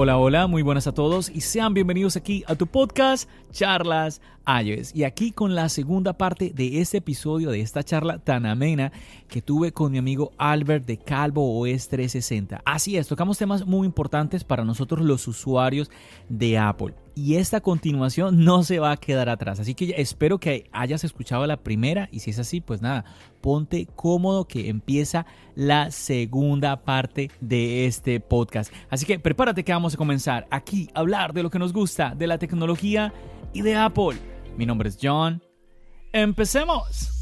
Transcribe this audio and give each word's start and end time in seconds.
Hola, 0.00 0.16
hola, 0.16 0.46
muy 0.46 0.62
buenas 0.62 0.86
a 0.86 0.94
todos 0.94 1.28
y 1.28 1.40
sean 1.40 1.74
bienvenidos 1.74 2.14
aquí 2.14 2.44
a 2.46 2.54
tu 2.54 2.68
podcast 2.68 3.28
Charlas 3.50 4.20
iOS. 4.46 4.94
Y 4.94 5.02
aquí 5.02 5.32
con 5.32 5.56
la 5.56 5.68
segunda 5.68 6.12
parte 6.12 6.52
de 6.54 6.80
este 6.80 6.98
episodio, 6.98 7.50
de 7.50 7.62
esta 7.62 7.82
charla 7.82 8.20
tan 8.20 8.46
amena 8.46 8.92
que 9.26 9.42
tuve 9.42 9.72
con 9.72 9.90
mi 9.90 9.98
amigo 9.98 10.30
Albert 10.38 10.86
de 10.86 10.98
Calvo 10.98 11.58
OS 11.58 11.88
360. 11.88 12.62
Así 12.64 12.96
es, 12.96 13.08
tocamos 13.08 13.38
temas 13.38 13.66
muy 13.66 13.86
importantes 13.86 14.44
para 14.44 14.64
nosotros 14.64 15.00
los 15.00 15.26
usuarios 15.26 15.90
de 16.28 16.58
Apple 16.58 16.94
y 17.18 17.34
esta 17.34 17.60
continuación 17.60 18.44
no 18.44 18.62
se 18.62 18.78
va 18.78 18.92
a 18.92 18.96
quedar 18.96 19.28
atrás. 19.28 19.58
Así 19.58 19.74
que 19.74 19.92
espero 19.96 20.38
que 20.38 20.70
hayas 20.70 21.02
escuchado 21.02 21.44
la 21.48 21.56
primera 21.56 22.08
y 22.12 22.20
si 22.20 22.30
es 22.30 22.38
así, 22.38 22.60
pues 22.60 22.80
nada, 22.80 23.04
ponte 23.40 23.88
cómodo 23.96 24.46
que 24.46 24.68
empieza 24.68 25.26
la 25.56 25.90
segunda 25.90 26.84
parte 26.84 27.32
de 27.40 27.86
este 27.86 28.20
podcast. 28.20 28.72
Así 28.88 29.04
que 29.04 29.18
prepárate 29.18 29.64
que 29.64 29.72
vamos 29.72 29.94
a 29.94 29.96
comenzar 29.96 30.46
aquí 30.52 30.90
a 30.94 31.00
hablar 31.00 31.32
de 31.32 31.42
lo 31.42 31.50
que 31.50 31.58
nos 31.58 31.72
gusta, 31.72 32.14
de 32.14 32.28
la 32.28 32.38
tecnología 32.38 33.12
y 33.52 33.62
de 33.62 33.74
Apple. 33.74 34.16
Mi 34.56 34.64
nombre 34.64 34.88
es 34.88 34.96
John. 35.02 35.42
Empecemos. 36.12 37.17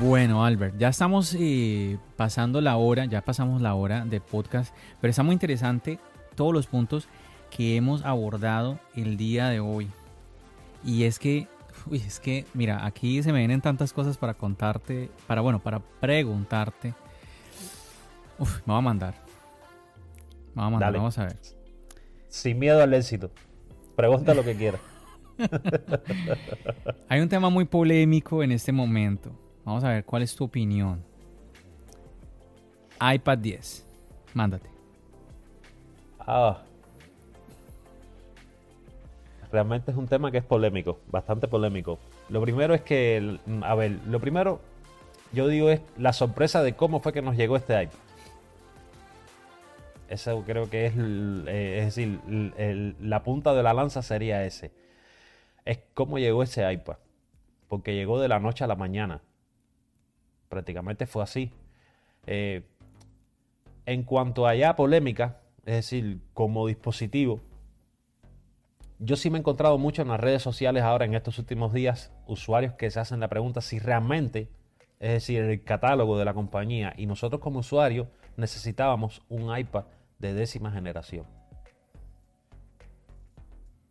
Bueno, 0.00 0.44
Albert, 0.44 0.78
ya 0.78 0.88
estamos 0.88 1.34
eh, 1.36 1.98
pasando 2.16 2.60
la 2.60 2.76
hora, 2.76 3.06
ya 3.06 3.20
pasamos 3.20 3.60
la 3.60 3.74
hora 3.74 4.04
de 4.04 4.20
podcast, 4.20 4.72
pero 5.00 5.10
está 5.10 5.24
muy 5.24 5.32
interesante 5.32 5.98
todos 6.36 6.52
los 6.52 6.68
puntos 6.68 7.08
que 7.50 7.74
hemos 7.74 8.04
abordado 8.04 8.78
el 8.94 9.16
día 9.16 9.48
de 9.48 9.58
hoy. 9.58 9.88
Y 10.84 11.02
es 11.02 11.18
que, 11.18 11.48
uy, 11.90 11.98
es 11.98 12.20
que, 12.20 12.44
mira, 12.54 12.86
aquí 12.86 13.24
se 13.24 13.32
me 13.32 13.40
vienen 13.40 13.60
tantas 13.60 13.92
cosas 13.92 14.16
para 14.16 14.34
contarte, 14.34 15.10
para, 15.26 15.40
bueno, 15.40 15.58
para 15.58 15.80
preguntarte. 15.80 16.94
Uf, 18.38 18.60
me 18.66 18.74
va 18.74 18.78
a 18.78 18.82
mandar. 18.82 19.14
Me 20.54 20.62
va 20.62 20.66
a 20.68 20.70
mandar, 20.70 20.92
vamos 20.92 21.18
a 21.18 21.24
ver. 21.24 21.36
Sin 22.28 22.56
miedo 22.60 22.80
al 22.80 22.94
éxito. 22.94 23.32
Pregunta 23.96 24.32
lo 24.32 24.44
que 24.44 24.54
quieras. 24.54 24.80
Hay 27.08 27.20
un 27.20 27.28
tema 27.28 27.50
muy 27.50 27.64
polémico 27.64 28.44
en 28.44 28.52
este 28.52 28.70
momento 28.70 29.47
Vamos 29.68 29.84
a 29.84 29.90
ver 29.90 30.04
cuál 30.06 30.22
es 30.22 30.34
tu 30.34 30.44
opinión. 30.44 31.04
iPad 32.98 33.36
10. 33.36 33.86
Mándate. 34.32 34.66
Ah. 36.20 36.62
Realmente 39.52 39.90
es 39.90 39.96
un 39.98 40.08
tema 40.08 40.30
que 40.30 40.38
es 40.38 40.44
polémico, 40.44 41.00
bastante 41.08 41.48
polémico. 41.48 41.98
Lo 42.30 42.40
primero 42.40 42.72
es 42.72 42.80
que, 42.80 43.38
a 43.60 43.74
ver, 43.74 43.98
lo 44.06 44.18
primero, 44.20 44.58
yo 45.34 45.46
digo 45.48 45.68
es 45.68 45.82
la 45.98 46.14
sorpresa 46.14 46.62
de 46.62 46.72
cómo 46.72 47.00
fue 47.00 47.12
que 47.12 47.20
nos 47.20 47.36
llegó 47.36 47.54
este 47.56 47.82
iPad. 47.82 47.98
Eso 50.08 50.44
creo 50.46 50.70
que 50.70 50.86
es, 50.86 50.94
eh, 50.96 51.80
es 51.80 51.94
decir, 51.94 52.18
la 53.00 53.22
punta 53.22 53.52
de 53.52 53.62
la 53.62 53.74
lanza 53.74 54.00
sería 54.00 54.46
ese. 54.46 54.72
Es 55.66 55.80
cómo 55.92 56.18
llegó 56.18 56.42
ese 56.42 56.72
iPad. 56.72 56.96
Porque 57.68 57.94
llegó 57.94 58.18
de 58.18 58.28
la 58.28 58.40
noche 58.40 58.64
a 58.64 58.66
la 58.66 58.74
mañana 58.74 59.20
prácticamente 60.48 61.06
fue 61.06 61.22
así. 61.22 61.52
Eh, 62.26 62.62
en 63.86 64.02
cuanto 64.02 64.46
a 64.46 64.54
ya 64.54 64.76
polémica, 64.76 65.40
es 65.64 65.74
decir, 65.74 66.20
como 66.34 66.66
dispositivo, 66.66 67.40
yo 68.98 69.16
sí 69.16 69.30
me 69.30 69.38
he 69.38 69.40
encontrado 69.40 69.78
mucho 69.78 70.02
en 70.02 70.08
las 70.08 70.20
redes 70.20 70.42
sociales 70.42 70.82
ahora 70.82 71.04
en 71.04 71.14
estos 71.14 71.38
últimos 71.38 71.72
días 71.72 72.12
usuarios 72.26 72.74
que 72.74 72.90
se 72.90 72.98
hacen 72.98 73.20
la 73.20 73.28
pregunta 73.28 73.60
si 73.60 73.78
realmente, 73.78 74.50
es 74.98 75.12
decir, 75.12 75.40
el 75.40 75.62
catálogo 75.62 76.18
de 76.18 76.24
la 76.24 76.34
compañía 76.34 76.92
y 76.96 77.06
nosotros 77.06 77.40
como 77.40 77.60
usuarios 77.60 78.08
necesitábamos 78.36 79.22
un 79.28 79.56
iPad 79.56 79.84
de 80.18 80.34
décima 80.34 80.72
generación. 80.72 81.26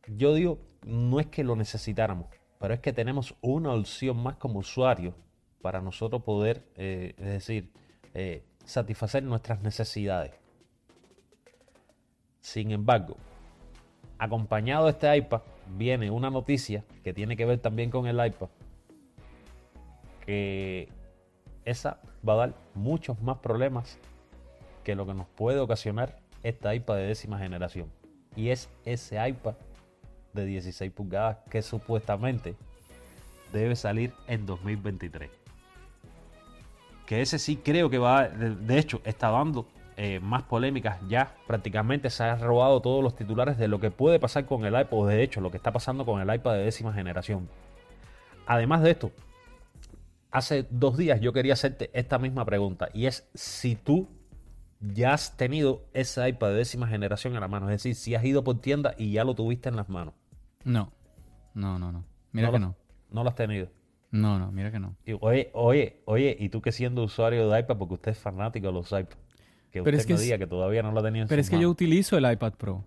Yo 0.07 0.33
digo, 0.33 0.59
no 0.85 1.19
es 1.19 1.27
que 1.27 1.43
lo 1.43 1.55
necesitáramos, 1.55 2.27
pero 2.59 2.73
es 2.73 2.79
que 2.81 2.93
tenemos 2.93 3.35
una 3.41 3.73
opción 3.73 4.21
más 4.21 4.35
como 4.35 4.59
usuarios 4.59 5.15
para 5.61 5.81
nosotros 5.81 6.23
poder, 6.23 6.63
eh, 6.75 7.13
es 7.17 7.25
decir, 7.25 7.71
eh, 8.13 8.43
satisfacer 8.65 9.23
nuestras 9.23 9.61
necesidades. 9.61 10.33
Sin 12.41 12.71
embargo, 12.71 13.17
acompañado 14.17 14.85
de 14.85 14.91
este 14.91 15.17
iPad 15.17 15.41
viene 15.77 16.11
una 16.11 16.29
noticia 16.29 16.83
que 17.03 17.13
tiene 17.13 17.35
que 17.35 17.45
ver 17.45 17.59
también 17.59 17.89
con 17.89 18.07
el 18.07 18.15
iPad, 18.15 18.49
que 20.25 20.89
esa 21.65 21.99
va 22.27 22.33
a 22.33 22.37
dar 22.37 22.53
muchos 22.73 23.21
más 23.21 23.37
problemas 23.39 23.97
que 24.83 24.95
lo 24.95 25.05
que 25.05 25.13
nos 25.13 25.27
puede 25.27 25.59
ocasionar 25.59 26.19
esta 26.43 26.73
iPad 26.73 26.95
de 26.95 27.07
décima 27.07 27.39
generación. 27.39 27.91
Y 28.35 28.49
es 28.49 28.69
ese 28.85 29.27
iPad 29.27 29.55
de 30.33 30.45
16 30.45 30.91
pulgadas 30.91 31.39
que 31.49 31.61
supuestamente 31.61 32.55
debe 33.51 33.75
salir 33.75 34.13
en 34.27 34.45
2023 34.45 35.46
que 37.07 37.21
ese 37.21 37.39
sí 37.39 37.55
creo 37.55 37.89
que 37.89 37.97
va, 37.97 38.27
de 38.27 38.77
hecho, 38.77 39.01
está 39.05 39.31
dando 39.31 39.65
eh, 39.95 40.19
más 40.19 40.43
polémicas 40.43 40.99
ya. 41.07 41.33
Prácticamente 41.47 42.09
se 42.11 42.23
han 42.23 42.41
robado 42.41 42.81
todos 42.81 43.01
los 43.01 43.15
titulares 43.15 43.57
de 43.57 43.69
lo 43.69 43.79
que 43.79 43.89
puede 43.89 44.19
pasar 44.19 44.45
con 44.45 44.65
el 44.65 44.79
iPod, 44.79 45.07
de 45.07 45.23
hecho, 45.23 45.39
lo 45.39 45.49
que 45.49 45.57
está 45.57 45.71
pasando 45.71 46.05
con 46.05 46.21
el 46.21 46.35
iPad 46.35 46.53
de 46.53 46.65
décima 46.65 46.93
generación. 46.93 47.49
Además 48.45 48.83
de 48.83 48.91
esto, 48.91 49.11
hace 50.31 50.67
dos 50.69 50.97
días 50.97 51.21
yo 51.21 51.31
quería 51.31 51.53
hacerte 51.53 51.89
esta 51.93 52.19
misma 52.19 52.43
pregunta 52.45 52.89
y 52.93 53.05
es 53.05 53.27
si 53.33 53.75
tú 53.75 54.09
ya 54.81 55.13
has 55.13 55.37
tenido 55.37 55.85
ese 55.93 56.27
iPad 56.27 56.49
de 56.49 56.55
décima 56.55 56.87
generación 56.87 57.35
en 57.35 57.39
la 57.39 57.47
mano, 57.47 57.69
es 57.69 57.83
decir, 57.83 57.95
si 57.95 58.15
has 58.15 58.23
ido 58.25 58.43
por 58.43 58.59
tienda 58.59 58.95
y 58.97 59.13
ya 59.13 59.23
lo 59.23 59.33
tuviste 59.33 59.69
en 59.69 59.77
las 59.77 59.87
manos. 59.87 60.13
No, 60.65 60.91
no, 61.53 61.79
no, 61.79 61.91
no. 61.93 62.03
Mira 62.33 62.51
que 62.51 62.59
no. 62.59 62.75
No 63.09 63.23
lo 63.23 63.29
has 63.29 63.35
tenido. 63.35 63.69
No, 64.11 64.39
no, 64.39 64.51
mira 64.51 64.71
que 64.71 64.79
no. 64.79 64.95
oye, 65.19 65.49
oye, 65.53 66.01
oye, 66.05 66.35
y 66.39 66.49
tú 66.49 66.61
que 66.61 66.71
siendo 66.71 67.03
usuario 67.03 67.49
de 67.49 67.59
iPad, 67.59 67.77
porque 67.77 67.95
usted 67.95 68.11
es 68.11 68.19
fanático 68.19 68.67
de 68.67 68.73
los 68.73 68.87
iPads, 68.87 69.17
que 69.71 69.81
usted 69.81 69.93
es 69.93 70.05
que 70.05 70.15
diga 70.15 70.37
que 70.37 70.47
todavía 70.47 70.81
no 70.81 70.91
lo 70.91 70.99
ha 71.01 71.03
tenido 71.03 71.23
en 71.23 71.27
Pero 71.27 71.41
es 71.41 71.49
que 71.49 71.59
yo 71.59 71.69
utilizo 71.69 72.17
el 72.17 72.31
iPad 72.31 72.53
Pro. 72.53 72.85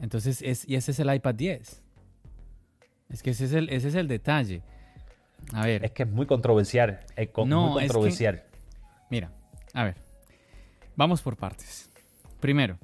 Entonces, 0.00 0.40
es, 0.42 0.66
y 0.68 0.76
ese 0.76 0.92
es 0.92 1.00
el 1.00 1.12
iPad 1.12 1.34
10. 1.34 1.82
Es 3.10 3.22
que 3.22 3.30
ese 3.30 3.44
es 3.44 3.52
el, 3.52 3.68
ese 3.68 3.88
es 3.88 3.94
el 3.94 4.08
detalle. 4.08 4.62
A 5.52 5.66
ver. 5.66 5.84
Es 5.84 5.90
que 5.90 6.04
es 6.04 6.08
muy 6.08 6.26
controversial. 6.26 7.00
Es 7.16 7.28
muy 7.36 7.72
controversial. 7.74 8.44
mira, 9.10 9.32
a 9.74 9.84
ver. 9.84 9.96
Vamos 10.96 11.20
por 11.22 11.36
partes. 11.36 11.90
Primero, 12.38 12.78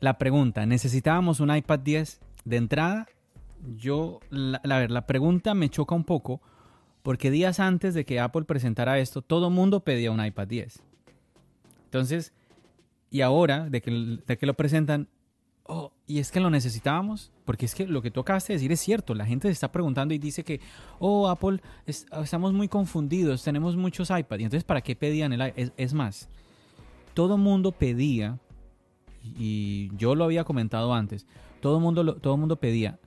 la 0.00 0.18
pregunta: 0.18 0.66
¿necesitábamos 0.66 1.40
un 1.40 1.54
iPad 1.54 1.78
10 1.80 2.20
de 2.44 2.56
entrada 2.56 3.06
yo, 3.76 4.20
la, 4.30 4.60
la, 4.64 4.86
la 4.88 5.06
pregunta 5.06 5.54
me 5.54 5.68
choca 5.68 5.94
un 5.94 6.04
poco 6.04 6.40
porque 7.04 7.30
días 7.30 7.60
antes 7.60 7.92
de 7.92 8.06
que 8.06 8.18
Apple 8.18 8.44
presentara 8.44 8.98
esto, 8.98 9.20
todo 9.20 9.50
mundo 9.50 9.80
pedía 9.80 10.10
un 10.10 10.24
iPad 10.24 10.48
10. 10.48 10.82
Entonces, 11.84 12.32
y 13.10 13.20
ahora, 13.20 13.68
de 13.68 13.82
que, 13.82 13.90
de 14.26 14.38
que 14.38 14.46
lo 14.46 14.54
presentan, 14.54 15.08
oh, 15.64 15.92
y 16.06 16.18
es 16.18 16.32
que 16.32 16.40
lo 16.40 16.48
necesitábamos, 16.48 17.30
porque 17.44 17.66
es 17.66 17.74
que 17.74 17.86
lo 17.86 18.00
que 18.00 18.10
tú 18.10 18.20
acabas 18.20 18.48
de 18.48 18.54
decir 18.54 18.72
es 18.72 18.80
cierto, 18.80 19.14
la 19.14 19.26
gente 19.26 19.48
se 19.48 19.52
está 19.52 19.70
preguntando 19.70 20.14
y 20.14 20.18
dice 20.18 20.44
que, 20.44 20.62
oh, 20.98 21.28
Apple, 21.28 21.60
estamos 21.86 22.54
muy 22.54 22.68
confundidos, 22.68 23.44
tenemos 23.44 23.76
muchos 23.76 24.08
iPads, 24.08 24.40
y 24.40 24.44
entonces, 24.44 24.64
¿para 24.64 24.80
qué 24.80 24.96
pedían 24.96 25.34
el 25.34 25.46
iPad? 25.46 25.58
Es, 25.58 25.72
es 25.76 25.92
más, 25.92 26.30
todo 27.12 27.36
mundo 27.36 27.70
pedía 27.70 28.38
y 29.22 29.90
yo 29.96 30.14
lo 30.14 30.24
había 30.24 30.44
comentado 30.44 30.94
antes, 30.94 31.26
todo 31.60 31.80
mundo, 31.80 32.16
todo 32.16 32.38
mundo 32.38 32.56
pedía 32.56 32.98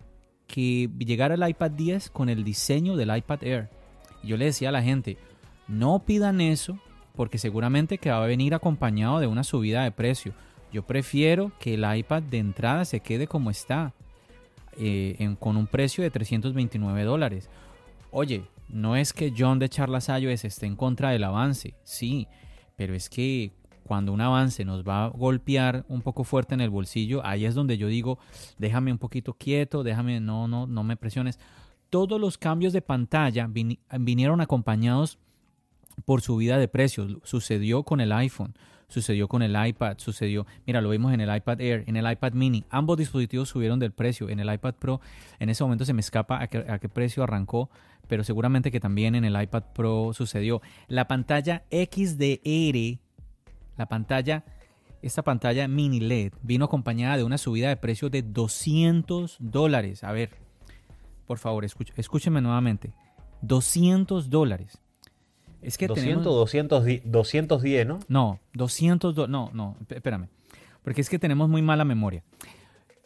que 0.48 0.90
llegara 1.00 1.36
el 1.36 1.48
iPad 1.48 1.72
10 1.72 2.10
con 2.10 2.30
el 2.30 2.44
diseño 2.44 2.96
del 2.96 3.16
iPad 3.16 3.44
Air. 3.44 3.70
yo 4.24 4.38
le 4.38 4.46
decía 4.46 4.70
a 4.70 4.72
la 4.72 4.82
gente, 4.82 5.18
no 5.68 6.00
pidan 6.00 6.42
eso 6.42 6.80
porque 7.16 7.38
seguramente 7.38 7.98
que 7.98 8.12
va 8.12 8.24
a 8.24 8.28
venir 8.28 8.54
acompañado 8.54 9.20
de 9.20 9.28
una 9.28 9.44
subida 9.44 9.84
de 9.84 9.92
precio. 9.92 10.34
Yo 10.72 10.84
prefiero 10.84 11.52
que 11.60 11.74
el 11.74 11.98
iPad 11.98 12.24
de 12.24 12.38
entrada 12.38 12.86
se 12.86 13.00
quede 13.00 13.28
como 13.28 13.50
está, 13.50 13.94
eh, 14.78 15.36
con 15.40 15.58
un 15.58 15.66
precio 15.66 16.04
de 16.04 16.12
329 16.12 17.04
dólares. 17.04 17.50
Oye, 18.12 18.44
no 18.70 18.96
es 18.96 19.14
que 19.14 19.34
John 19.36 19.60
de 19.60 19.70
Charlas 19.70 20.10
iOS 20.10 20.46
esté 20.46 20.68
en 20.68 20.76
contra 20.76 21.10
del 21.10 21.24
avance, 21.24 21.74
sí, 21.84 22.28
pero 22.76 22.94
es 22.94 23.10
que 23.10 23.52
cuando 23.88 24.14
un 24.14 24.22
avance 24.22 24.64
nos 24.66 24.84
va 24.84 25.06
a 25.06 25.08
golpear 25.10 25.86
un 25.88 26.02
poco 26.02 26.24
fuerte 26.24 26.54
en 26.54 26.62
el 26.62 26.70
bolsillo, 26.70 27.26
ahí 27.26 27.46
es 27.46 27.56
donde 27.56 27.78
yo 27.78 27.88
digo, 27.88 28.20
déjame 28.58 28.92
un 28.92 28.98
poquito 28.98 29.34
quieto, 29.34 29.84
déjame, 29.84 30.20
no, 30.20 30.48
no, 30.48 30.68
no 30.68 30.84
me 30.84 30.98
presiones. 30.98 31.40
Todos 31.90 32.20
los 32.20 32.38
cambios 32.38 32.74
de 32.74 32.82
pantalla 32.82 33.50
vinieron 33.50 34.42
acompañados 34.42 35.18
por 36.06 36.22
subida 36.22 36.58
de 36.58 36.68
precios. 36.68 37.18
Sucedió 37.24 37.84
con 37.84 38.02
el 38.02 38.12
iPhone, 38.12 38.56
sucedió 38.88 39.28
con 39.28 39.42
el 39.42 39.56
iPad, 39.68 39.98
sucedió, 39.98 40.46
mira, 40.66 40.82
lo 40.82 40.90
vimos 40.90 41.14
en 41.14 41.22
el 41.22 41.36
iPad 41.36 41.62
Air, 41.62 41.84
en 41.88 41.96
el 41.96 42.10
iPad 42.10 42.34
mini. 42.34 42.64
Ambos 42.70 42.98
dispositivos 42.98 43.50
subieron 43.50 43.80
del 43.80 43.92
precio. 43.92 44.30
En 44.30 44.40
el 44.40 44.54
iPad 44.54 44.76
Pro, 44.76 45.02
en 45.40 45.50
ese 45.50 45.64
momento 45.64 45.86
se 45.86 45.94
me 45.94 46.02
escapa 46.02 46.42
a 46.42 46.48
qué, 46.48 46.90
precio 46.90 47.24
arrancó, 47.24 47.70
pero 48.08 48.24
seguramente 48.24 48.72
que 48.72 48.80
también 48.80 49.16
en 49.16 49.26
el 49.26 49.42
iPad 49.42 49.64
Pro 49.74 50.12
sucedió. 50.14 50.62
La 50.88 51.08
pantalla 51.08 51.64
XDR, 51.72 53.00
la 53.78 53.88
pantalla, 53.88 54.44
esta 55.02 55.24
pantalla 55.24 55.68
mini 55.68 56.00
LED, 56.00 56.34
vino 56.42 56.66
acompañada 56.66 57.18
de 57.18 57.24
una 57.24 57.38
subida 57.38 57.70
de 57.70 57.78
precio 57.78 58.10
de 58.10 58.22
200 58.24 59.38
dólares. 59.40 60.04
A 60.04 60.12
ver, 60.12 60.32
por 61.26 61.38
favor, 61.38 61.66
escúcheme 61.66 62.42
nuevamente. 62.42 62.94
200 63.42 64.30
dólares. 64.30 64.80
Es 65.62 65.78
que 65.78 65.88
200, 65.88 66.24
200, 66.24 66.86
210, 67.06 67.88
¿no? 67.88 68.00
No, 68.08 68.40
200, 68.54 69.30
no, 69.30 69.50
no, 69.54 69.76
espérame. 69.90 70.30
Porque 70.84 71.02
es 71.02 71.10
que 71.10 71.20
tenemos 71.20 71.50
muy 71.50 71.62
mala 71.62 71.84
memoria. 71.84 72.24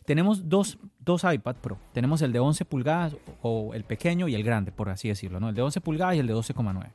Tenemos 0.06 0.50
dos, 0.50 0.78
dos 1.00 1.24
iPad 1.24 1.56
Pro. 1.56 1.78
Tenemos 1.94 2.22
el 2.22 2.32
de 2.32 2.40
11 2.40 2.66
pulgadas 2.66 3.16
o 3.42 3.74
el 3.74 3.84
pequeño 3.84 4.28
y 4.28 4.36
el 4.36 4.44
grande, 4.44 4.72
por 4.72 4.90
así 4.90 5.08
decirlo, 5.08 5.40
¿no? 5.40 5.50
El 5.50 5.56
de 5.56 5.62
11 5.62 5.82
pulgadas 5.82 6.16
y 6.16 6.20
el 6.20 6.28
de 6.28 6.36
12,9. 6.36 6.90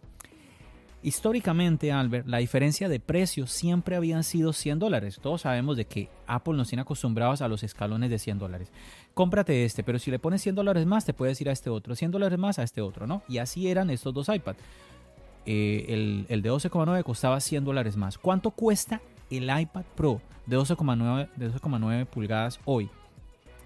Históricamente, 1.06 1.92
Albert, 1.92 2.26
la 2.26 2.38
diferencia 2.38 2.88
de 2.88 2.98
precio 2.98 3.46
siempre 3.46 3.94
habían 3.94 4.24
sido 4.24 4.52
100 4.52 4.80
dólares. 4.80 5.20
Todos 5.22 5.42
sabemos 5.42 5.76
de 5.76 5.84
que 5.84 6.08
Apple 6.26 6.54
nos 6.54 6.66
tiene 6.66 6.82
acostumbrados 6.82 7.42
a 7.42 7.46
los 7.46 7.62
escalones 7.62 8.10
de 8.10 8.18
100 8.18 8.40
dólares. 8.40 8.72
Cómprate 9.14 9.64
este, 9.64 9.84
pero 9.84 10.00
si 10.00 10.10
le 10.10 10.18
pones 10.18 10.42
100 10.42 10.56
dólares 10.56 10.84
más, 10.84 11.04
te 11.04 11.12
puedes 11.14 11.40
ir 11.40 11.48
a 11.48 11.52
este 11.52 11.70
otro. 11.70 11.94
100 11.94 12.10
dólares 12.10 12.40
más 12.40 12.58
a 12.58 12.64
este 12.64 12.80
otro, 12.80 13.06
¿no? 13.06 13.22
Y 13.28 13.38
así 13.38 13.68
eran 13.70 13.88
estos 13.90 14.12
dos 14.12 14.28
iPads. 14.28 14.58
Eh, 15.46 16.24
el, 16.28 16.42
de 16.42 16.50
12,9 16.50 17.04
costaba 17.04 17.38
100 17.38 17.64
dólares 17.64 17.96
más. 17.96 18.18
¿Cuánto 18.18 18.50
cuesta 18.50 19.00
el 19.30 19.44
iPad 19.44 19.84
Pro 19.94 20.20
de 20.46 20.58
12,9 20.58 21.28
de 21.36 21.52
12,9 21.52 22.06
pulgadas 22.06 22.58
hoy? 22.64 22.90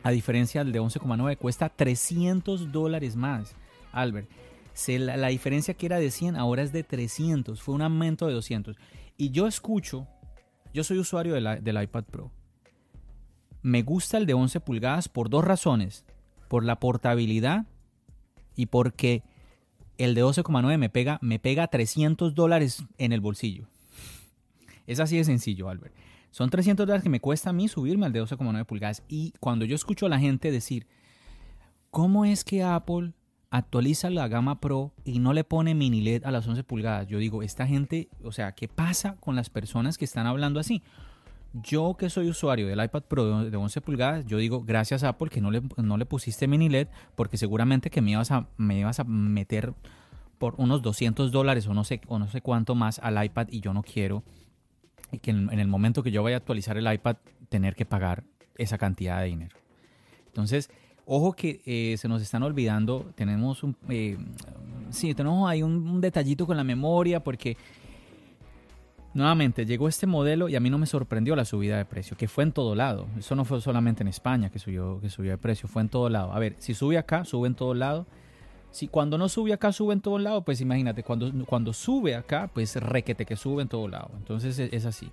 A 0.03 0.11
diferencia 0.11 0.63
del 0.63 0.75
de 0.75 0.81
11,9 0.83 1.39
cuesta 1.39 1.71
300 1.71 2.71
dólares 2.71 3.17
más, 3.17 3.55
Albert. 3.93 4.29
La, 4.87 5.29
diferencia 5.29 5.75
que 5.75 5.87
era 5.87 5.99
de 5.99 6.11
100 6.11 6.37
ahora 6.37 6.63
es 6.63 6.73
de 6.73 6.83
300. 6.83 7.63
Fue 7.63 7.75
un 7.75 7.83
aumento 7.83 8.27
de 8.27 8.35
200. 8.35 8.77
Y 9.17 9.31
yo 9.31 9.47
escucho, 9.47 10.07
yo 10.73 10.85
soy 10.85 10.99
usuario 10.99 11.35
del 11.35 11.83
iPad 11.83 12.05
Pro. 12.05 12.33
Me 13.63 13.83
gusta 13.83 14.17
el 14.17 14.27
de 14.27 14.35
11 14.35 14.61
pulgadas 14.61 15.09
por 15.09 15.29
dos 15.29 15.45
razones. 15.45 16.05
Por 16.49 16.65
la 16.65 16.81
portabilidad 16.81 17.67
y 18.57 18.67
porque 18.67 19.23
el 19.99 20.15
de 20.15 20.25
12,9 20.25 20.79
me 20.79 20.89
pega, 20.89 21.19
me 21.23 21.39
pega 21.39 21.69
300 21.69 22.35
dólares 22.35 22.85
en 22.99 23.13
el 23.13 23.21
bolsillo. 23.21 23.69
Es 24.87 24.99
así 24.99 25.17
de 25.17 25.25
sencillo, 25.25 25.69
Albert. 25.69 25.95
Son 26.31 26.49
300 26.49 26.87
dólares 26.87 27.03
que 27.03 27.11
me 27.11 27.21
cuesta 27.21 27.51
a 27.51 27.53
mí 27.53 27.69
subirme 27.69 28.07
al 28.07 28.13
de 28.13 28.23
12,9 28.23 28.65
pulgadas. 28.65 29.03
Y 29.09 29.33
cuando 29.41 29.65
yo 29.65 29.75
escucho 29.75 30.07
a 30.07 30.09
la 30.09 30.19
gente 30.19 30.51
decir, 30.51 30.87
¿cómo 31.91 32.25
es 32.25 32.45
que 32.45 32.63
Apple 32.63 33.13
actualiza 33.51 34.11
la 34.11 34.29
gama 34.29 34.61
Pro 34.61 34.93
y 35.05 35.19
no 35.19 35.33
le 35.33 35.45
pone 35.45 35.75
mini 35.75 36.01
LED 36.01 36.25
a 36.25 36.31
las 36.31 36.47
11 36.47 36.65
pulgadas? 36.65 37.07
Yo 37.07 37.19
digo, 37.19 37.43
esta 37.43 37.67
gente, 37.67 38.09
o 38.23 38.33
sea, 38.33 38.53
¿qué 38.53 38.69
pasa 38.69 39.17
con 39.17 39.37
las 39.37 39.51
personas 39.51 39.99
que 39.99 40.05
están 40.05 40.27
hablando 40.27 40.61
así? 40.61 40.83
Yo 41.53 41.97
que 41.99 42.11
soy 42.11 42.29
usuario 42.29 42.69
del 42.69 42.83
iPad 42.83 43.03
Pro 43.03 43.45
de 43.45 43.57
11 43.57 43.81
pulgadas, 43.81 44.25
yo 44.27 44.39
digo 44.39 44.63
gracias 44.63 45.03
Apple 45.03 45.31
que 45.31 45.41
no 45.41 45.51
le, 45.51 45.63
no 45.77 45.97
le 45.97 46.07
pusiste 46.07 46.47
mini 46.47 46.69
LED 46.69 46.87
porque 47.17 47.37
seguramente 47.37 47.91
que 47.91 48.01
me 48.01 48.13
ibas 48.13 48.31
a, 48.31 48.47
me 48.57 48.79
ibas 48.79 49.01
a 49.01 49.05
meter 49.05 49.75
por 50.39 50.55
unos 50.59 50.81
200 50.81 51.33
dólares 51.33 51.67
o 51.67 51.75
no, 51.75 51.85
sé, 51.85 52.01
o 52.07 52.19
no 52.19 52.29
sé 52.29 52.41
cuánto 52.41 52.75
más 52.75 53.01
al 53.01 53.23
iPad 53.23 53.49
y 53.51 53.61
yo 53.61 53.75
no 53.75 53.83
quiero 53.83 54.23
que 55.19 55.33
en, 55.33 55.51
el 55.51 55.69
momento 55.69 56.03
que 56.03 56.11
yo 56.11 56.23
vaya 56.23 56.37
a 56.37 56.39
actualizar 56.39 56.77
el 56.77 56.91
iPad 56.91 57.17
tener 57.49 57.75
que 57.75 57.85
pagar 57.85 58.25
esa 58.57 58.79
cantidad 58.79 59.21
de 59.21 59.27
dinero. 59.27 59.57
Entonces, 60.27 60.71
ojo 61.13 61.33
que 61.33 61.61
eh, 61.65 61.97
se 61.99 62.09
nos 62.09 62.23
están 62.23 62.43
olvidando, 62.43 63.11
tenemos 63.15 63.63
un... 63.63 63.77
Eh, 63.89 64.17
sí, 64.91 65.15
tenemos 65.15 65.49
ahí 65.49 65.63
un 65.63 66.01
detallito 66.01 66.47
con 66.47 66.57
la 66.57 66.65
memoria 66.65 67.23
porque 67.23 67.57
Nuevamente, 69.13 69.67
llegó 69.67 69.89
este 69.89 70.07
modelo 70.07 70.49
y 70.49 70.55
a 70.55 70.61
mí 70.61 70.71
no 70.71 70.79
me 70.79 70.87
sorprendió 70.87 71.35
la 71.35 71.45
subida 71.45 71.77
de 71.77 71.85
precio, 71.85 72.17
que 72.17 72.29
fue 72.29 72.45
en 72.45 72.53
todo 72.53 72.77
lado. 72.77 73.09
Eso 73.19 73.35
no 73.35 73.45
fue 73.45 73.61
solamente 73.61 74.05
en 74.05 74.09
España 74.09 74.51
que 74.51 74.61
subió, 74.61 75.01
que 75.01 75.11
subió 75.11 75.33
de 75.33 75.39
precio, 75.39 75.69
fue 75.69 75.83
en 75.83 75.89
todo 75.89 76.09
lado. 76.09 76.33
A 76.33 76.39
ver, 76.39 76.55
si 76.59 76.75
sube 76.75 76.97
acá, 76.97 77.25
sube 77.25 77.49
en 77.49 77.57
todo 77.57 77.75
lado. 77.75 78.07
Si 78.71 78.87
cuando 78.87 79.19
no 79.19 79.29
sube 79.29 79.53
acá, 79.53 79.73
sube 79.73 79.95
en 79.95 80.01
todo 80.01 80.17
lado, 80.21 80.43
pues 80.43 80.61
imagínate, 80.61 81.03
cuando, 81.03 81.29
cuando 81.45 81.73
sube 81.73 82.15
acá, 82.15 82.49
pues 82.55 82.77
requete 82.77 83.27
que 83.27 83.35
sube 83.35 83.63
en 83.63 83.69
todo 83.69 83.89
lado. 83.89 84.13
Entonces 84.17 84.61
es, 84.61 84.87
así. 84.87 85.11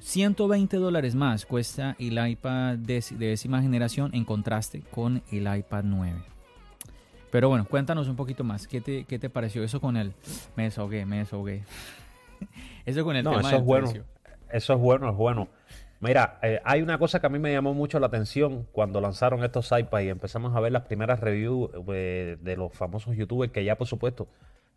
120 0.00 0.76
dólares 0.76 1.14
más 1.14 1.44
cuesta 1.44 1.96
el 1.98 2.24
iPad 2.24 2.78
de, 2.78 3.04
décima 3.18 3.60
generación 3.60 4.10
en 4.14 4.24
contraste 4.24 4.82
con 4.90 5.22
el 5.32 5.52
iPad 5.52 5.84
9. 5.84 6.22
Pero 7.30 7.48
bueno, 7.48 7.66
cuéntanos 7.68 8.08
un 8.08 8.16
poquito 8.16 8.44
más. 8.44 8.66
¿Qué 8.66 8.80
te, 8.80 9.04
qué 9.04 9.18
te 9.18 9.28
pareció 9.28 9.62
eso 9.62 9.80
con 9.80 9.96
el... 9.96 10.14
Me 10.56 10.64
desahogué, 10.64 11.04
me 11.04 11.18
desahogué. 11.18 11.62
eso 12.86 13.04
con 13.04 13.16
el 13.16 13.24
no, 13.24 13.38
eso 13.38 13.56
es 13.56 13.62
bueno. 13.62 13.92
Eso 14.50 14.72
es 14.72 14.78
bueno, 14.78 15.10
es 15.10 15.16
bueno. 15.16 15.48
Mira, 16.00 16.38
eh, 16.42 16.60
hay 16.64 16.80
una 16.80 16.96
cosa 16.96 17.20
que 17.20 17.26
a 17.26 17.30
mí 17.30 17.40
me 17.40 17.52
llamó 17.52 17.74
mucho 17.74 17.98
la 17.98 18.06
atención 18.06 18.66
cuando 18.70 19.00
lanzaron 19.00 19.42
estos 19.42 19.70
iPads 19.72 20.04
y 20.04 20.08
empezamos 20.10 20.54
a 20.54 20.60
ver 20.60 20.70
las 20.70 20.82
primeras 20.82 21.18
reviews 21.18 21.70
eh, 21.92 22.38
de 22.40 22.56
los 22.56 22.72
famosos 22.72 23.16
youtubers 23.16 23.52
que 23.52 23.64
ya 23.64 23.76
por 23.76 23.88
supuesto 23.88 24.28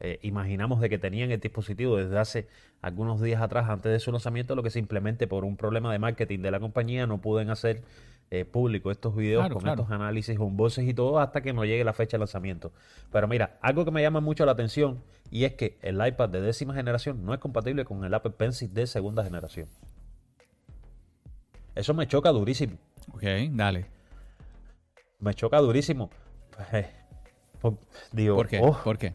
eh, 0.03 0.17
imaginamos 0.24 0.81
de 0.81 0.89
que 0.89 0.98
tenían 0.98 1.29
el 1.29 1.39
dispositivo 1.39 1.96
desde 1.96 2.17
hace 2.17 2.48
algunos 2.81 3.22
días 3.22 3.39
atrás 3.39 3.70
antes 3.70 3.91
de 3.91 4.00
su 4.00 4.12
lanzamiento, 4.12 4.55
lo 4.55 4.63
que 4.63 4.72
simplemente 4.72 5.27
por 5.27 5.46
un 5.46 5.58
problema 5.58 5.91
de 5.91 6.00
marketing 6.00 6.39
de 6.39 6.50
la 6.50 6.60
compañía 6.60 7.05
no 7.05 7.22
pueden 7.22 7.51
hacer 7.51 7.84
eh, 8.31 8.43
público 8.43 8.89
estos 8.89 9.15
videos 9.15 9.48
con 9.50 9.67
estos 9.67 9.91
análisis, 9.91 10.39
voces 10.39 10.88
y 10.88 10.96
todo 10.96 11.20
hasta 11.20 11.41
que 11.41 11.53
no 11.53 11.65
llegue 11.65 11.84
la 11.84 11.93
fecha 11.93 12.17
de 12.17 12.20
lanzamiento. 12.20 12.72
Pero 13.12 13.27
mira, 13.27 13.60
algo 13.62 13.86
que 13.86 13.91
me 13.91 14.01
llama 14.01 14.22
mucho 14.22 14.43
la 14.43 14.53
atención 14.53 15.03
y 15.29 15.43
es 15.43 15.53
que 15.53 15.77
el 15.84 16.03
iPad 16.03 16.29
de 16.29 16.41
décima 16.41 16.74
generación 16.74 17.24
no 17.24 17.36
es 17.36 17.39
compatible 17.39 17.86
con 17.86 18.03
el 18.03 18.12
Apple 18.15 18.31
Pencil 18.31 18.74
de 18.74 18.88
segunda 18.88 19.24
generación. 19.24 19.67
Eso 21.75 21.93
me 21.93 22.08
choca 22.08 22.31
durísimo. 22.31 22.77
Ok, 23.13 23.24
dale. 23.51 23.86
Me 25.20 25.36
choca 25.36 25.60
durísimo. 25.60 26.10
Pues, 27.62 27.75
digo, 28.12 28.36
¿Por 28.36 28.48
qué? 28.48 28.60
Oh. 28.60 28.75
¿Por 28.84 28.98
qué? 28.98 29.13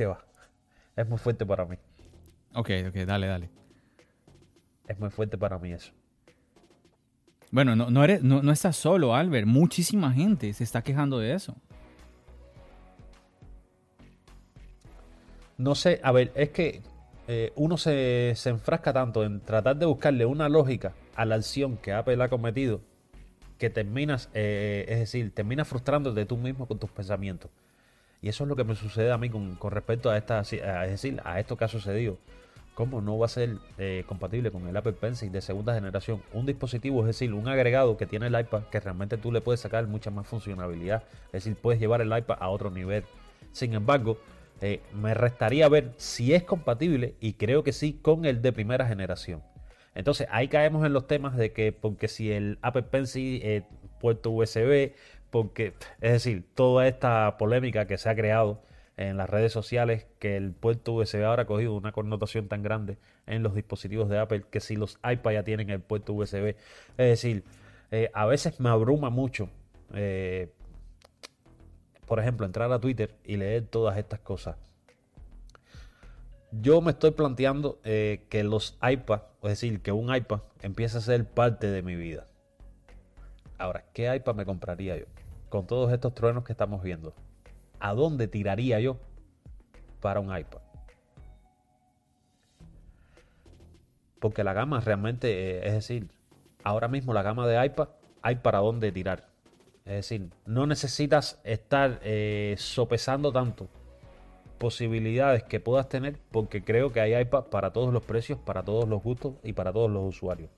¿Qué 0.00 0.06
va? 0.06 0.24
Es 0.96 1.06
muy 1.06 1.18
fuerte 1.18 1.44
para 1.44 1.66
mí. 1.66 1.76
Ok, 2.54 2.70
ok, 2.88 2.94
dale, 3.04 3.26
dale 3.26 3.50
es 4.88 4.98
muy 4.98 5.10
fuerte 5.10 5.36
para 5.36 5.58
mí 5.58 5.72
eso. 5.72 5.92
Bueno, 7.50 7.76
no, 7.76 7.90
no, 7.90 8.02
eres, 8.02 8.22
no, 8.22 8.50
estás 8.50 8.76
solo, 8.76 9.14
Albert. 9.14 9.46
Muchísima 9.46 10.10
gente 10.10 10.54
se 10.54 10.64
está 10.64 10.80
quejando 10.80 11.18
de 11.18 11.34
eso. 11.34 11.54
No 15.58 15.74
sé, 15.74 16.00
a 16.02 16.12
ver, 16.12 16.32
es 16.34 16.48
que 16.48 16.80
eh, 17.28 17.52
uno 17.56 17.76
se, 17.76 18.34
enfrasca 18.46 18.94
tanto 18.94 19.22
en 19.22 19.42
tratar 19.42 19.76
de 19.76 19.84
buscarle 19.84 20.24
una 20.24 20.48
lógica 20.48 20.94
a 21.14 21.26
la 21.26 21.34
acción 21.34 21.76
que 21.76 21.92
Apple 21.92 22.24
ha 22.24 22.28
cometido 22.30 22.80
que 23.58 23.68
terminas, 23.68 24.30
eh, 24.32 24.86
es 24.88 24.98
decir, 25.00 25.34
terminas 25.34 25.68
frustrándote 25.68 26.24
tú 26.24 26.38
mismo 26.38 26.66
con 26.66 26.78
tus 26.78 26.90
pensamientos. 26.90 27.50
Y 28.22 28.28
eso 28.28 28.44
es 28.44 28.48
lo 28.48 28.56
que 28.56 28.64
me 28.64 28.74
sucede 28.74 29.10
a 29.12 29.18
mí 29.18 29.30
con, 29.30 29.58
respecto 29.70 30.10
a 30.10 30.16
esta, 30.16 30.40
es 30.40 30.50
decir, 30.90 31.20
a 31.24 31.40
esto 31.40 31.56
que 31.56 31.64
ha 31.64 31.68
sucedido. 31.68 32.18
¿Cómo 32.74 33.00
no 33.00 33.18
va 33.18 33.26
a 33.26 33.28
ser 33.28 33.58
eh, 33.78 34.04
compatible 34.06 34.50
con 34.50 34.66
el 34.66 34.76
Apple 34.76 34.92
Pencil 34.92 35.30
de 35.32 35.40
segunda 35.40 35.74
generación? 35.74 36.22
Un 36.32 36.46
dispositivo, 36.46 37.00
es 37.00 37.06
decir, 37.06 37.34
un 37.34 37.48
agregado 37.48 37.96
que 37.96 38.06
tiene 38.06 38.28
el 38.28 38.38
iPad 38.38 38.62
que 38.70 38.80
realmente 38.80 39.18
tú 39.18 39.32
le 39.32 39.40
puedes 39.40 39.60
sacar 39.60 39.86
mucha 39.86 40.10
más 40.10 40.26
funcionalidad. 40.26 41.02
Es 41.26 41.44
decir, 41.44 41.56
puedes 41.56 41.80
llevar 41.80 42.00
el 42.00 42.16
iPad 42.16 42.38
a 42.40 42.48
otro 42.48 42.70
nivel. 42.70 43.04
Sin 43.52 43.74
embargo, 43.74 44.18
Eh, 44.62 44.80
me 44.92 45.14
restaría 45.14 45.68
ver 45.70 45.92
si 45.96 46.34
es 46.34 46.42
compatible 46.44 47.14
y 47.18 47.34
creo 47.34 47.64
que 47.64 47.72
sí 47.72 47.94
con 47.94 48.26
el 48.26 48.42
de 48.42 48.52
primera 48.52 48.86
generación. 48.86 49.42
Entonces 49.94 50.26
ahí 50.30 50.48
caemos 50.48 50.84
en 50.84 50.92
los 50.92 51.06
temas 51.06 51.36
de 51.36 51.52
que 51.52 51.72
porque 51.72 52.08
si 52.08 52.30
el 52.30 52.58
Apple 52.60 52.82
Pencil 52.82 53.40
eh, 53.42 53.62
puerto 54.00 54.30
USB, 54.30 54.92
porque 55.30 55.74
es 56.00 56.12
decir, 56.12 56.44
toda 56.54 56.86
esta 56.86 57.36
polémica 57.38 57.86
que 57.86 57.98
se 57.98 58.08
ha 58.08 58.14
creado 58.14 58.62
en 58.96 59.16
las 59.16 59.30
redes 59.30 59.52
sociales, 59.52 60.06
que 60.18 60.36
el 60.36 60.52
puerto 60.52 60.92
USB 60.92 61.24
ahora 61.24 61.44
ha 61.44 61.46
cogido 61.46 61.74
una 61.74 61.92
connotación 61.92 62.48
tan 62.48 62.62
grande 62.62 62.98
en 63.26 63.42
los 63.42 63.54
dispositivos 63.54 64.10
de 64.10 64.18
Apple, 64.18 64.44
que 64.50 64.60
si 64.60 64.76
los 64.76 64.98
iPad 65.02 65.32
ya 65.32 65.42
tienen 65.42 65.70
el 65.70 65.80
puerto 65.80 66.12
USB, 66.12 66.48
es 66.48 66.56
decir, 66.96 67.44
eh, 67.90 68.10
a 68.12 68.26
veces 68.26 68.60
me 68.60 68.68
abruma 68.68 69.08
mucho, 69.08 69.48
eh, 69.94 70.52
por 72.06 72.20
ejemplo, 72.20 72.44
entrar 72.44 72.70
a 72.72 72.78
Twitter 72.78 73.14
y 73.24 73.36
leer 73.36 73.66
todas 73.68 73.96
estas 73.96 74.20
cosas. 74.20 74.56
Yo 76.52 76.80
me 76.82 76.90
estoy 76.90 77.12
planteando 77.12 77.80
eh, 77.84 78.26
que 78.28 78.44
los 78.44 78.76
iPad, 78.82 79.22
es 79.44 79.50
decir, 79.50 79.80
que 79.80 79.92
un 79.92 80.14
iPad 80.14 80.40
empiece 80.60 80.98
a 80.98 81.00
ser 81.00 81.24
parte 81.24 81.68
de 81.68 81.82
mi 81.82 81.94
vida. 81.94 82.26
Ahora, 83.56 83.84
¿qué 83.94 84.14
iPad 84.14 84.34
me 84.34 84.44
compraría 84.44 84.98
yo? 84.98 85.06
Con 85.50 85.66
todos 85.66 85.92
estos 85.92 86.14
truenos 86.14 86.44
que 86.44 86.52
estamos 86.52 86.82
viendo. 86.82 87.12
¿A 87.78 87.92
dónde 87.92 88.28
tiraría 88.28 88.80
yo 88.80 88.96
para 90.00 90.20
un 90.20 90.26
iPad? 90.34 90.60
Porque 94.18 94.44
la 94.44 94.54
gama 94.54 94.80
realmente, 94.80 95.58
eh, 95.58 95.66
es 95.66 95.72
decir, 95.74 96.08
ahora 96.64 96.88
mismo 96.88 97.12
la 97.12 97.22
gama 97.22 97.46
de 97.46 97.66
iPad 97.66 97.88
hay 98.22 98.36
para 98.36 98.60
dónde 98.60 98.92
tirar. 98.92 99.28
Es 99.84 99.92
decir, 100.08 100.30
no 100.46 100.66
necesitas 100.66 101.40
estar 101.44 102.00
eh, 102.02 102.54
sopesando 102.56 103.32
tanto 103.32 103.68
posibilidades 104.58 105.42
que 105.42 105.58
puedas 105.58 105.88
tener 105.88 106.18
porque 106.30 106.62
creo 106.62 106.92
que 106.92 107.00
hay 107.00 107.18
iPad 107.18 107.44
para 107.44 107.72
todos 107.72 107.92
los 107.94 108.04
precios, 108.04 108.38
para 108.38 108.62
todos 108.62 108.86
los 108.86 109.02
gustos 109.02 109.34
y 109.42 109.54
para 109.54 109.72
todos 109.72 109.90
los 109.90 110.06
usuarios. 110.06 110.50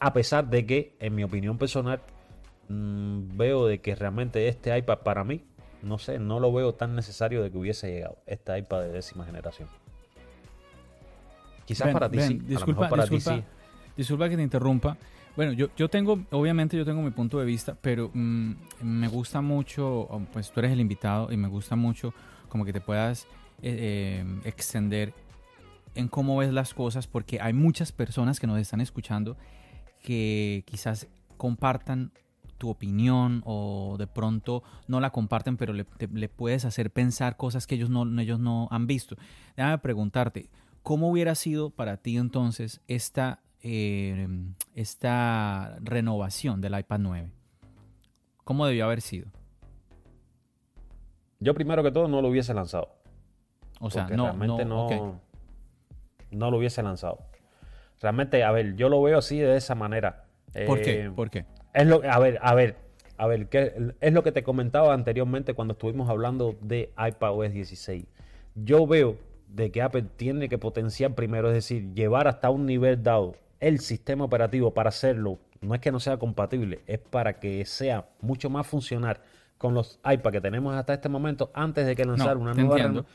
A 0.00 0.12
pesar 0.12 0.48
de 0.48 0.66
que, 0.66 0.96
en 0.98 1.14
mi 1.14 1.22
opinión 1.22 1.56
personal, 1.56 2.00
mmm, 2.70 3.36
veo 3.36 3.66
de 3.66 3.80
que 3.80 3.94
realmente 3.94 4.48
este 4.48 4.76
iPad 4.76 4.98
para 5.00 5.24
mí, 5.24 5.44
no 5.82 5.98
sé, 5.98 6.18
no 6.18 6.40
lo 6.40 6.52
veo 6.52 6.72
tan 6.72 6.94
necesario 6.94 7.42
de 7.42 7.50
que 7.50 7.58
hubiese 7.58 7.90
llegado 7.90 8.18
este 8.26 8.56
iPad 8.56 8.82
de 8.82 8.92
décima 8.92 9.26
generación. 9.26 9.68
Quizás 11.66 11.86
ben, 11.86 11.92
para 11.92 12.10
ti 12.10 12.18
ben, 12.18 12.28
sí. 12.28 12.38
Disculpa, 12.38 12.88
para 12.88 13.02
disculpa, 13.02 13.34
ti 13.34 13.40
sí. 13.40 13.92
disculpa 13.96 14.28
que 14.28 14.36
te 14.36 14.42
interrumpa. 14.42 14.96
Bueno, 15.36 15.52
yo, 15.52 15.68
yo 15.76 15.88
tengo, 15.88 16.20
obviamente 16.30 16.76
yo 16.76 16.84
tengo 16.84 17.02
mi 17.02 17.10
punto 17.10 17.38
de 17.38 17.44
vista, 17.44 17.76
pero 17.80 18.10
mmm, 18.12 18.52
me 18.82 19.08
gusta 19.08 19.40
mucho, 19.40 20.08
pues 20.32 20.50
tú 20.50 20.60
eres 20.60 20.72
el 20.72 20.80
invitado 20.80 21.32
y 21.32 21.36
me 21.36 21.48
gusta 21.48 21.76
mucho 21.76 22.12
como 22.48 22.64
que 22.64 22.72
te 22.72 22.80
puedas 22.80 23.24
eh, 23.62 24.22
eh, 24.22 24.40
extender 24.44 25.12
en 25.94 26.08
cómo 26.08 26.36
ves 26.36 26.52
las 26.52 26.74
cosas, 26.74 27.06
porque 27.06 27.40
hay 27.40 27.52
muchas 27.52 27.90
personas 27.92 28.38
que 28.38 28.46
nos 28.46 28.58
están 28.58 28.80
escuchando 28.80 29.36
que 30.02 30.62
quizás 30.66 31.08
compartan 31.36 32.12
tu 32.60 32.68
opinión 32.68 33.42
o 33.46 33.96
de 33.98 34.06
pronto 34.06 34.62
no 34.86 35.00
la 35.00 35.10
comparten, 35.10 35.56
pero 35.56 35.72
le, 35.72 35.84
te, 35.84 36.06
le, 36.06 36.28
puedes 36.28 36.66
hacer 36.66 36.92
pensar 36.92 37.38
cosas 37.38 37.66
que 37.66 37.74
ellos 37.74 37.88
no, 37.88 38.04
ellos 38.20 38.38
no 38.38 38.68
han 38.70 38.86
visto. 38.86 39.16
Déjame 39.56 39.78
preguntarte, 39.78 40.50
¿cómo 40.82 41.10
hubiera 41.10 41.34
sido 41.34 41.70
para 41.70 41.96
ti 41.96 42.18
entonces 42.18 42.82
esta, 42.86 43.40
eh, 43.62 44.28
esta 44.74 45.78
renovación 45.80 46.60
del 46.60 46.78
iPad 46.78 46.98
9? 46.98 47.30
¿Cómo 48.44 48.66
debió 48.66 48.84
haber 48.84 49.00
sido? 49.00 49.28
Yo 51.38 51.54
primero 51.54 51.82
que 51.82 51.90
todo 51.90 52.08
no 52.08 52.20
lo 52.20 52.28
hubiese 52.28 52.52
lanzado. 52.52 52.90
O 53.80 53.88
sea, 53.88 54.06
no, 54.08 54.24
realmente 54.24 54.66
no, 54.66 54.74
no, 54.76 54.84
okay. 54.84 55.00
no, 56.30 56.50
lo 56.50 56.58
hubiese 56.58 56.82
lanzado. 56.82 57.20
Realmente, 58.02 58.44
a 58.44 58.50
ver, 58.50 58.76
yo 58.76 58.90
lo 58.90 59.00
veo 59.00 59.18
así 59.18 59.38
de 59.38 59.56
esa 59.56 59.74
manera. 59.74 60.26
¿Por 60.66 60.80
eh, 60.80 60.82
qué? 60.82 61.10
¿Por 61.10 61.30
qué? 61.30 61.46
Es 61.74 61.86
lo, 61.86 62.02
a 62.04 62.18
ver, 62.18 62.38
a 62.42 62.54
ver, 62.54 62.76
a 63.16 63.26
ver, 63.26 63.48
¿qué, 63.48 63.92
es 64.00 64.12
lo 64.12 64.22
que 64.22 64.32
te 64.32 64.42
comentaba 64.42 64.94
anteriormente 64.94 65.54
cuando 65.54 65.72
estuvimos 65.72 66.08
hablando 66.08 66.56
de 66.60 66.92
iPadOS 66.98 67.52
16. 67.52 68.06
Yo 68.54 68.86
veo 68.86 69.16
de 69.48 69.70
que 69.70 69.82
Apple 69.82 70.06
tiene 70.16 70.48
que 70.48 70.58
potenciar 70.58 71.14
primero, 71.14 71.48
es 71.48 71.54
decir, 71.54 71.92
llevar 71.94 72.28
hasta 72.28 72.50
un 72.50 72.66
nivel 72.66 73.02
dado 73.02 73.36
el 73.58 73.80
sistema 73.80 74.24
operativo 74.24 74.72
para 74.72 74.88
hacerlo. 74.88 75.38
No 75.60 75.74
es 75.74 75.80
que 75.80 75.92
no 75.92 76.00
sea 76.00 76.16
compatible, 76.16 76.80
es 76.86 76.98
para 76.98 77.38
que 77.38 77.64
sea 77.66 78.08
mucho 78.20 78.48
más 78.48 78.66
funcional 78.66 79.20
con 79.58 79.74
los 79.74 80.00
iPad 80.10 80.32
que 80.32 80.40
tenemos 80.40 80.74
hasta 80.74 80.94
este 80.94 81.10
momento 81.10 81.50
antes 81.52 81.86
de 81.86 81.94
que 81.94 82.04
lanzar 82.06 82.36
no, 82.36 82.42
una 82.42 82.52
te 82.52 82.62
nueva 82.62 82.76
entiendo. 82.76 83.06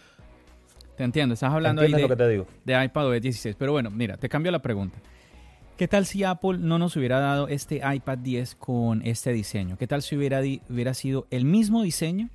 Te 0.96 1.04
entiendo, 1.04 1.34
estás 1.34 1.52
hablando 1.52 1.82
ahí 1.82 1.92
de, 1.92 2.02
lo 2.02 2.08
que 2.08 2.16
te 2.16 2.30
digo? 2.30 2.46
de 2.64 2.86
iPadOS 2.86 3.22
16. 3.22 3.56
Pero 3.58 3.72
bueno, 3.72 3.90
mira, 3.90 4.18
te 4.18 4.30
cambio 4.30 4.52
la 4.52 4.62
pregunta. 4.62 5.00
¿Qué 5.78 5.90
tal 5.90 6.06
si 6.06 6.24
Apple 6.24 6.58
no 6.60 6.80
nos 6.80 6.96
hubiera 6.96 7.20
dado 7.20 7.50
este 7.50 7.82
iPad 7.84 8.20
10 8.20 8.56
con 8.56 9.02
este 9.06 9.34
diseño? 9.34 9.78
¿Qué 9.78 9.88
tal 9.88 10.02
si 10.02 10.16
hubiera, 10.16 10.40
hubiera 10.70 10.94
sido 10.94 11.28
el 11.32 11.44
mismo 11.44 11.84
diseño, 11.84 12.30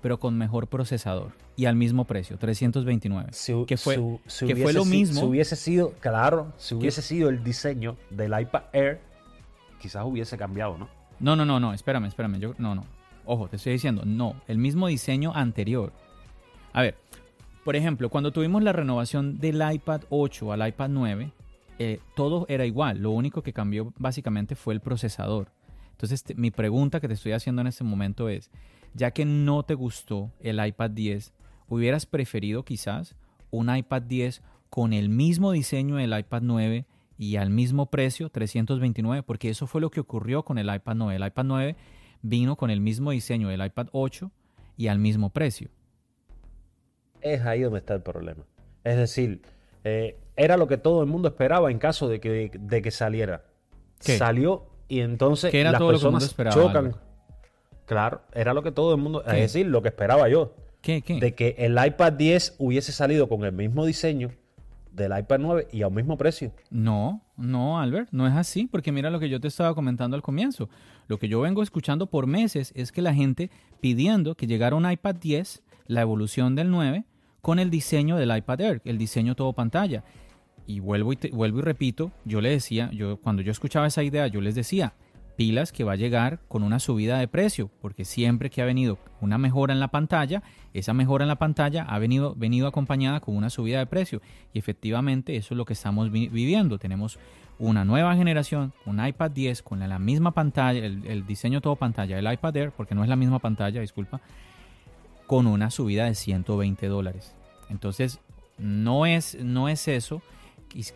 pero 0.00 0.18
con 0.18 0.38
mejor 0.38 0.68
procesador 0.68 1.32
y 1.56 1.66
al 1.66 1.76
mismo 1.76 2.06
precio, 2.06 2.38
329? 2.38 3.28
Si, 3.32 3.52
que 3.66 3.76
fue, 3.76 3.96
si, 4.26 4.46
que 4.46 4.54
hubiese, 4.54 4.62
fue 4.62 4.72
lo 4.72 4.86
mismo. 4.86 5.20
Si 5.20 5.26
hubiese 5.26 5.56
sido, 5.56 5.92
claro, 6.00 6.54
si 6.56 6.74
hubiese 6.74 7.02
sido 7.02 7.28
el 7.28 7.44
diseño 7.44 7.98
del 8.08 8.32
iPad 8.40 8.62
Air, 8.72 9.00
quizás 9.78 10.02
hubiese 10.06 10.38
cambiado, 10.38 10.78
¿no? 10.78 10.88
No, 11.20 11.36
no, 11.36 11.44
no, 11.44 11.60
no, 11.60 11.74
espérame, 11.74 12.06
espérame. 12.06 12.38
Yo, 12.38 12.54
no, 12.56 12.74
no. 12.74 12.86
Ojo, 13.26 13.46
te 13.48 13.56
estoy 13.56 13.74
diciendo, 13.74 14.04
no, 14.06 14.40
el 14.48 14.56
mismo 14.56 14.86
diseño 14.86 15.34
anterior. 15.34 15.92
A 16.72 16.80
ver, 16.80 16.96
por 17.62 17.76
ejemplo, 17.76 18.08
cuando 18.08 18.32
tuvimos 18.32 18.62
la 18.62 18.72
renovación 18.72 19.36
del 19.36 19.62
iPad 19.70 20.00
8 20.08 20.52
al 20.52 20.66
iPad 20.66 20.88
9, 20.88 21.32
eh, 21.78 22.00
todo 22.14 22.46
era 22.48 22.64
igual, 22.64 22.98
lo 22.98 23.10
único 23.10 23.42
que 23.42 23.52
cambió 23.52 23.92
básicamente 23.98 24.54
fue 24.54 24.74
el 24.74 24.80
procesador. 24.80 25.52
Entonces, 25.92 26.24
mi 26.36 26.50
pregunta 26.50 27.00
que 27.00 27.08
te 27.08 27.14
estoy 27.14 27.32
haciendo 27.32 27.62
en 27.62 27.68
este 27.68 27.84
momento 27.84 28.28
es, 28.28 28.50
ya 28.94 29.10
que 29.10 29.24
no 29.24 29.62
te 29.62 29.74
gustó 29.74 30.30
el 30.40 30.64
iPad 30.64 30.90
10, 30.90 31.32
¿hubieras 31.68 32.06
preferido 32.06 32.64
quizás 32.64 33.16
un 33.50 33.74
iPad 33.74 34.02
10 34.02 34.42
con 34.68 34.92
el 34.92 35.08
mismo 35.08 35.52
diseño 35.52 35.96
del 35.96 36.18
iPad 36.18 36.42
9 36.42 36.86
y 37.18 37.36
al 37.36 37.50
mismo 37.50 37.86
precio, 37.86 38.28
329? 38.28 39.22
Porque 39.22 39.48
eso 39.48 39.66
fue 39.66 39.80
lo 39.80 39.90
que 39.90 40.00
ocurrió 40.00 40.44
con 40.44 40.58
el 40.58 40.74
iPad 40.74 40.96
9. 40.96 41.16
El 41.16 41.26
iPad 41.26 41.44
9 41.44 41.76
vino 42.22 42.56
con 42.56 42.70
el 42.70 42.80
mismo 42.80 43.10
diseño 43.10 43.48
del 43.48 43.64
iPad 43.64 43.88
8 43.92 44.30
y 44.76 44.88
al 44.88 44.98
mismo 44.98 45.30
precio. 45.30 45.70
Es 47.20 47.42
ahí 47.42 47.62
donde 47.62 47.78
está 47.78 47.94
el 47.94 48.02
problema. 48.02 48.44
Es 48.84 48.96
decir, 48.96 49.42
eh, 49.84 50.18
era 50.36 50.56
lo 50.56 50.66
que 50.66 50.76
todo 50.76 51.02
el 51.02 51.08
mundo 51.08 51.28
esperaba 51.28 51.70
en 51.70 51.78
caso 51.78 52.08
de 52.08 52.20
que, 52.20 52.50
de 52.52 52.82
que 52.82 52.90
saliera. 52.90 53.44
¿Qué? 54.04 54.18
Salió 54.18 54.66
y 54.88 55.00
entonces 55.00 55.50
¿Qué 55.50 55.60
era 55.60 55.72
las 55.72 55.78
todo 55.78 55.90
personas 55.90 56.22
lo 56.22 56.26
que 56.26 56.30
esperaba, 56.30 56.62
chocan. 56.62 56.96
Claro, 57.86 58.22
era 58.32 58.52
lo 58.52 58.62
que 58.62 58.72
todo 58.72 58.94
el 58.94 59.00
mundo, 59.00 59.22
¿Qué? 59.24 59.44
es 59.44 59.52
decir, 59.52 59.66
lo 59.66 59.82
que 59.82 59.88
esperaba 59.88 60.28
yo. 60.28 60.54
¿Qué? 60.82 61.02
¿Qué? 61.02 61.18
De 61.18 61.34
que 61.34 61.54
el 61.58 61.76
iPad 61.84 62.12
10 62.12 62.56
hubiese 62.58 62.92
salido 62.92 63.28
con 63.28 63.44
el 63.44 63.52
mismo 63.52 63.86
diseño 63.86 64.30
del 64.92 65.16
iPad 65.16 65.38
9 65.40 65.68
y 65.72 65.82
al 65.82 65.92
mismo 65.92 66.16
precio. 66.16 66.52
No, 66.70 67.22
no, 67.36 67.78
Albert, 67.78 68.08
no 68.12 68.26
es 68.26 68.34
así, 68.34 68.66
porque 68.66 68.92
mira 68.92 69.10
lo 69.10 69.20
que 69.20 69.28
yo 69.28 69.40
te 69.40 69.48
estaba 69.48 69.74
comentando 69.74 70.16
al 70.16 70.22
comienzo. 70.22 70.68
Lo 71.06 71.18
que 71.18 71.28
yo 71.28 71.40
vengo 71.40 71.62
escuchando 71.62 72.06
por 72.06 72.26
meses 72.26 72.72
es 72.74 72.92
que 72.92 73.02
la 73.02 73.14
gente 73.14 73.50
pidiendo 73.80 74.34
que 74.34 74.46
llegara 74.46 74.74
un 74.74 74.90
iPad 74.90 75.16
10, 75.16 75.62
la 75.86 76.00
evolución 76.00 76.54
del 76.54 76.70
9, 76.70 77.04
con 77.42 77.58
el 77.58 77.70
diseño 77.70 78.16
del 78.16 78.36
iPad 78.36 78.60
Air, 78.60 78.82
el 78.84 78.98
diseño 78.98 79.36
todo 79.36 79.52
pantalla. 79.52 80.02
Y 80.66 80.80
vuelvo 80.80 81.12
y, 81.12 81.16
te, 81.16 81.30
vuelvo 81.30 81.60
y 81.60 81.62
repito, 81.62 82.12
yo 82.24 82.40
le 82.40 82.50
decía, 82.50 82.90
yo 82.92 83.18
cuando 83.18 83.42
yo 83.42 83.52
escuchaba 83.52 83.86
esa 83.86 84.02
idea, 84.02 84.26
yo 84.26 84.40
les 84.40 84.54
decía, 84.54 84.94
pilas 85.36 85.70
que 85.70 85.84
va 85.84 85.92
a 85.92 85.96
llegar 85.96 86.40
con 86.48 86.62
una 86.62 86.80
subida 86.80 87.18
de 87.18 87.28
precio, 87.28 87.70
porque 87.80 88.04
siempre 88.04 88.50
que 88.50 88.62
ha 88.62 88.64
venido 88.64 88.98
una 89.20 89.38
mejora 89.38 89.72
en 89.72 89.80
la 89.80 89.88
pantalla, 89.88 90.42
esa 90.72 90.94
mejora 90.94 91.24
en 91.24 91.28
la 91.28 91.36
pantalla 91.36 91.84
ha 91.84 91.98
venido, 91.98 92.34
venido 92.34 92.66
acompañada 92.66 93.20
con 93.20 93.36
una 93.36 93.50
subida 93.50 93.78
de 93.78 93.86
precio. 93.86 94.20
Y 94.52 94.58
efectivamente 94.58 95.36
eso 95.36 95.54
es 95.54 95.58
lo 95.58 95.64
que 95.64 95.74
estamos 95.74 96.10
vi 96.10 96.28
viviendo. 96.28 96.78
Tenemos 96.78 97.18
una 97.58 97.84
nueva 97.84 98.16
generación, 98.16 98.72
un 98.84 99.04
iPad 99.04 99.30
10 99.30 99.62
con 99.62 99.78
la, 99.78 99.86
la 99.86 99.98
misma 99.98 100.32
pantalla, 100.32 100.84
el, 100.84 101.06
el, 101.06 101.26
diseño 101.26 101.60
todo 101.60 101.76
pantalla, 101.76 102.18
el 102.18 102.32
iPad 102.32 102.56
Air, 102.56 102.72
porque 102.72 102.94
no 102.94 103.02
es 103.02 103.08
la 103.08 103.16
misma 103.16 103.38
pantalla, 103.38 103.80
disculpa, 103.80 104.20
con 105.26 105.46
una 105.46 105.70
subida 105.70 106.06
de 106.06 106.14
120 106.14 106.86
dólares. 106.88 107.34
Entonces, 107.68 108.20
no 108.58 109.06
es, 109.06 109.36
no 109.42 109.68
es 109.68 109.88
eso 109.88 110.22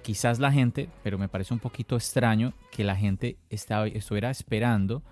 quizás 0.02 0.38
la 0.38 0.52
gente, 0.52 0.88
pero 1.02 1.18
me 1.18 1.28
parece 1.28 1.54
un 1.54 1.60
poquito 1.60 1.96
extraño 1.96 2.52
que 2.70 2.84
la 2.84 2.96
gente 2.96 3.36
estaba, 3.48 3.86
estuviera 3.86 4.30
esperando 4.30 5.02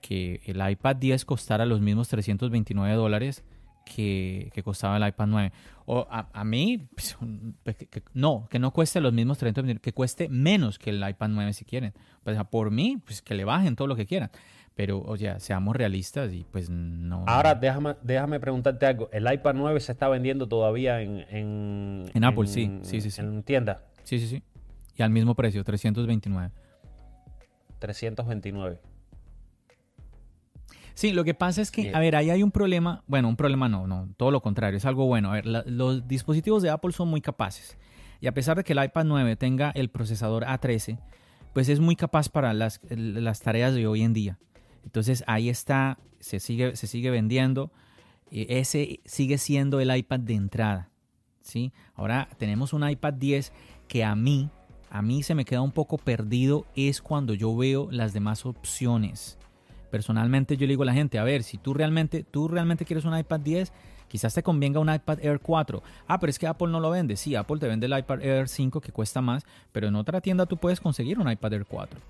que 0.00 0.40
el 0.44 0.66
iPad 0.68 0.96
10 0.96 1.24
costara 1.24 1.64
los 1.66 1.80
mismos 1.80 2.08
329 2.08 2.94
dólares 2.94 3.44
que, 3.84 4.50
costaba 4.64 4.96
el 4.96 5.06
iPad 5.06 5.26
9. 5.26 5.52
O 5.86 6.06
a, 6.10 6.44
mí, 6.44 6.88
pues, 6.94 7.16
pues, 7.62 7.76
no, 8.14 8.46
que 8.50 8.58
no 8.58 8.72
cueste 8.72 9.00
los 9.00 9.12
mismos 9.12 9.38
30 9.38 9.76
que 9.76 9.92
cueste 9.92 10.28
menos 10.28 10.78
que 10.78 10.90
el 10.90 11.06
iPad 11.06 11.28
9 11.28 11.52
si 11.52 11.64
quieren. 11.64 11.92
Pues, 12.22 12.38
por 12.50 12.70
mí, 12.70 12.98
pues 13.04 13.22
que 13.22 13.34
le 13.34 13.44
bajen 13.44 13.76
todo 13.76 13.88
lo 13.88 13.96
que 13.96 14.06
quieran. 14.06 14.30
Pero, 14.74 15.00
o 15.00 15.16
sea, 15.16 15.38
seamos 15.38 15.76
realistas 15.76 16.32
y 16.32 16.44
pues 16.50 16.68
no. 16.68 17.24
Ahora, 17.28 17.54
déjame, 17.54 17.94
déjame 18.02 18.40
preguntarte 18.40 18.86
algo. 18.86 19.08
¿El 19.12 19.32
iPad 19.32 19.54
9 19.54 19.78
se 19.78 19.92
está 19.92 20.08
vendiendo 20.08 20.48
todavía 20.48 21.00
en. 21.00 21.24
En, 21.30 22.04
en 22.12 22.24
Apple, 22.24 22.48
sí, 22.48 22.80
sí, 22.82 23.00
sí, 23.00 23.10
sí. 23.10 23.20
En 23.20 23.44
tienda. 23.44 23.84
Sí, 24.02 24.18
sí, 24.18 24.26
sí. 24.26 24.42
Y 24.96 25.02
al 25.02 25.10
mismo 25.10 25.34
precio, 25.36 25.62
329. 25.62 26.50
329. 27.78 28.93
Sí, 30.94 31.12
lo 31.12 31.24
que 31.24 31.34
pasa 31.34 31.60
es 31.60 31.70
que, 31.70 31.92
a 31.92 31.98
ver, 31.98 32.14
ahí 32.14 32.30
hay 32.30 32.42
un 32.42 32.52
problema, 32.52 33.02
bueno, 33.08 33.28
un 33.28 33.36
problema 33.36 33.68
no, 33.68 33.86
no, 33.86 34.08
todo 34.16 34.30
lo 34.30 34.40
contrario, 34.40 34.78
es 34.78 34.84
algo 34.84 35.06
bueno. 35.06 35.30
A 35.30 35.34
ver, 35.34 35.46
los 35.46 36.06
dispositivos 36.06 36.62
de 36.62 36.70
Apple 36.70 36.92
son 36.92 37.08
muy 37.08 37.20
capaces. 37.20 37.76
Y 38.20 38.28
a 38.28 38.32
pesar 38.32 38.56
de 38.56 38.64
que 38.64 38.72
el 38.72 38.82
iPad 38.82 39.04
9 39.04 39.36
tenga 39.36 39.70
el 39.72 39.90
procesador 39.90 40.44
A13, 40.44 40.98
pues 41.52 41.68
es 41.68 41.80
muy 41.80 41.96
capaz 41.96 42.28
para 42.28 42.54
las, 42.54 42.80
las 42.88 43.40
tareas 43.40 43.74
de 43.74 43.86
hoy 43.86 44.02
en 44.02 44.12
día. 44.12 44.38
Entonces 44.84 45.24
ahí 45.26 45.48
está, 45.48 45.98
se 46.20 46.40
sigue, 46.40 46.76
se 46.76 46.86
sigue 46.86 47.10
vendiendo. 47.10 47.72
Ese 48.30 49.00
sigue 49.04 49.38
siendo 49.38 49.80
el 49.80 49.94
iPad 49.94 50.20
de 50.20 50.34
entrada. 50.34 50.90
¿sí? 51.40 51.72
Ahora 51.94 52.28
tenemos 52.38 52.72
un 52.72 52.88
iPad 52.88 53.14
10 53.14 53.52
que 53.88 54.04
a 54.04 54.14
mí, 54.14 54.50
a 54.90 55.02
mí 55.02 55.22
se 55.22 55.34
me 55.34 55.44
queda 55.44 55.60
un 55.60 55.72
poco 55.72 55.98
perdido 55.98 56.66
es 56.74 57.02
cuando 57.02 57.34
yo 57.34 57.56
veo 57.56 57.88
las 57.90 58.12
demás 58.12 58.46
opciones. 58.46 59.38
Personalmente 59.94 60.56
yo 60.56 60.66
le 60.66 60.72
digo 60.72 60.82
a 60.82 60.86
la 60.86 60.92
gente, 60.92 61.20
a 61.20 61.22
ver, 61.22 61.44
si 61.44 61.56
tú 61.56 61.72
realmente, 61.72 62.24
tú 62.24 62.48
realmente 62.48 62.84
quieres 62.84 63.04
un 63.04 63.16
iPad 63.16 63.38
10, 63.38 63.72
quizás 64.08 64.34
te 64.34 64.42
convenga 64.42 64.80
un 64.80 64.92
iPad 64.92 65.20
Air 65.22 65.38
4. 65.38 65.84
Ah, 66.08 66.18
pero 66.18 66.30
es 66.30 66.38
que 66.40 66.48
Apple 66.48 66.66
no 66.66 66.80
lo 66.80 66.90
vende. 66.90 67.14
Sí, 67.14 67.36
Apple 67.36 67.60
te 67.60 67.68
vende 67.68 67.86
el 67.86 67.96
iPad 67.96 68.20
Air 68.20 68.48
5 68.48 68.80
que 68.80 68.90
cuesta 68.90 69.20
más, 69.20 69.46
pero 69.70 69.86
en 69.86 69.94
otra 69.94 70.20
tienda 70.20 70.46
tú 70.46 70.56
puedes 70.56 70.80
conseguir 70.80 71.20
un 71.20 71.30
iPad 71.30 71.52
Air 71.52 71.66
4. 71.66 72.00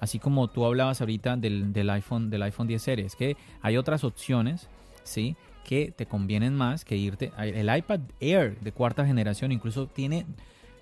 Así 0.00 0.18
como 0.18 0.48
tú 0.48 0.64
hablabas 0.64 1.02
ahorita 1.02 1.36
del, 1.36 1.90
iPhone, 1.90 2.30
del 2.30 2.44
iPhone 2.44 2.66
10 2.66 2.80
series, 2.80 3.14
que 3.14 3.36
hay 3.60 3.76
otras 3.76 4.04
opciones, 4.04 4.70
¿sí? 5.02 5.36
Que 5.64 5.92
te 5.94 6.06
convienen 6.06 6.54
más 6.54 6.82
que 6.86 6.96
irte. 6.96 7.30
El 7.36 7.76
iPad 7.76 8.00
Air 8.20 8.58
de 8.60 8.72
cuarta 8.72 9.04
generación 9.04 9.52
incluso 9.52 9.86
tiene 9.86 10.24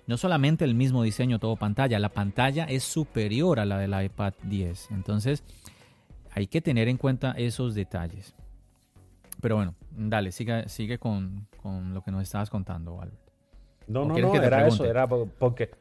no 0.07 0.17
solamente 0.17 0.65
el 0.65 0.75
mismo 0.75 1.03
diseño 1.03 1.39
todo 1.39 1.55
pantalla, 1.57 1.99
la 1.99 2.09
pantalla 2.09 2.65
es 2.65 2.83
superior 2.83 3.59
a 3.59 3.65
la 3.65 3.77
del 3.77 4.01
iPad 4.01 4.33
10. 4.43 4.91
Entonces, 4.91 5.43
hay 6.35 6.47
que 6.47 6.61
tener 6.61 6.87
en 6.87 6.97
cuenta 6.97 7.33
esos 7.37 7.75
detalles. 7.75 8.33
Pero 9.41 9.55
bueno, 9.55 9.75
dale, 9.91 10.31
sigue, 10.31 10.67
sigue 10.69 10.97
con, 10.97 11.47
lo 11.63 12.01
que 12.01 12.11
nos 12.11 12.23
estabas 12.23 12.49
contando, 12.49 12.99
Albert. 12.99 13.19
No, 13.87 14.05
no, 14.05 14.17
no, 14.17 14.35
era 14.35 14.67
eso, 14.67 14.85
era 14.85 15.07
porque... 15.07 15.71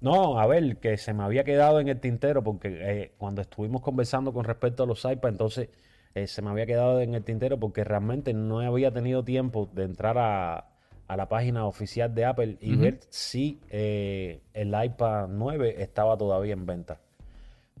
No, 0.00 0.38
a 0.38 0.46
ver, 0.46 0.76
que 0.76 0.98
se 0.98 1.14
me 1.14 1.22
había 1.22 1.42
quedado 1.44 1.80
en 1.80 1.88
el 1.88 2.00
tintero 2.00 2.44
porque 2.44 2.68
eh, 2.68 3.12
cuando 3.16 3.40
estuvimos 3.40 3.80
conversando 3.80 4.32
con 4.32 4.44
respecto 4.44 4.82
a 4.82 4.86
los 4.86 5.02
iPads, 5.04 5.32
entonces 5.32 5.68
eh, 6.14 6.26
se 6.26 6.42
me 6.42 6.50
había 6.50 6.66
quedado 6.66 7.00
en 7.00 7.14
el 7.14 7.24
tintero 7.24 7.58
porque 7.58 7.82
realmente 7.82 8.34
no 8.34 8.60
había 8.60 8.92
tenido 8.92 9.24
tiempo 9.24 9.70
de 9.72 9.84
entrar 9.84 10.18
a, 10.18 10.68
la 11.08 11.28
página 11.28 11.64
oficial 11.64 12.14
de 12.14 12.24
Apple 12.26 12.58
y 12.60 12.76
ver 12.76 12.98
si 13.08 13.60
eh, 13.70 14.42
el 14.52 14.68
iPad 14.68 15.28
9 15.28 15.76
estaba 15.78 16.18
todavía 16.18 16.52
en 16.52 16.66
venta 16.66 17.00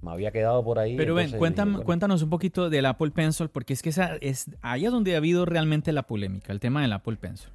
me 0.02 0.10
había 0.12 0.30
quedado 0.30 0.62
por 0.64 0.78
ahí. 0.78 0.96
Pero 0.96 1.14
ven, 1.14 1.32
cuéntanos 1.32 2.22
un 2.22 2.30
poquito 2.30 2.70
del 2.70 2.86
Apple 2.86 3.10
Pencil, 3.10 3.48
porque 3.48 3.72
es 3.72 3.82
que 3.82 3.88
esa 3.88 4.16
es, 4.20 4.50
ahí 4.62 4.84
es 4.84 4.92
donde 4.92 5.14
ha 5.14 5.18
habido 5.18 5.44
realmente 5.44 5.92
la 5.92 6.04
polémica, 6.04 6.52
el 6.52 6.60
tema 6.60 6.82
del 6.82 6.92
Apple 6.92 7.16
Pencil. 7.16 7.50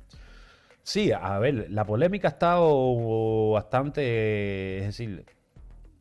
Sí, 0.84 1.12
a 1.12 1.38
ver, 1.40 1.68
la 1.70 1.86
polémica 1.86 2.28
ha 2.28 2.32
estado 2.32 3.52
bastante, 3.52 4.80
es 4.80 4.86
decir, 4.86 5.26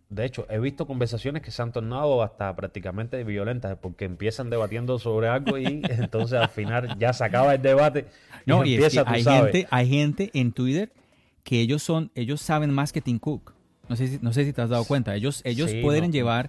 de 0.08 0.24
hecho, 0.24 0.46
he 0.50 0.58
visto 0.58 0.86
conversaciones 0.86 1.42
que 1.42 1.52
se 1.52 1.62
han 1.62 1.70
tornado 1.70 2.22
hasta 2.22 2.54
prácticamente 2.56 3.22
violentas, 3.22 3.78
porque 3.80 4.06
empiezan 4.06 4.50
debatiendo 4.50 4.98
sobre 4.98 5.28
algo 5.28 5.56
y 5.56 5.66
entonces 5.88 6.38
al 6.38 6.48
final 6.48 6.98
ya 6.98 7.12
se 7.12 7.24
acaba 7.24 7.54
el 7.54 7.62
debate. 7.62 8.06
Y 8.44 8.50
no, 8.50 8.64
y 8.64 8.74
empieza, 8.74 9.04
hay, 9.06 9.22
gente, 9.22 9.68
hay 9.70 9.88
gente 9.88 10.30
en 10.34 10.52
Twitter 10.52 10.90
que 11.44 11.60
ellos 11.60 11.82
son, 11.82 12.10
ellos 12.14 12.40
saben 12.40 12.72
más 12.72 12.92
que 12.92 13.00
Tim 13.00 13.18
Cook. 13.18 13.54
No 13.90 13.96
sé 13.96 14.06
si, 14.06 14.18
no 14.22 14.32
sé 14.32 14.44
si 14.44 14.52
te 14.52 14.62
has 14.62 14.70
dado 14.70 14.84
cuenta. 14.84 15.16
Ellos, 15.16 15.42
ellos 15.44 15.74
pueden 15.82 16.12
llevar 16.12 16.48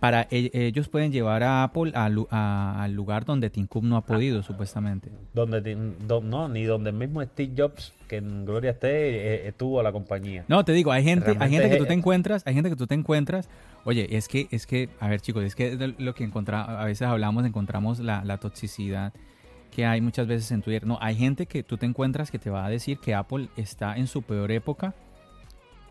para 0.00 0.26
e, 0.30 0.50
ellos 0.54 0.88
pueden 0.88 1.12
llevar 1.12 1.42
a 1.42 1.62
Apple 1.62 1.92
al 1.94 2.92
lugar 2.94 3.26
donde 3.26 3.50
Tim 3.50 3.66
Cook 3.66 3.84
no 3.84 3.98
ha 3.98 4.00
podido, 4.00 4.42
supuestamente. 4.42 5.10
Donde 5.34 5.76
no, 5.76 6.48
ni 6.48 6.64
donde 6.64 6.88
el 6.88 6.96
mismo 6.96 7.22
Steve 7.22 7.52
Jobs, 7.54 7.92
que 8.08 8.16
en 8.16 8.46
Gloria 8.46 8.70
esté, 8.70 8.88
eh, 8.88 9.48
estuvo 9.48 9.78
a 9.78 9.82
la 9.82 9.92
compañía. 9.92 10.46
No, 10.48 10.64
te 10.64 10.72
digo, 10.72 10.90
hay 10.90 11.04
gente, 11.04 11.36
hay 11.38 11.50
gente 11.50 11.68
que 11.68 11.76
tú 11.76 11.84
te 11.84 11.92
encuentras, 11.92 12.42
hay 12.46 12.54
gente 12.54 12.70
que 12.70 12.76
tú 12.76 12.86
te 12.86 12.94
encuentras. 12.94 13.50
Oye, 13.84 14.16
es 14.16 14.26
que, 14.26 14.48
es 14.50 14.66
que, 14.66 14.88
a 15.00 15.08
ver, 15.08 15.20
chicos, 15.20 15.44
es 15.44 15.54
que 15.54 15.94
lo 15.98 16.14
que 16.14 16.24
encontramos, 16.24 16.70
a 16.70 16.84
veces 16.86 17.06
hablamos, 17.06 17.44
encontramos 17.44 18.00
la, 18.00 18.24
la 18.24 18.38
toxicidad 18.38 19.12
que 19.70 19.84
hay 19.84 20.00
muchas 20.00 20.26
veces 20.26 20.50
en 20.50 20.62
Twitter. 20.62 20.86
No, 20.86 20.96
hay 21.02 21.14
gente 21.14 21.44
que 21.44 21.62
tú 21.62 21.76
te 21.76 21.84
encuentras 21.84 22.30
que 22.30 22.38
te 22.38 22.48
va 22.48 22.64
a 22.64 22.70
decir 22.70 22.98
que 23.00 23.14
Apple 23.14 23.48
está 23.58 23.98
en 23.98 24.06
su 24.06 24.22
peor 24.22 24.50
época 24.50 24.94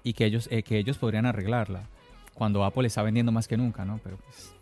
y 0.04 0.14
que 0.14 0.26
ellos, 0.26 0.48
eh, 0.52 0.64
que 0.64 0.78
ellos 0.78 0.98
podrían 0.98 1.26
arreglarla 1.26 1.88
cuando 2.34 2.64
Apple 2.64 2.88
está 2.88 3.02
vendiendo 3.04 3.32
más 3.32 3.48
que 3.48 3.58
nunca, 3.58 3.86
¿no? 3.86 4.00
Pero 4.04 4.18
pues... 4.18 4.54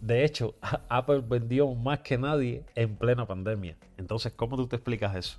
De 0.00 0.24
hecho, 0.24 0.54
Apple 0.88 1.22
vendió 1.26 1.74
más 1.74 2.00
que 2.00 2.18
nadie 2.18 2.64
en 2.74 2.96
plena 2.96 3.26
pandemia. 3.26 3.76
Entonces, 3.96 4.32
¿cómo 4.34 4.56
tú 4.56 4.66
te 4.66 4.76
explicas 4.76 5.16
eso? 5.16 5.38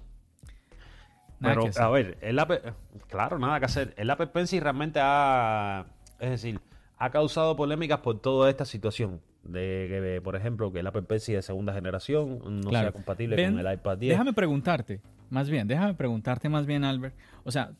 Pero, 1.39 1.69
a 1.77 1.89
ver, 1.89 2.17
el 2.21 2.39
Apple, 2.39 2.61
claro, 3.07 3.37
nada 3.37 3.59
que 3.59 3.65
hacer. 3.65 3.93
El 3.97 4.09
Apple 4.09 4.27
Pencil 4.27 4.61
realmente 4.61 4.99
ha, 5.01 5.85
es 6.19 6.29
decir, 6.29 6.59
ha 6.97 7.09
causado 7.11 7.55
polémicas 7.55 7.99
por 7.99 8.19
toda 8.19 8.49
esta 8.49 8.65
situación. 8.65 9.21
De 9.43 9.87
que, 9.89 10.21
por 10.21 10.35
ejemplo, 10.35 10.71
que 10.71 10.79
el 10.79 10.87
Apple 10.87 11.03
Pencil 11.03 11.35
de 11.35 11.43
segunda 11.43 11.71
generación 11.71 12.61
no 12.61 12.71
sea 12.71 12.91
compatible 12.91 13.35
con 13.35 13.59
el 13.59 13.73
iPad 13.73 13.97
10. 13.97 14.11
Déjame 14.11 14.33
preguntarte, 14.33 15.01
más 15.29 15.51
bien, 15.51 15.67
déjame 15.67 15.93
preguntarte 15.93 16.49
más 16.49 16.65
bien, 16.65 16.83
Albert. 16.83 17.15
O 17.43 17.51
sea, 17.51 17.73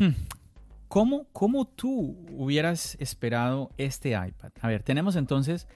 Hmm. 0.00 0.14
¿Cómo, 0.88 1.26
¿Cómo 1.34 1.66
tú 1.66 2.16
hubieras 2.30 2.96
esperado 3.00 3.70
este 3.76 4.12
iPad? 4.12 4.50
A 4.62 4.66
ver, 4.66 4.82
tenemos 4.82 5.14
entonces 5.14 5.68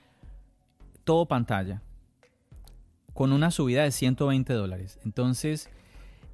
todo 1.04 1.26
pantalla 1.26 1.82
con 3.12 3.34
una 3.34 3.50
subida 3.50 3.82
de 3.82 3.92
120 3.92 4.54
dólares. 4.54 4.98
Entonces, 5.04 5.68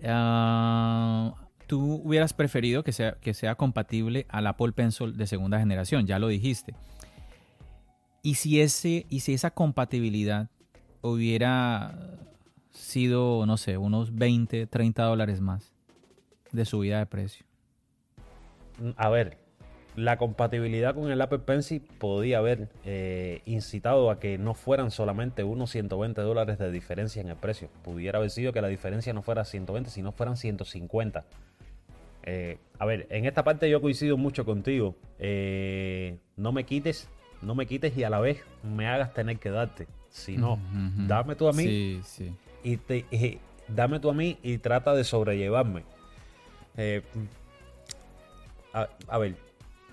ah, 0.06 1.34
tú 1.66 2.00
hubieras 2.04 2.32
preferido 2.32 2.84
que 2.84 2.92
sea, 2.92 3.18
que 3.20 3.34
sea 3.34 3.56
compatible 3.56 4.24
al 4.28 4.46
Apple 4.46 4.70
Pencil 4.70 5.16
de 5.16 5.26
segunda 5.26 5.58
generación, 5.58 6.06
ya 6.06 6.20
lo 6.20 6.28
dijiste. 6.28 6.76
Y 8.22 8.36
si, 8.36 8.60
ese, 8.60 9.04
y 9.10 9.20
si 9.20 9.34
esa 9.34 9.50
compatibilidad 9.50 10.48
hubiera 11.02 11.98
sido, 12.70 13.44
no 13.46 13.56
sé, 13.56 13.78
unos 13.78 14.14
20, 14.14 14.68
30 14.68 15.02
dólares 15.02 15.40
más 15.40 15.72
de 16.52 16.64
subida 16.64 17.00
de 17.00 17.06
precio 17.06 17.49
a 18.96 19.08
ver, 19.08 19.36
la 19.96 20.16
compatibilidad 20.16 20.94
con 20.94 21.10
el 21.10 21.20
Apple 21.20 21.40
Pencil 21.40 21.82
podía 21.98 22.38
haber 22.38 22.68
eh, 22.84 23.42
incitado 23.44 24.10
a 24.10 24.20
que 24.20 24.38
no 24.38 24.54
fueran 24.54 24.90
solamente 24.90 25.44
unos 25.44 25.70
120 25.70 26.20
dólares 26.20 26.58
de 26.58 26.70
diferencia 26.70 27.20
en 27.20 27.28
el 27.28 27.36
precio. 27.36 27.68
Pudiera 27.82 28.18
haber 28.18 28.30
sido 28.30 28.52
que 28.52 28.62
la 28.62 28.68
diferencia 28.68 29.12
no 29.12 29.22
fuera 29.22 29.44
120, 29.44 29.90
sino 29.90 30.12
fueran 30.12 30.36
150. 30.36 31.24
Eh, 32.22 32.58
a 32.78 32.86
ver, 32.86 33.06
en 33.10 33.24
esta 33.26 33.44
parte 33.44 33.68
yo 33.68 33.80
coincido 33.80 34.16
mucho 34.16 34.44
contigo. 34.44 34.94
Eh, 35.18 36.18
no 36.36 36.52
me 36.52 36.64
quites, 36.64 37.08
no 37.42 37.54
me 37.54 37.66
quites 37.66 37.96
y 37.96 38.04
a 38.04 38.10
la 38.10 38.20
vez 38.20 38.42
me 38.62 38.86
hagas 38.86 39.12
tener 39.12 39.38
que 39.38 39.50
darte. 39.50 39.86
Si 40.08 40.36
no, 40.36 40.58
dame 41.06 41.36
tú 41.36 41.46
a 41.46 41.52
mí 41.52 41.62
sí, 41.62 42.00
sí. 42.02 42.34
y 42.64 42.78
te, 42.78 43.04
dame 43.68 44.00
tú 44.00 44.10
a 44.10 44.12
mí 44.12 44.38
y 44.42 44.58
trata 44.58 44.92
de 44.92 45.04
sobrellevarme 45.04 45.84
a, 48.72 49.18
ver, 49.18 49.36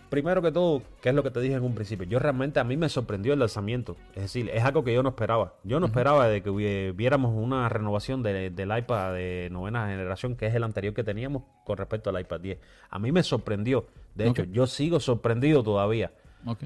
primero 0.10 0.42
que 0.42 0.52
todo, 0.52 0.82
¿qué 1.02 1.10
es 1.10 1.16
lo 1.16 1.24
que 1.24 1.32
te 1.32 1.40
dije 1.40 1.56
en 1.56 1.64
un 1.64 1.74
principio? 1.74 2.06
Yo 2.06 2.20
realmente 2.20 2.60
a 2.60 2.64
mí 2.64 2.78
me 2.78 2.90
sorprendió 2.90 3.34
el 3.34 3.40
lanzamiento. 3.40 3.96
Es 4.16 4.24
decir, 4.24 4.50
es 4.54 4.64
algo 4.64 4.84
que 4.84 4.94
yo 4.94 5.04
no 5.04 5.10
esperaba. 5.10 5.54
Yo 5.64 5.80
no 5.80 5.88
esperaba 5.88 6.28
de 6.28 6.42
que 6.42 6.94
viéramos 6.96 7.34
una 7.36 7.68
renovación 7.70 8.24
del 8.24 8.78
iPad 8.78 9.14
de 9.14 9.50
novena 9.52 9.88
generación, 9.88 10.36
que 10.36 10.48
es 10.48 10.56
el 10.56 10.64
anterior 10.64 10.94
que 10.94 11.04
teníamos 11.04 11.44
con 11.66 11.78
respecto 11.78 12.10
al 12.10 12.20
iPad 12.20 12.40
10. 12.40 12.60
A 12.90 13.00
mí 13.00 13.12
me 13.12 13.24
sorprendió. 13.24 13.88
De 14.16 14.28
hecho, 14.28 14.44
yo 14.44 14.68
sigo 14.68 15.00
sorprendido 15.00 15.64
todavía. 15.64 16.12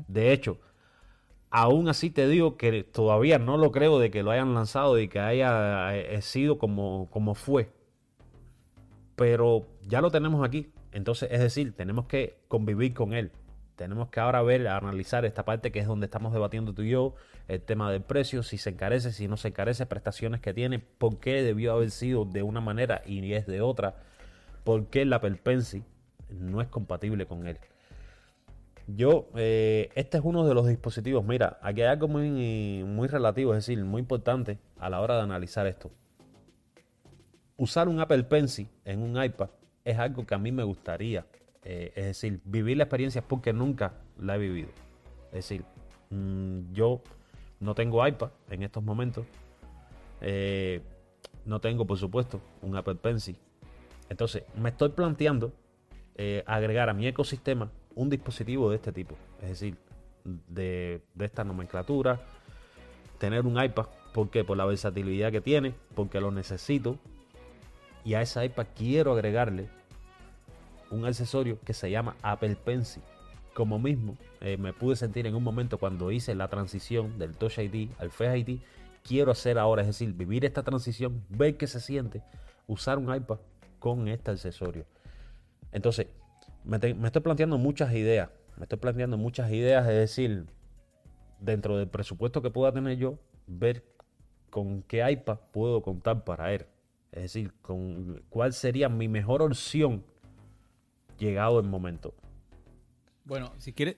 De 0.07 0.31
hecho, 0.31 0.57
aún 1.49 1.89
así 1.89 2.09
te 2.09 2.27
digo 2.27 2.57
que 2.57 2.83
todavía 2.83 3.39
no 3.39 3.57
lo 3.57 3.71
creo 3.71 3.99
de 3.99 4.11
que 4.11 4.23
lo 4.23 4.31
hayan 4.31 4.53
lanzado 4.53 4.99
y 4.99 5.07
que 5.07 5.19
haya 5.19 5.95
eh, 5.95 6.21
sido 6.21 6.57
como, 6.57 7.09
como 7.11 7.35
fue. 7.35 7.69
Pero 9.15 9.67
ya 9.87 10.01
lo 10.01 10.09
tenemos 10.09 10.45
aquí. 10.45 10.71
Entonces, 10.91 11.29
es 11.31 11.39
decir, 11.39 11.75
tenemos 11.75 12.05
que 12.05 12.37
convivir 12.47 12.93
con 12.93 13.13
él. 13.13 13.31
tenemos 13.75 14.09
que 14.09 14.19
ahora 14.19 14.43
ver, 14.43 14.67
analizar 14.67 15.25
esta 15.25 15.43
parte 15.43 15.71
que 15.71 15.79
es 15.79 15.87
donde 15.87 16.05
estamos 16.05 16.33
debatiendo 16.33 16.71
tú 16.71 16.83
y 16.83 16.91
yo, 16.91 17.15
el 17.47 17.61
tema 17.61 17.91
del 17.91 18.03
precio, 18.03 18.43
si 18.43 18.59
se 18.59 18.69
encarece, 18.69 19.11
si 19.11 19.27
no 19.27 19.37
se 19.37 19.47
encarece, 19.47 19.87
prestaciones 19.87 20.39
que 20.39 20.53
tiene, 20.53 20.77
por 20.77 21.19
qué 21.19 21.41
debió 21.41 21.73
haber 21.73 21.89
sido 21.89 22.25
de 22.25 22.43
una 22.43 22.61
manera 22.61 23.01
y 23.07 23.33
es 23.33 23.47
de 23.47 23.61
otra, 23.61 23.95
por 24.63 24.87
qué 24.87 25.03
la 25.05 25.19
Perpensi 25.19 25.83
no 26.29 26.61
es 26.61 26.67
compatible 26.67 27.25
con 27.25 27.47
él. 27.47 27.57
Yo, 28.85 29.29
eh, 29.35 29.89
este 29.95 30.17
es 30.17 30.23
uno 30.23 30.45
de 30.45 30.53
los 30.53 30.67
dispositivos. 30.67 31.23
Mira, 31.25 31.57
aquí 31.63 31.81
hay 31.81 31.87
algo 31.87 32.07
muy, 32.07 32.83
muy 32.83 33.07
relativo, 33.07 33.53
es 33.53 33.65
decir, 33.65 33.83
muy 33.83 34.01
importante 34.01 34.59
a 34.77 34.89
la 34.91 35.01
hora 35.01 35.15
de 35.15 35.21
analizar 35.21 35.65
esto. 35.65 35.89
Usar 37.57 37.87
un 37.87 37.99
Apple 37.99 38.23
Pencil 38.25 38.69
en 38.85 39.01
un 39.01 39.23
iPad 39.23 39.49
es 39.85 39.97
algo 39.97 40.25
que 40.25 40.35
a 40.35 40.37
mí 40.37 40.51
me 40.51 40.63
gustaría. 40.63 41.25
Eh, 41.63 41.91
es 41.95 42.05
decir, 42.05 42.41
vivir 42.43 42.77
la 42.77 42.83
experiencia 42.83 43.21
porque 43.21 43.53
nunca 43.53 43.93
la 44.19 44.35
he 44.35 44.39
vivido. 44.39 44.69
Es 45.27 45.47
decir, 45.47 45.63
mm, 46.09 46.73
yo 46.73 47.01
no 47.59 47.75
tengo 47.75 48.05
iPad 48.05 48.31
en 48.49 48.63
estos 48.63 48.83
momentos. 48.83 49.25
Eh, 50.21 50.81
no 51.45 51.59
tengo, 51.59 51.85
por 51.85 51.97
supuesto, 51.97 52.41
un 52.61 52.75
Apple 52.75 52.95
Pencil. 52.95 53.37
Entonces, 54.09 54.43
me 54.55 54.69
estoy 54.69 54.89
planteando 54.89 55.53
agregar 56.45 56.87
a 56.87 56.93
mi 56.93 57.07
ecosistema 57.07 57.71
un 57.95 58.09
dispositivo 58.09 58.69
de 58.69 58.75
este 58.75 58.91
tipo, 58.91 59.15
es 59.41 59.49
decir, 59.49 59.75
de, 60.23 61.01
esta 61.19 61.43
nomenclatura, 61.43 62.19
tener 63.17 63.45
un 63.45 63.61
iPad, 63.61 63.87
¿por 64.13 64.29
qué? 64.29 64.43
Por 64.43 64.57
la 64.57 64.65
versatilidad 64.65 65.31
que 65.31 65.41
tiene, 65.41 65.73
porque 65.95 66.19
lo 66.19 66.31
necesito, 66.31 66.97
y 68.03 68.13
a 68.15 68.21
ese 68.21 68.43
iPad 68.45 68.67
quiero 68.75 69.13
agregarle 69.13 69.69
un 70.89 71.05
accesorio 71.05 71.59
que 71.61 71.73
se 71.73 71.89
llama 71.89 72.15
Apple 72.21 72.55
Pencil. 72.55 73.03
Como 73.53 73.79
mismo 73.79 74.17
eh, 74.39 74.57
me 74.57 74.73
pude 74.73 74.95
sentir 74.95 75.27
en 75.27 75.35
un 75.35 75.43
momento 75.43 75.77
cuando 75.77 76.11
hice 76.11 76.35
la 76.35 76.47
transición 76.47 77.17
del 77.17 77.35
Touch 77.35 77.57
ID 77.59 77.89
al 77.99 78.11
Face 78.11 78.37
ID, 78.37 78.59
quiero 79.03 79.31
hacer 79.31 79.57
ahora, 79.57 79.81
es 79.81 79.87
decir, 79.87 80.13
vivir 80.13 80.45
esta 80.45 80.63
transición, 80.63 81.23
ver 81.29 81.57
qué 81.57 81.67
se 81.67 81.79
siente, 81.79 82.21
usar 82.67 82.97
un 82.97 83.13
iPad 83.13 83.39
con 83.79 84.07
este 84.07 84.31
accesorio. 84.31 84.85
Entonces, 85.71 86.07
me, 86.63 86.77
estoy 86.77 87.21
planteando 87.21 87.57
muchas 87.57 87.93
ideas. 87.93 88.29
Me 88.57 88.63
estoy 88.63 88.77
planteando 88.77 89.17
muchas 89.17 89.51
ideas, 89.51 89.87
es 89.87 89.95
decir, 89.95 90.45
dentro 91.39 91.77
del 91.77 91.87
presupuesto 91.87 92.41
que 92.41 92.51
pueda 92.51 92.71
tener 92.71 92.97
yo, 92.97 93.17
ver 93.47 93.83
con 94.49 94.83
qué 94.83 95.09
iPad 95.09 95.39
puedo 95.51 95.81
contar 95.81 96.23
para 96.23 96.53
él. 96.53 96.65
Es 97.11 97.23
decir, 97.23 97.53
con 97.61 98.23
cuál 98.29 98.53
sería 98.53 98.87
mi 98.89 99.07
mejor 99.07 99.41
opción 99.41 100.03
llegado 101.17 101.59
el 101.59 101.67
momento. 101.67 102.13
Bueno, 103.25 103.51
si 103.57 103.73
quieres, 103.73 103.97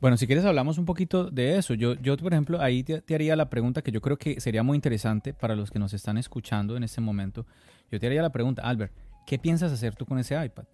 bueno, 0.00 0.16
si 0.16 0.26
quieres 0.26 0.44
hablamos 0.44 0.78
un 0.78 0.84
poquito 0.84 1.30
de 1.30 1.58
eso. 1.58 1.74
Yo, 1.74 1.94
yo 1.94 2.16
por 2.16 2.32
ejemplo, 2.32 2.60
ahí 2.60 2.82
te, 2.82 3.00
te, 3.00 3.14
haría 3.14 3.36
la 3.36 3.48
pregunta 3.48 3.82
que 3.82 3.92
yo 3.92 4.00
creo 4.00 4.16
que 4.16 4.40
sería 4.40 4.62
muy 4.62 4.76
interesante 4.76 5.32
para 5.32 5.54
los 5.54 5.70
que 5.70 5.78
nos 5.78 5.92
están 5.94 6.18
escuchando 6.18 6.76
en 6.76 6.82
este 6.82 7.00
momento. 7.00 7.46
Yo 7.90 8.00
te 8.00 8.06
haría 8.06 8.22
la 8.22 8.30
pregunta, 8.30 8.62
Albert, 8.62 8.92
¿qué 9.26 9.38
piensas 9.38 9.72
hacer 9.72 9.94
tú 9.94 10.06
con 10.06 10.18
ese 10.18 10.42
iPad? 10.42 10.64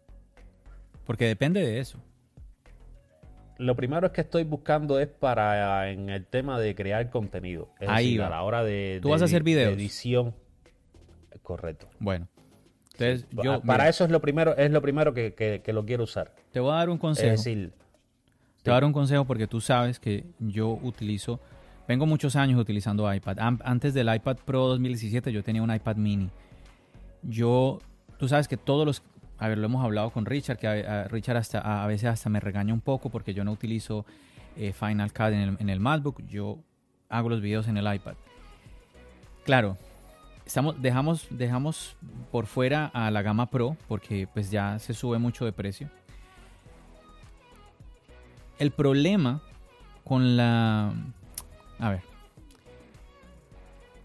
Porque 1.04 1.26
depende 1.26 1.60
de 1.60 1.80
eso. 1.80 1.98
Lo 3.58 3.76
primero 3.76 4.06
es 4.06 4.12
que 4.12 4.22
estoy 4.22 4.44
buscando 4.44 4.98
es 4.98 5.08
para 5.08 5.90
en 5.90 6.10
el 6.10 6.26
tema 6.26 6.58
de 6.58 6.74
crear 6.74 7.10
contenido. 7.10 7.68
Es 7.78 7.88
Ahí 7.88 8.18
a 8.18 8.28
la 8.28 8.42
hora 8.42 8.64
de, 8.64 8.98
¿Tú 9.02 9.10
vas 9.10 9.22
a 9.22 9.26
hacer 9.26 9.42
videos? 9.42 9.74
edición. 9.74 10.34
Correcto. 11.42 11.88
Bueno. 11.98 12.28
Entonces, 12.92 13.26
yo, 13.42 13.60
para 13.62 13.88
eso 13.88 14.04
es 14.04 14.10
lo 14.10 14.20
primero, 14.20 14.56
es 14.56 14.70
lo 14.70 14.82
primero 14.82 15.14
que, 15.14 15.62
lo 15.66 15.84
quiero 15.84 16.04
usar. 16.04 16.34
Te 16.52 16.60
voy 16.60 16.72
a 16.72 16.76
dar 16.76 16.90
un 16.90 16.98
consejo. 16.98 17.34
Es 17.34 17.44
decir, 17.44 17.72
te 18.62 18.70
voy 18.70 18.72
a 18.72 18.74
dar 18.74 18.84
un 18.84 18.92
consejo 18.92 19.24
porque 19.24 19.46
tú 19.46 19.60
sabes 19.60 19.98
que 19.98 20.24
yo 20.38 20.78
utilizo, 20.82 21.40
vengo 21.88 22.06
muchos 22.06 22.36
años 22.36 22.60
utilizando 22.60 23.12
iPad. 23.12 23.38
Antes 23.64 23.94
del 23.94 24.14
iPad 24.14 24.36
Pro 24.44 24.68
2017 24.68 25.32
yo 25.32 25.42
tenía 25.42 25.62
un 25.62 25.74
iPad 25.74 25.96
mini. 25.96 26.30
Yo, 27.22 27.80
tú 28.18 28.28
sabes 28.28 28.46
que 28.46 28.56
todos 28.56 28.86
los 28.86 29.02
a 29.42 29.48
ver, 29.48 29.58
lo 29.58 29.66
hemos 29.66 29.84
hablado 29.84 30.10
con 30.10 30.24
Richard, 30.24 30.56
que 30.56 30.68
a, 30.68 31.08
Richard 31.08 31.36
hasta, 31.36 31.82
a 31.82 31.84
veces 31.88 32.08
hasta 32.08 32.30
me 32.30 32.38
regaña 32.38 32.72
un 32.72 32.80
poco 32.80 33.10
porque 33.10 33.34
yo 33.34 33.42
no 33.42 33.50
utilizo 33.50 34.06
eh, 34.56 34.72
Final 34.72 35.12
Cut 35.12 35.32
en 35.32 35.68
el, 35.68 35.80
MacBook, 35.80 36.24
yo 36.28 36.58
hago 37.08 37.28
los 37.28 37.40
videos 37.40 37.66
en 37.66 37.76
el 37.76 37.92
iPad. 37.92 38.14
Claro, 39.44 39.76
dejamos, 40.78 41.26
dejamos 41.30 41.96
por 42.30 42.46
fuera 42.46 42.86
a 42.86 43.10
la 43.10 43.22
gama 43.22 43.46
Pro 43.46 43.76
porque 43.88 44.28
pues 44.32 44.50
ya 44.50 44.78
se 44.78 44.94
sube 44.94 45.18
mucho 45.18 45.44
de 45.44 45.52
precio. 45.52 45.90
El 48.58 48.70
problema 48.70 49.42
con 50.04 50.36
la... 50.36 50.92
A 51.78 51.90
ver. 51.90 52.02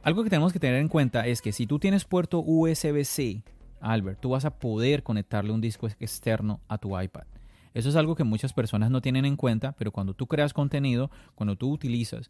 Algo 0.03 0.23
que 0.23 0.29
tenemos 0.29 0.53
que 0.53 0.59
tener 0.59 0.79
en 0.79 0.87
cuenta 0.87 1.27
es 1.27 1.41
que 1.41 1.51
si 1.51 1.67
tú 1.67 1.79
tienes 1.79 2.05
puerto 2.05 2.39
USB-C 2.39 3.43
Albert, 3.79 4.19
tú 4.19 4.29
vas 4.29 4.45
a 4.45 4.51
poder 4.51 5.03
conectarle 5.03 5.51
un 5.51 5.61
disco 5.61 5.87
externo 5.87 6.61
a 6.67 6.77
tu 6.77 6.99
iPad. 6.99 7.25
Eso 7.73 7.89
es 7.89 7.95
algo 7.95 8.15
que 8.15 8.23
muchas 8.23 8.53
personas 8.53 8.89
no 8.89 9.01
tienen 9.01 9.25
en 9.25 9.35
cuenta, 9.35 9.73
pero 9.73 9.91
cuando 9.91 10.13
tú 10.13 10.27
creas 10.27 10.53
contenido, 10.53 11.11
cuando 11.35 11.55
tú 11.55 11.71
utilizas 11.71 12.29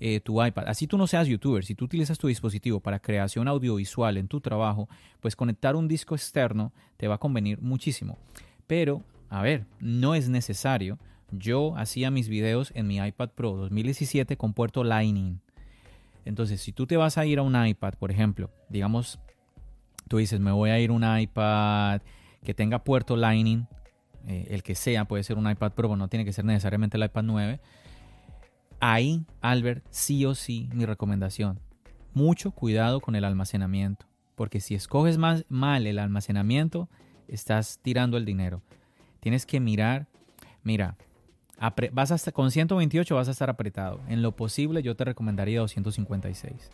eh, 0.00 0.20
tu 0.20 0.44
iPad, 0.44 0.68
así 0.68 0.86
tú 0.86 0.96
no 0.98 1.06
seas 1.06 1.26
youtuber, 1.26 1.64
si 1.64 1.74
tú 1.74 1.84
utilizas 1.84 2.18
tu 2.18 2.28
dispositivo 2.28 2.80
para 2.80 3.00
creación 3.00 3.48
audiovisual 3.48 4.16
en 4.16 4.28
tu 4.28 4.40
trabajo, 4.40 4.88
pues 5.20 5.36
conectar 5.36 5.76
un 5.76 5.88
disco 5.88 6.14
externo 6.14 6.72
te 6.96 7.08
va 7.08 7.16
a 7.16 7.18
convenir 7.18 7.60
muchísimo. 7.60 8.18
Pero, 8.66 9.02
a 9.30 9.42
ver, 9.42 9.66
no 9.80 10.14
es 10.14 10.28
necesario. 10.28 10.98
Yo 11.30 11.76
hacía 11.76 12.10
mis 12.10 12.28
videos 12.28 12.72
en 12.74 12.86
mi 12.86 12.96
iPad 12.96 13.30
Pro 13.30 13.56
2017 13.56 14.36
con 14.36 14.54
puerto 14.54 14.84
Lightning. 14.84 15.40
Entonces, 16.24 16.60
si 16.60 16.72
tú 16.72 16.86
te 16.86 16.96
vas 16.96 17.18
a 17.18 17.26
ir 17.26 17.38
a 17.38 17.42
un 17.42 17.66
iPad, 17.66 17.94
por 17.94 18.10
ejemplo, 18.10 18.50
digamos 18.68 19.18
tú 20.08 20.16
dices, 20.16 20.40
me 20.40 20.50
voy 20.50 20.70
a 20.70 20.80
ir 20.80 20.90
un 20.90 21.04
iPad 21.04 22.00
que 22.42 22.54
tenga 22.54 22.82
puerto 22.82 23.16
Lightning, 23.16 23.66
eh, 24.26 24.48
el 24.50 24.62
que 24.62 24.74
sea, 24.74 25.04
puede 25.04 25.22
ser 25.22 25.38
un 25.38 25.48
iPad 25.48 25.72
Pro, 25.72 25.94
no 25.96 26.08
tiene 26.08 26.24
que 26.24 26.32
ser 26.32 26.44
necesariamente 26.44 26.96
el 26.96 27.04
iPad 27.04 27.22
9. 27.22 27.60
Ahí, 28.80 29.24
Albert, 29.40 29.84
sí 29.90 30.24
o 30.24 30.34
sí, 30.34 30.68
mi 30.72 30.86
recomendación, 30.86 31.58
mucho 32.14 32.52
cuidado 32.52 33.00
con 33.00 33.16
el 33.16 33.24
almacenamiento, 33.24 34.06
porque 34.34 34.60
si 34.60 34.74
escoges 34.74 35.18
más 35.18 35.44
mal 35.48 35.86
el 35.86 35.98
almacenamiento, 35.98 36.88
estás 37.26 37.80
tirando 37.82 38.16
el 38.16 38.24
dinero. 38.24 38.62
Tienes 39.20 39.46
que 39.46 39.60
mirar, 39.60 40.06
mira, 40.62 40.96
vas 41.92 42.12
hasta, 42.12 42.32
con 42.32 42.50
128 42.50 43.14
vas 43.14 43.28
a 43.28 43.32
estar 43.32 43.50
apretado. 43.50 44.00
En 44.08 44.22
lo 44.22 44.32
posible 44.32 44.82
yo 44.82 44.94
te 44.94 45.04
recomendaría 45.04 45.60
256. 45.60 46.70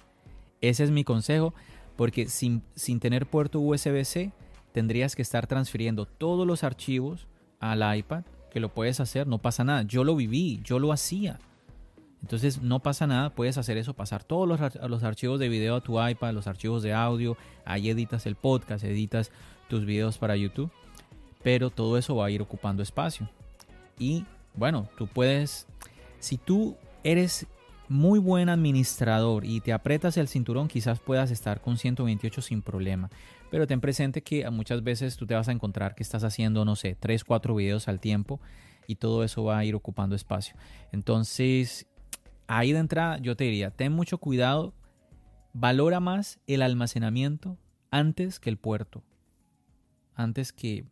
Ese 0.61 0.85
es 0.85 0.91
mi 0.91 1.05
consejo 1.05 1.55
porque 1.97 2.29
sin, 2.29 2.63
tener 3.01 3.27
puerto 3.27 3.61
USB-C 3.61 4.33
tendrías 4.73 5.15
que 5.15 5.23
estar 5.23 5.47
transfiriendo 5.47 6.07
todos 6.07 6.47
los 6.47 6.65
archivos 6.65 7.29
al 7.61 7.97
iPad, 7.97 8.25
que 8.51 8.61
lo 8.61 8.73
puedes 8.73 9.01
hacer, 9.01 9.27
no 9.27 9.39
pasa 9.39 9.65
nada. 9.65 9.83
Yo 9.83 10.05
lo 10.05 10.17
viví, 10.17 10.61
yo 10.65 10.79
lo 10.79 10.93
hacía. 10.93 11.39
Entonces 12.25 12.63
no 12.63 12.81
pasa 12.81 13.07
nada, 13.07 13.35
puedes 13.35 13.59
hacer 13.59 13.77
eso, 13.77 13.93
pasar 13.93 14.25
todos 14.25 14.49
los, 14.49 14.59
los, 14.89 15.03
archivos 15.03 15.39
de 15.39 15.51
video 15.51 15.77
a 15.77 15.83
tu 15.83 16.03
iPad, 16.03 16.33
los 16.33 16.47
archivos 16.47 16.83
de 16.83 16.95
audio, 16.95 17.37
ahí 17.67 17.91
editas 17.91 18.25
el 18.25 18.35
podcast, 18.35 18.83
editas 18.83 19.31
tus 19.69 19.85
videos 19.85 20.17
para 20.17 20.35
YouTube, 20.35 20.71
pero 21.43 21.69
todo 21.69 21.99
eso 21.99 22.17
va 22.17 22.25
a 22.25 22.31
ir 22.31 22.41
ocupando 22.41 22.83
espacio. 22.83 23.29
Y 23.99 24.25
bueno, 24.55 24.89
tú 24.97 25.07
puedes, 25.07 25.67
si 26.19 26.39
tú 26.39 26.79
eres 27.03 27.47
muy 27.91 28.19
buen 28.19 28.49
administrador 28.49 29.45
y 29.45 29.61
te 29.61 29.75
apretas 29.75 30.17
el 30.17 30.27
cinturón, 30.27 30.67
quizás 30.67 31.01
puedas 31.01 31.31
estar 31.31 31.61
con 31.61 31.77
128 31.77 32.41
sin 32.41 32.63
problema. 32.63 33.11
Pero 33.51 33.67
ten 33.67 33.83
presente 33.83 34.23
que 34.23 34.49
muchas 34.49 34.83
veces 34.83 35.19
tú 35.19 35.27
te 35.27 35.35
vas 35.35 35.51
a 35.51 35.53
encontrar 35.53 35.95
que 35.95 36.03
estás 36.03 36.25
haciendo, 36.25 36.65
no 36.65 36.75
sé, 36.75 36.97
3, 36.99 37.23
4 37.23 37.55
videos 37.55 37.87
al 37.87 38.01
tiempo 38.01 38.41
y 38.87 38.95
todo 38.95 39.25
eso 39.25 39.45
va 39.45 39.59
a 39.59 39.65
ir 39.67 39.75
ocupando 39.75 40.17
espacio. 40.17 40.57
Entonces, 40.91 41.87
ahí 42.47 42.73
de 42.73 42.79
entrada 42.79 43.19
yo 43.19 43.37
te 43.37 43.45
diría, 43.45 43.71
ten 43.71 43.93
mucho 43.93 44.19
cuidado, 44.19 44.75
valora 45.53 46.01
más 46.01 46.41
el 46.47 46.63
almacenamiento 46.63 47.59
antes 47.91 48.41
que 48.41 48.51
el 48.51 48.57
puerto. 48.57 49.03
Antes 50.17 50.53
que 50.53 50.85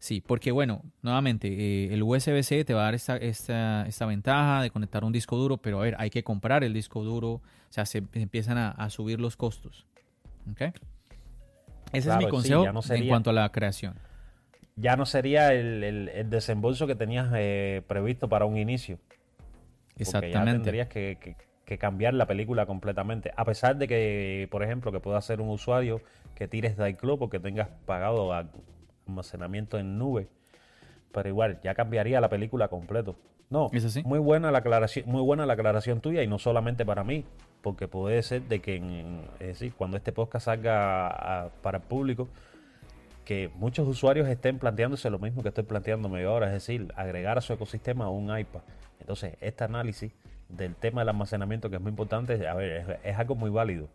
Sí, 0.00 0.20
porque 0.20 0.52
bueno, 0.52 0.82
nuevamente, 1.02 1.48
eh, 1.48 1.92
el 1.92 2.04
USB-C 2.04 2.64
te 2.64 2.72
va 2.72 2.82
a 2.82 2.84
dar 2.84 2.94
esta, 2.94 3.16
esta, 3.16 4.06
ventaja 4.06 4.62
de 4.62 4.70
conectar 4.70 5.02
un 5.02 5.12
disco 5.12 5.36
duro, 5.36 5.56
pero 5.56 5.80
a 5.80 5.82
ver, 5.82 5.96
hay 5.98 6.08
que 6.10 6.22
comprar 6.22 6.62
el 6.62 6.72
disco 6.72 7.02
duro, 7.02 7.28
o 7.30 7.42
sea, 7.70 7.84
se 7.84 8.04
empiezan 8.12 8.58
a, 8.58 8.90
subir 8.90 9.20
los 9.20 9.36
costos. 9.36 9.86
¿Ok? 10.52 10.72
Ese 11.92 12.10
es 12.10 12.16
mi 12.16 12.28
consejo 12.28 12.64
en 12.90 13.08
cuanto 13.08 13.30
a 13.30 13.32
la 13.32 13.50
creación. 13.50 13.94
Ya 14.76 14.94
no 14.94 15.04
sería 15.04 15.52
el, 15.52 16.30
desembolso 16.30 16.86
que 16.86 16.94
tenías 16.94 17.32
eh, 17.34 17.82
previsto 17.88 18.28
para 18.28 18.44
un 18.44 18.56
inicio. 18.56 19.00
Exactamente. 19.98 20.34
ya 20.34 20.44
tendrías 20.52 20.88
que, 20.88 21.36
cambiar 21.78 22.14
la 22.14 22.26
película 22.26 22.64
completamente. 22.64 23.30
A 23.36 23.44
pesar 23.44 23.76
de 23.76 23.86
que, 23.86 24.48
por 24.50 24.62
ejemplo, 24.62 24.90
que 24.90 25.00
pueda 25.00 25.20
ser 25.20 25.40
un 25.42 25.50
usuario 25.50 26.00
que 26.34 26.48
tires 26.48 26.76
de 26.78 26.88
iCloud 26.90 27.18
porque 27.18 27.38
tengas 27.40 27.68
pagado 27.84 28.32
almacenamiento 29.06 29.78
en 29.78 29.98
nube. 29.98 30.28
pero 31.12 31.28
igual, 31.30 31.58
ya 31.62 31.74
cambiaría 31.74 32.20
la 32.20 32.28
película 32.28 32.68
completo. 32.68 33.16
No, 33.50 33.70
¿Es 33.72 33.84
así? 33.84 34.02
muy 34.04 34.18
buena 34.18 34.50
la 34.52 34.58
aclaración, 34.58 35.06
muy 35.08 35.22
buena 35.22 35.46
la 35.46 35.54
aclaración 35.54 36.00
tuya 36.02 36.22
y 36.22 36.26
no 36.26 36.38
solamente 36.38 36.84
para 36.84 37.02
mí, 37.02 37.24
porque 37.62 37.88
puede 37.88 38.22
ser 38.22 38.42
de 38.42 38.60
que 38.60 38.76
en- 38.76 39.22
es 39.40 39.46
decir, 39.48 39.72
cuando 39.72 39.96
este 39.96 40.12
podcast 40.12 40.44
salga 40.44 41.08
a- 41.08 41.48
para 41.62 41.78
el 41.78 41.84
público, 41.84 42.28
que 43.24 43.50
muchos 43.56 43.88
usuarios 43.88 44.28
estén 44.28 44.58
planteándose 44.58 45.08
lo 45.10 45.18
mismo 45.18 45.42
que 45.42 45.48
estoy 45.48 45.64
planteándome 45.64 46.22
yo 46.22 46.30
ahora, 46.30 46.46
es 46.48 46.52
decir, 46.52 46.92
agregar 46.94 47.38
a 47.38 47.40
su 47.40 47.52
ecosistema 47.54 48.08
un 48.10 48.24
iPad. 48.38 48.60
Entonces, 49.08 49.38
este 49.40 49.64
análisis 49.64 50.12
del 50.50 50.74
tema 50.74 51.00
del 51.00 51.08
almacenamiento, 51.08 51.70
que 51.70 51.76
es 51.76 51.80
muy 51.82 51.88
importante, 51.88 52.46
a 52.46 52.52
ver, 52.52 52.72
es, 52.72 52.86
es 53.04 53.18
algo 53.18 53.34
muy 53.36 53.48
válido. 53.48 53.88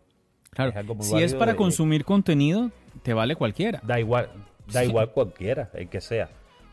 Claro, 0.50 0.72
Es 0.72 0.76
algo 0.76 0.96
muy 0.96 1.04
si 1.06 1.22
es 1.22 1.34
para 1.36 1.52
de- 1.52 1.56
consumir 1.56 2.04
contenido, 2.04 2.72
te 3.04 3.14
vale 3.14 3.36
cualquiera. 3.36 3.80
Da 3.84 4.00
igual, 4.00 4.28
da 4.72 4.80
Sí. 4.82 4.88
igual 4.88 5.12
cualquiera, 5.12 5.70
el 5.74 5.88
que 5.88 6.00
sea. 6.00 6.30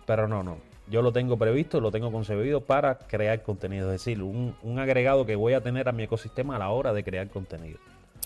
Pero 0.08 0.27
no, 0.27 0.41
no. 0.41 0.58
Yo 0.89 1.04
lo 1.04 1.12
tengo 1.13 1.38
previsto, 1.38 1.80
lo 1.82 1.91
tengo 1.91 2.12
concebido 2.12 2.62
para 2.62 2.97
crear 2.97 3.43
contenido. 3.43 3.93
Es 3.93 4.04
decir, 4.04 4.23
un, 4.23 4.56
un 4.63 4.80
agregado 4.80 5.23
que 5.27 5.36
voy 5.36 5.54
a 5.54 5.62
tener 5.62 5.88
a 5.88 5.91
mi 5.91 6.01
ecosistema 6.04 6.56
a 6.56 6.60
la 6.60 6.69
hora 6.71 6.93
de 6.93 7.04
crear 7.04 7.30
contenido. 7.30 7.77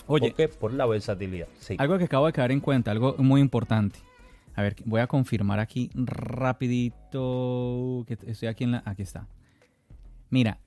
Oye, 0.06 0.28
¿Por 0.28 0.34
qué? 0.36 0.48
Por 0.48 0.72
la 0.72 0.86
versatilidad. 0.86 1.48
Sí. 1.58 1.76
algo 1.78 1.98
que 1.98 2.04
acabo 2.04 2.24
de 2.24 2.32
caer 2.32 2.52
en 2.52 2.60
cuenta, 2.60 2.90
algo 2.90 3.16
muy 3.18 3.42
importante. 3.42 3.98
A 4.54 4.62
ver, 4.62 4.76
voy 4.86 5.02
a 5.02 5.06
confirmar 5.08 5.60
aquí 5.60 5.90
rapidito 5.94 8.02
que 8.08 8.16
estoy 8.30 8.48
aquí 8.48 8.64
en 8.64 8.70
la... 8.72 8.82
Aquí 8.86 9.02
está. 9.02 9.26
Mira, 10.30 10.60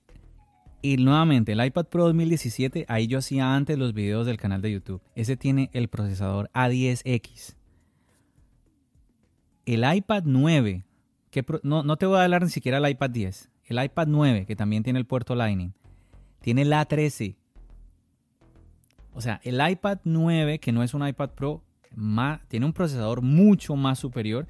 y 0.82 0.96
nuevamente, 0.98 1.52
el 1.52 1.66
iPad 1.66 1.86
Pro 1.88 2.06
2017, 2.06 2.86
ahí 2.88 3.08
yo 3.08 3.18
hacía 3.20 3.54
antes 3.56 3.78
los 3.78 3.94
videos 3.94 4.26
del 4.26 4.38
canal 4.38 4.62
de 4.62 4.72
YouTube. 4.72 5.02
Ese 5.16 5.36
tiene 5.36 5.70
el 5.74 5.90
procesador 5.90 6.50
A10X. 6.54 7.56
El 9.66 9.84
iPad 9.96 10.24
9, 10.26 10.86
que 11.32 11.46
no, 11.64 11.84
no 11.84 11.98
te 11.98 12.06
voy 12.06 12.18
a 12.18 12.24
hablar 12.24 12.44
ni 12.44 12.50
siquiera 12.50 12.80
del 12.80 12.92
iPad 12.92 13.10
10. 13.10 13.50
El 13.66 13.84
iPad 13.84 14.08
9, 14.08 14.46
que 14.46 14.56
también 14.56 14.84
tiene 14.84 15.00
el 15.00 15.06
puerto 15.06 15.36
Lightning, 15.36 15.74
tiene 16.42 16.64
el 16.64 16.72
A13. 16.72 17.36
O 19.14 19.22
sea, 19.22 19.40
el 19.44 19.60
iPad 19.70 20.00
9, 20.06 20.60
que 20.60 20.72
no 20.72 20.82
es 20.82 20.94
un 20.94 21.06
iPad 21.08 21.32
Pro, 21.32 21.64
ma- 21.96 22.42
tiene 22.48 22.66
un 22.66 22.74
procesador 22.74 23.22
mucho 23.22 23.76
más 23.76 24.00
superior 24.00 24.48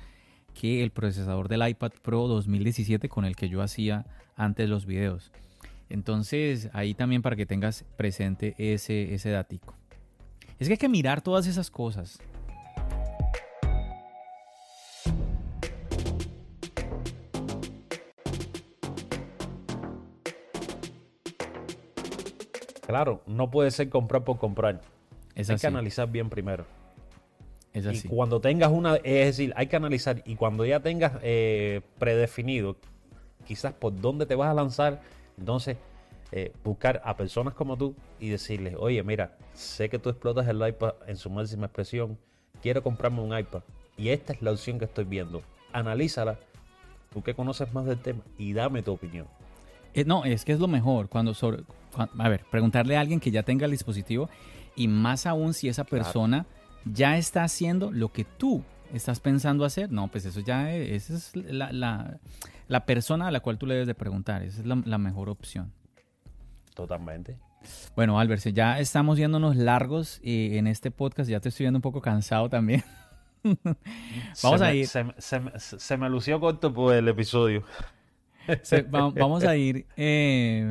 que 0.54 0.84
el 0.84 0.92
procesador 0.92 1.48
del 1.48 1.68
iPad 1.68 1.92
Pro 2.02 2.28
2017 2.28 3.10
con 3.10 3.26
el 3.26 3.36
que 3.36 3.50
yo 3.50 3.62
hacía 3.62 4.06
antes 4.40 4.68
los 4.70 4.86
videos. 4.86 5.32
Entonces, 5.90 6.70
ahí 6.74 6.94
también 6.94 7.22
para 7.22 7.36
que 7.36 7.46
tengas 7.46 7.84
presente 7.98 8.56
ese, 8.58 9.14
ese 9.14 9.30
datico. 9.30 9.76
Es 10.60 10.68
que 10.68 10.74
hay 10.74 10.78
que 10.78 10.90
mirar 10.90 11.22
todas 11.22 11.46
esas 11.48 11.70
cosas. 11.70 12.20
Claro, 22.86 23.22
no 23.28 23.52
puede 23.52 23.72
ser 23.72 23.90
comprar 23.90 24.24
por 24.24 24.38
comprar. 24.40 24.82
Es 25.36 25.50
hay 25.50 25.56
así. 25.56 25.62
que 25.62 25.68
analizar 25.68 26.10
bien 26.12 26.30
primero. 26.30 26.66
Es 27.72 27.86
Y 27.86 27.90
así. 27.90 28.08
cuando 28.08 28.42
tengas 28.42 28.72
una, 28.72 28.96
es 28.96 29.28
decir, 29.38 29.54
hay 29.56 29.68
que 29.68 29.76
analizar 29.76 30.24
y 30.26 30.36
cuando 30.36 30.66
ya 30.66 30.80
tengas 30.80 31.14
eh, 31.22 31.82
predefinido 32.00 32.78
quizás 33.50 33.74
por 33.74 34.00
dónde 34.00 34.28
te 34.28 34.36
vas 34.36 34.48
a 34.48 34.54
lanzar, 34.54 35.02
entonces 35.36 35.76
eh, 36.32 36.54
buscar 36.64 37.02
a 37.04 37.18
personas 37.18 37.56
como 37.56 37.78
tú 37.78 37.96
y 38.20 38.30
decirles, 38.30 38.76
oye, 38.78 39.02
mira, 39.02 39.36
sé 39.54 39.90
que 39.90 39.98
tú 39.98 40.12
explotas 40.12 40.48
el 40.48 40.58
iPad 40.58 40.94
en 41.08 41.18
su 41.18 41.32
máxima 41.32 41.66
expresión, 41.66 42.16
quiero 42.62 42.84
comprarme 42.84 43.22
un 43.22 43.36
iPad 43.36 43.62
y 43.98 44.10
esta 44.10 44.34
es 44.34 44.44
la 44.44 44.52
opción 44.52 44.78
que 44.78 44.86
estoy 44.86 45.06
viendo. 45.06 45.42
Analízala, 45.74 46.38
tú 47.12 47.24
que 47.24 47.34
conoces 47.34 47.74
más 47.74 47.86
del 47.86 47.98
tema 47.98 48.22
y 48.38 48.54
dame 48.54 48.84
tu 48.84 48.92
opinión. 48.94 49.26
Eh, 49.96 50.06
no, 50.06 50.26
es 50.26 50.46
que 50.46 50.52
es 50.52 50.60
lo 50.60 50.68
mejor. 50.68 51.10
Cuando 51.10 51.34
sobre, 51.34 51.64
a 51.96 52.30
ver, 52.30 52.46
preguntarle 52.52 52.98
a 52.98 53.00
alguien 53.00 53.20
que 53.20 53.32
ya 53.32 53.42
tenga 53.42 53.66
el 53.66 53.72
dispositivo 53.72 54.30
y 54.76 54.88
más 54.88 55.26
aún 55.26 55.56
si 55.56 55.70
esa 55.70 55.86
persona 55.86 56.46
ya 56.86 57.18
está 57.18 57.44
haciendo 57.44 57.90
lo 57.90 58.12
que 58.12 58.26
tú 58.26 58.64
estás 58.94 59.20
pensando 59.20 59.66
hacer. 59.66 59.92
No, 59.92 60.08
pues 60.08 60.26
eso 60.26 60.40
ya 60.42 60.74
es, 60.74 61.10
esa 61.10 61.16
es 61.16 61.36
la, 61.54 61.72
la- 61.72 62.20
la 62.68 62.86
persona 62.86 63.28
a 63.28 63.32
la 63.32 63.40
cual 63.40 63.58
tú 63.58 63.66
le 63.66 63.74
debes 63.74 63.88
de 63.88 63.96
preguntar. 63.96 64.44
Esa 64.44 64.60
es 64.62 64.66
la, 64.66 64.82
la 64.86 64.98
mejor 64.98 65.30
opción. 65.30 65.72
Totalmente. 66.76 67.38
Bueno, 67.96 68.20
Albert, 68.20 68.42
si 68.42 68.54
ya 68.54 68.80
estamos 68.80 69.18
yéndonos 69.18 69.56
largos 69.56 70.20
eh, 70.24 70.58
en 70.58 70.68
este 70.68 70.92
podcast. 70.92 71.30
Ya 71.30 71.40
te 71.40 71.50
estoy 71.50 71.66
viendo 71.66 71.78
un 71.78 71.82
poco 71.82 72.02
cansado 72.02 72.48
también. 72.50 72.84
Vamos 74.44 74.60
Se 74.60 74.66
a 74.66 74.74
ir. 74.74 74.88
Se, 74.88 75.04
me- 75.04 75.14
se 75.18 75.40
me- 75.40 75.52
se 75.60 75.98
me 75.98 76.10
lució 76.10 76.40
corto 76.40 76.74
por 76.74 76.94
el 76.94 77.08
episodio. 77.08 77.64
Va- 78.94 79.12
vamos 79.12 79.44
a 79.44 79.56
ir 79.56 79.86
eh, 79.96 80.64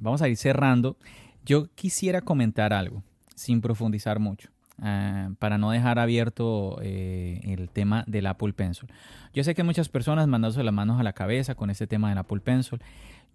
vamos 0.00 0.22
a 0.22 0.28
ir 0.28 0.38
cerrando 0.38 0.96
yo 1.44 1.66
quisiera 1.74 2.22
comentar 2.22 2.72
algo 2.72 3.02
sin 3.34 3.60
profundizar 3.60 4.18
mucho 4.18 4.48
ah, 4.78 5.30
para 5.38 5.58
no 5.58 5.70
dejar 5.70 5.98
abierto 5.98 6.78
eh, 6.82 7.40
el 7.44 7.70
tema 7.70 8.04
del 8.06 8.26
Apple 8.26 8.52
Pencil 8.52 8.88
yo 9.32 9.44
sé 9.44 9.54
que 9.54 9.62
muchas 9.62 9.88
personas 9.88 10.26
mandándose 10.26 10.62
las 10.62 10.74
manos 10.74 11.00
a 11.00 11.02
la 11.02 11.12
cabeza 11.12 11.54
con 11.54 11.70
este 11.70 11.86
tema 11.86 12.08
del 12.08 12.18
Apple 12.18 12.40
Pencil 12.40 12.80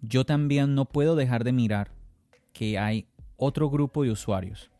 yo 0.00 0.24
también 0.24 0.74
no 0.74 0.84
puedo 0.84 1.16
dejar 1.16 1.44
de 1.44 1.52
mirar 1.52 1.90
que 2.52 2.78
hay 2.78 3.06
otro 3.36 3.70
grupo 3.70 4.02
de 4.04 4.10
usuarios 4.10 4.70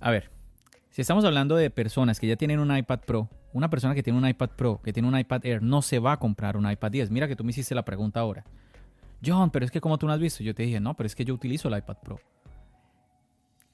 a 0.00 0.10
ver 0.10 0.36
si 0.96 1.02
estamos 1.02 1.26
hablando 1.26 1.56
de 1.56 1.68
personas 1.68 2.18
que 2.18 2.26
ya 2.26 2.36
tienen 2.36 2.58
un 2.58 2.74
iPad 2.74 3.00
Pro, 3.00 3.28
una 3.52 3.68
persona 3.68 3.94
que 3.94 4.02
tiene 4.02 4.18
un 4.18 4.26
iPad 4.26 4.48
Pro, 4.56 4.80
que 4.82 4.94
tiene 4.94 5.06
un 5.06 5.18
iPad 5.18 5.44
Air, 5.44 5.62
no 5.62 5.82
se 5.82 5.98
va 5.98 6.12
a 6.12 6.16
comprar 6.16 6.56
un 6.56 6.70
iPad 6.70 6.90
10. 6.90 7.10
Mira 7.10 7.28
que 7.28 7.36
tú 7.36 7.44
me 7.44 7.50
hiciste 7.50 7.74
la 7.74 7.84
pregunta 7.84 8.20
ahora. 8.20 8.46
John, 9.22 9.50
pero 9.50 9.66
es 9.66 9.70
que 9.70 9.82
como 9.82 9.98
tú 9.98 10.06
no 10.06 10.14
has 10.14 10.18
visto, 10.18 10.42
yo 10.42 10.54
te 10.54 10.62
dije, 10.62 10.80
no, 10.80 10.94
pero 10.94 11.06
es 11.06 11.14
que 11.14 11.26
yo 11.26 11.34
utilizo 11.34 11.68
el 11.68 11.76
iPad 11.76 11.98
Pro. 12.02 12.18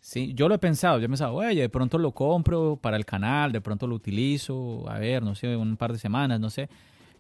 Sí, 0.04 0.32
yo 0.34 0.48
lo 0.48 0.56
he 0.56 0.58
pensado, 0.58 0.98
yo 0.98 1.04
he 1.04 1.08
pensado, 1.08 1.32
oye, 1.34 1.60
de 1.60 1.68
pronto 1.68 1.96
lo 1.96 2.10
compro 2.10 2.76
para 2.76 2.96
el 2.96 3.04
canal, 3.04 3.52
de 3.52 3.60
pronto 3.60 3.86
lo 3.86 3.94
utilizo, 3.94 4.84
a 4.90 4.98
ver, 4.98 5.22
no 5.22 5.36
sé, 5.36 5.56
un 5.56 5.76
par 5.76 5.92
de 5.92 5.98
semanas, 6.00 6.40
no 6.40 6.50
sé. 6.50 6.68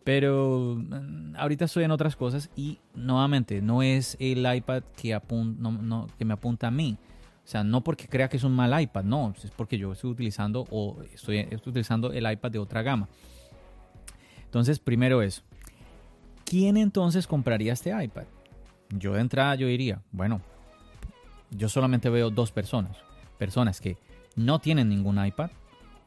Pero 0.02 0.76
mm, 0.78 1.36
ahorita 1.36 1.66
estoy 1.66 1.84
en 1.84 1.92
otras 1.92 2.16
cosas 2.16 2.50
y 2.56 2.80
nuevamente 2.96 3.62
no 3.62 3.84
es 3.84 4.16
el 4.18 4.44
iPad 4.52 4.82
que, 4.96 5.14
apun- 5.16 5.56
no- 5.58 5.70
no, 5.70 6.08
que 6.18 6.24
me 6.24 6.34
apunta 6.34 6.66
a 6.66 6.70
mí. 6.72 6.98
O 7.44 7.46
sea, 7.46 7.62
no 7.62 7.82
porque 7.84 8.08
crea 8.08 8.28
que 8.28 8.36
es 8.36 8.42
un 8.42 8.52
mal 8.52 8.80
iPad, 8.82 9.04
no, 9.04 9.32
es 9.40 9.52
porque 9.52 9.78
yo 9.78 9.92
estoy 9.92 10.10
utilizando 10.10 10.66
o 10.70 11.00
estoy, 11.14 11.38
estoy 11.38 11.70
utilizando 11.70 12.12
el 12.12 12.28
iPad 12.30 12.50
de 12.50 12.58
otra 12.58 12.82
gama. 12.82 13.08
Entonces, 14.44 14.80
primero 14.80 15.22
eso. 15.22 15.42
¿Quién 16.44 16.76
entonces 16.76 17.28
compraría 17.28 17.74
este 17.74 17.90
iPad? 18.04 18.24
Yo 18.90 19.12
de 19.14 19.20
entrada 19.20 19.54
yo 19.54 19.68
diría, 19.68 20.02
bueno, 20.10 20.40
yo 21.56 21.68
solamente 21.68 22.10
veo 22.10 22.30
dos 22.30 22.52
personas. 22.52 22.96
Personas 23.38 23.80
que 23.80 23.96
no 24.36 24.58
tienen 24.58 24.88
ningún 24.88 25.24
iPad 25.24 25.50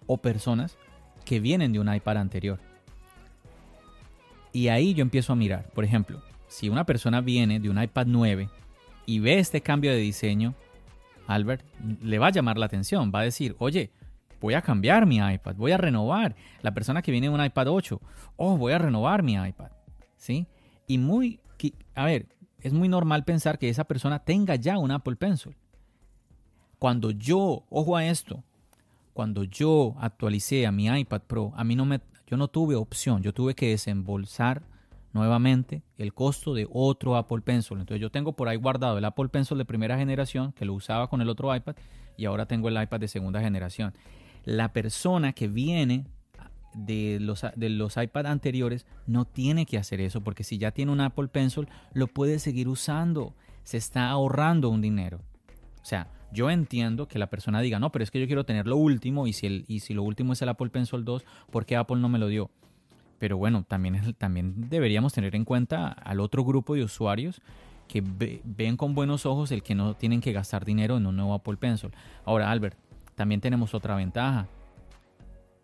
o 0.07 0.17
personas 0.17 0.77
que 1.23 1.39
vienen 1.39 1.73
de 1.73 1.79
un 1.79 1.93
iPad 1.93 2.17
anterior. 2.17 2.59
Y 4.51 4.69
ahí 4.69 4.93
yo 4.93 5.01
empiezo 5.01 5.33
a 5.33 5.35
mirar. 5.35 5.69
Por 5.71 5.83
ejemplo, 5.83 6.21
si 6.47 6.69
una 6.69 6.85
persona 6.85 7.21
viene 7.21 7.59
de 7.59 7.69
un 7.69 7.81
iPad 7.81 8.05
9 8.07 8.49
y 9.05 9.19
ve 9.19 9.39
este 9.39 9.61
cambio 9.61 9.91
de 9.91 9.97
diseño, 9.97 10.55
Albert, 11.27 11.65
le 12.01 12.19
va 12.19 12.27
a 12.27 12.31
llamar 12.31 12.57
la 12.57 12.67
atención. 12.67 13.11
Va 13.13 13.19
a 13.19 13.23
decir, 13.23 13.55
oye, 13.59 13.91
voy 14.39 14.53
a 14.53 14.61
cambiar 14.61 15.05
mi 15.05 15.17
iPad, 15.17 15.55
voy 15.55 15.71
a 15.71 15.77
renovar. 15.77 16.35
La 16.61 16.73
persona 16.73 17.01
que 17.01 17.11
viene 17.11 17.27
de 17.27 17.33
un 17.33 17.43
iPad 17.43 17.67
8, 17.67 18.01
oh, 18.37 18.57
voy 18.57 18.73
a 18.73 18.77
renovar 18.77 19.23
mi 19.23 19.33
iPad. 19.33 19.71
¿Sí? 20.15 20.47
Y 20.87 20.97
muy, 20.99 21.39
a 21.95 22.05
ver, 22.05 22.27
es 22.65 22.73
muy 22.73 22.89
normal 22.89 23.23
pensar 23.25 23.59
que 23.59 23.69
esa 23.69 23.83
persona 23.83 24.17
tenga 24.17 24.55
ya 24.55 24.79
un 24.79 24.89
Apple 24.89 25.17
Pencil. 25.17 25.55
Cuando 26.79 27.11
yo, 27.11 27.63
ojo 27.69 27.95
a 27.95 28.07
esto, 28.07 28.43
cuando 29.13 29.43
yo 29.43 29.93
actualicé 29.99 30.65
a 30.65 30.71
mi 30.71 30.87
iPad 30.87 31.21
Pro, 31.27 31.53
a 31.55 31.63
mí 31.63 31.75
no 31.75 31.85
me, 31.85 32.01
yo 32.25 32.37
no 32.37 32.47
tuve 32.47 32.73
opción, 32.73 33.21
yo 33.21 33.35
tuve 33.35 33.53
que 33.53 33.69
desembolsar 33.69 34.63
nuevamente 35.13 35.83
el 35.99 36.15
costo 36.15 36.55
de 36.55 36.67
otro 36.71 37.17
Apple 37.17 37.41
Pencil. 37.41 37.77
Entonces 37.77 38.01
yo 38.01 38.09
tengo 38.09 38.33
por 38.33 38.49
ahí 38.49 38.57
guardado 38.57 38.97
el 38.97 39.05
Apple 39.05 39.29
Pencil 39.29 39.59
de 39.59 39.65
primera 39.65 39.95
generación 39.99 40.51
que 40.51 40.65
lo 40.65 40.73
usaba 40.73 41.07
con 41.07 41.21
el 41.21 41.29
otro 41.29 41.55
iPad 41.55 41.75
y 42.17 42.25
ahora 42.25 42.47
tengo 42.47 42.67
el 42.69 42.81
iPad 42.81 42.99
de 42.99 43.07
segunda 43.07 43.41
generación. 43.41 43.93
La 44.43 44.73
persona 44.73 45.33
que 45.33 45.47
viene 45.47 46.07
de 46.75 47.19
los, 47.21 47.45
de 47.55 47.69
los 47.69 47.97
iPad 47.97 48.25
anteriores 48.27 48.85
no 49.07 49.25
tiene 49.25 49.65
que 49.65 49.77
hacer 49.77 50.01
eso 50.01 50.21
porque 50.21 50.43
si 50.43 50.57
ya 50.57 50.71
tiene 50.71 50.91
un 50.91 51.01
Apple 51.01 51.27
Pencil 51.29 51.67
lo 51.93 52.07
puede 52.07 52.39
seguir 52.39 52.67
usando. 52.67 53.33
Se 53.63 53.77
está 53.77 54.09
ahorrando 54.09 54.69
un 54.69 54.81
dinero. 54.81 55.21
O 55.81 55.85
sea, 55.85 56.07
yo 56.31 56.49
entiendo 56.51 57.07
que 57.07 57.17
la 57.17 57.27
persona 57.31 57.61
diga, 57.61 57.79
no, 57.79 57.91
pero 57.91 58.03
es 58.03 58.11
que 58.11 58.19
yo 58.19 58.27
quiero 58.27 58.43
tener 58.43 58.67
lo 58.67 58.77
último 58.77 59.25
y 59.25 59.33
si, 59.33 59.47
el, 59.47 59.65
y 59.67 59.79
si 59.79 59.93
lo 59.93 60.03
último 60.03 60.33
es 60.33 60.41
el 60.41 60.49
Apple 60.49 60.69
Pencil 60.69 61.03
2, 61.05 61.23
¿por 61.49 61.65
qué 61.65 61.75
Apple 61.75 61.97
no 61.97 62.09
me 62.09 62.19
lo 62.19 62.27
dio? 62.27 62.49
Pero 63.17 63.37
bueno, 63.37 63.63
también, 63.67 64.13
también 64.17 64.69
deberíamos 64.69 65.13
tener 65.13 65.35
en 65.35 65.45
cuenta 65.45 65.87
al 65.87 66.19
otro 66.19 66.43
grupo 66.43 66.75
de 66.75 66.83
usuarios 66.83 67.41
que 67.87 68.01
ve- 68.01 68.41
ven 68.43 68.77
con 68.77 68.93
buenos 68.93 69.25
ojos 69.25 69.51
el 69.51 69.63
que 69.63 69.73
no 69.75 69.93
tienen 69.95 70.19
que 70.21 70.33
gastar 70.33 70.65
dinero 70.65 70.97
en 70.97 71.05
un 71.07 71.15
nuevo 71.15 71.33
Apple 71.33 71.57
Pencil. 71.57 71.91
Ahora, 72.25 72.51
Albert, 72.51 72.77
también 73.15 73.39
tenemos 73.41 73.73
otra 73.73 73.95
ventaja 73.95 74.47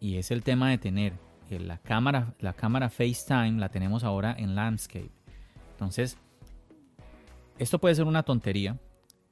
y 0.01 0.17
es 0.17 0.31
el 0.31 0.43
tema 0.43 0.69
de 0.71 0.79
tener 0.79 1.13
eh, 1.49 1.59
la 1.59 1.77
cámara, 1.77 2.33
la 2.39 2.53
cámara 2.53 2.89
FaceTime 2.89 3.59
la 3.59 3.69
tenemos 3.69 4.03
ahora 4.03 4.35
en 4.37 4.55
landscape. 4.55 5.11
Entonces, 5.73 6.17
esto 7.59 7.79
puede 7.79 7.95
ser 7.95 8.05
una 8.05 8.23
tontería, 8.23 8.77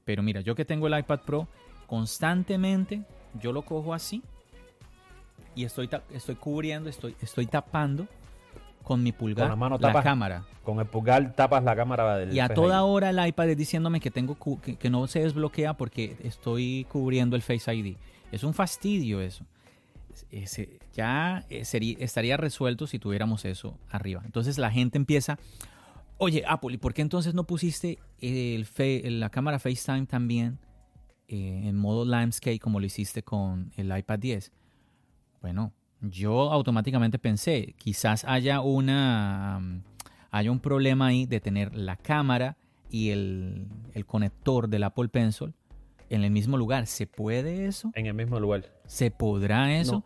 pero 0.06 0.22
mira, 0.22 0.42
yo 0.42 0.56
que 0.56 0.64
tengo 0.64 0.88
el 0.88 0.98
iPad 0.98 1.22
Pro, 1.26 1.48
constantemente 1.88 3.02
yo 3.42 3.52
lo 3.52 3.64
cojo 3.64 3.96
así 3.96 4.22
y 5.56 5.66
estoy, 5.66 5.90
estoy 6.12 6.36
cubriendo, 6.36 6.88
estoy, 6.88 7.16
estoy 7.20 7.48
tapando 7.48 8.08
con 8.84 9.02
mi 9.02 9.12
pulgar 9.12 9.50
la, 9.50 9.56
mano 9.56 9.80
cámara. 9.80 10.46
Con 10.64 10.80
el 10.80 10.86
pulgar 10.86 11.36
tapas 11.36 11.64
la 11.64 11.76
cámara 11.76 12.18
del 12.18 12.34
Y 12.34 12.40
a 12.40 12.48
toda 12.48 12.84
hora 12.84 13.10
el 13.10 13.28
iPad 13.28 13.50
es 13.50 13.58
diciéndome 13.58 14.00
que, 14.00 14.12
tengo, 14.12 14.38
que, 14.62 14.90
no 14.92 15.08
se 15.08 15.22
desbloquea 15.22 15.74
porque 15.74 16.16
estoy 16.24 16.86
cubriendo 16.92 17.36
el 17.36 17.42
Face 17.42 17.74
ID. 17.74 17.98
Es 18.32 18.44
un 18.44 18.54
fastidio 18.54 19.20
eso. 19.20 19.44
Ya 20.94 21.46
eh, 21.50 21.64
estaría 22.00 22.38
resuelto 22.38 22.88
si 22.88 23.00
tuviéramos 23.00 23.46
eso 23.46 23.78
arriba. 23.90 24.22
Entonces 24.26 24.58
la 24.58 24.72
gente 24.72 24.98
empieza, 24.98 25.38
oye 26.18 26.44
Apple, 26.48 26.74
¿y 26.74 26.78
por 26.78 26.94
qué 26.94 27.02
entonces 27.02 27.34
no 27.34 27.46
pusiste 27.46 28.00
el 28.22 28.68
la 29.20 29.30
cámara 29.30 29.60
FaceTime 29.60 30.06
también 30.06 30.60
eh, 31.28 31.62
en 31.66 31.76
modo 31.76 32.06
landscape 32.06 32.60
como 32.60 32.80
lo 32.80 32.86
hiciste 32.86 33.24
con 33.24 33.72
el 33.78 33.96
iPad 33.98 34.20
10? 34.20 34.52
Bueno, 35.42 35.74
yo 36.02 36.52
automáticamente 36.52 37.20
pensé, 37.20 37.76
quizás 37.78 38.26
haya 38.26 38.62
una 38.62 39.62
haya 40.32 40.52
un 40.52 40.60
problema 40.60 41.08
ahí 41.08 41.26
de 41.26 41.40
tener 41.40 41.76
la 41.76 41.96
cámara 41.96 42.58
y 42.90 43.10
el, 43.10 43.68
conector 44.06 44.70
del 44.70 44.84
Apple 44.84 45.10
Pencil 45.10 45.54
en 46.10 46.24
el 46.24 46.32
mismo 46.32 46.58
lugar. 46.58 46.88
¿Se 46.88 47.08
puede 47.08 47.66
eso? 47.66 47.92
En 47.96 48.06
el 48.06 48.14
mismo 48.14 48.40
lugar. 48.40 48.66
¿Se 48.86 49.12
podrá 49.12 49.78
eso? 49.78 50.04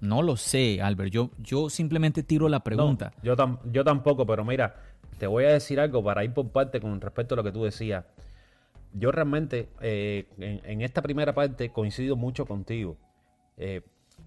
No, 0.00 0.22
lo 0.22 0.36
sé, 0.36 0.82
Albert. 0.82 1.12
Yo, 1.12 1.30
yo 1.38 1.70
simplemente 1.70 2.22
tiro 2.22 2.48
la 2.48 2.60
pregunta. 2.60 3.12
yo, 3.22 3.36
yo 3.70 3.84
tampoco, 3.84 4.26
pero 4.26 4.44
mira, 4.44 4.74
te 5.18 5.26
voy 5.26 5.44
a 5.44 5.52
decir 5.52 5.78
algo 5.78 6.02
para 6.02 6.24
ir 6.24 6.32
por 6.32 6.48
parte 6.50 6.80
con 6.80 7.00
respecto 7.00 7.34
a 7.34 7.36
lo 7.36 7.44
que 7.44 7.52
tú 7.52 7.64
decías. 7.64 8.04
Yo 8.92 9.12
realmente 9.12 9.68
eh, 9.80 10.26
en, 10.38 10.82
esta 10.82 11.00
primera 11.02 11.34
parte 11.34 11.70
coincido 11.70 12.16
mucho 12.16 12.46
contigo. 12.46 12.96
Eh, 13.56 13.82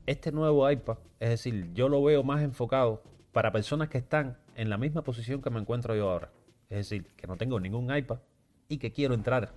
este 0.06 0.32
nuevo 0.32 0.69
iPad, 0.69 0.97
es 1.19 1.30
decir, 1.30 1.71
yo 1.73 1.89
lo 1.89 2.01
veo 2.04 2.23
más 2.23 2.41
enfocado 2.41 3.04
para 3.32 3.51
personas 3.51 3.89
que 3.89 3.97
están 3.97 4.38
en 4.56 4.69
la 4.69 4.78
misma 4.78 5.04
posición 5.04 5.41
que 5.41 5.49
me 5.49 5.60
encuentro 5.60 5.95
yo 5.95 6.10
ahora. 6.10 6.32
Es 6.69 6.78
decir, 6.78 7.08
que 7.17 7.28
no 7.28 7.36
tengo 7.36 7.60
ningún 7.60 7.95
iPad 7.95 8.19
y 8.69 8.78
que 8.78 8.91
quiero 8.91 9.13
entrar 9.13 9.51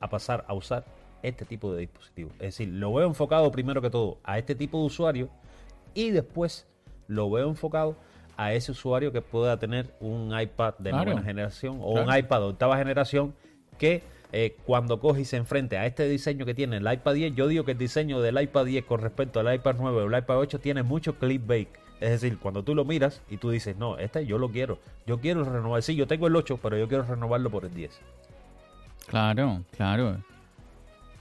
a 0.00 0.08
pasar 0.08 0.44
a 0.48 0.54
usar 0.54 0.84
este 1.22 1.44
tipo 1.44 1.72
de 1.72 1.80
dispositivo. 1.80 2.30
Es 2.34 2.56
decir, 2.56 2.68
lo 2.68 2.92
veo 2.92 3.06
enfocado 3.06 3.50
primero 3.50 3.82
que 3.82 3.90
todo 3.90 4.18
a 4.24 4.38
este 4.38 4.54
tipo 4.54 4.78
de 4.78 4.86
usuario 4.86 5.28
y 5.94 6.10
después 6.10 6.66
lo 7.08 7.30
veo 7.30 7.48
enfocado 7.48 7.96
a 8.36 8.52
ese 8.52 8.70
usuario 8.70 9.12
que 9.12 9.20
pueda 9.20 9.58
tener 9.58 9.94
un 10.00 10.38
iPad 10.38 10.74
de 10.78 10.92
nueva 10.92 11.22
generación 11.22 11.78
o 11.80 12.00
un 12.00 12.16
iPad 12.16 12.40
de 12.40 12.46
octava 12.46 12.76
generación 12.76 13.34
que 13.78 14.02
eh, 14.30 14.56
cuando 14.64 15.00
coge 15.00 15.22
y 15.22 15.24
se 15.24 15.36
enfrente 15.36 15.78
a 15.78 15.86
este 15.86 16.06
diseño 16.08 16.44
que 16.44 16.54
tiene 16.54 16.76
el 16.76 16.92
iPad 16.92 17.14
10, 17.14 17.34
yo 17.34 17.48
digo 17.48 17.64
que 17.64 17.72
el 17.72 17.78
diseño 17.78 18.20
del 18.20 18.40
iPad 18.40 18.66
10 18.66 18.84
con 18.84 19.00
respecto 19.00 19.40
al 19.40 19.52
iPad 19.52 19.76
9 19.78 20.02
o 20.02 20.06
el 20.06 20.18
iPad 20.18 20.38
8 20.38 20.60
tiene 20.60 20.82
mucho 20.82 21.18
clickbait. 21.18 21.68
Es 22.00 22.10
decir, 22.10 22.38
cuando 22.38 22.62
tú 22.62 22.74
lo 22.74 22.84
miras 22.84 23.22
y 23.28 23.38
tú 23.38 23.50
dices, 23.50 23.76
no, 23.76 23.98
este 23.98 24.24
yo 24.24 24.38
lo 24.38 24.50
quiero, 24.50 24.78
yo 25.06 25.18
quiero 25.18 25.42
renovar. 25.44 25.82
Sí, 25.82 25.96
yo 25.96 26.06
tengo 26.06 26.28
el 26.28 26.36
8, 26.36 26.60
pero 26.62 26.78
yo 26.78 26.86
quiero 26.86 27.04
renovarlo 27.04 27.50
por 27.50 27.64
el 27.64 27.74
10. 27.74 27.98
Claro, 29.08 29.64
claro. 29.70 30.22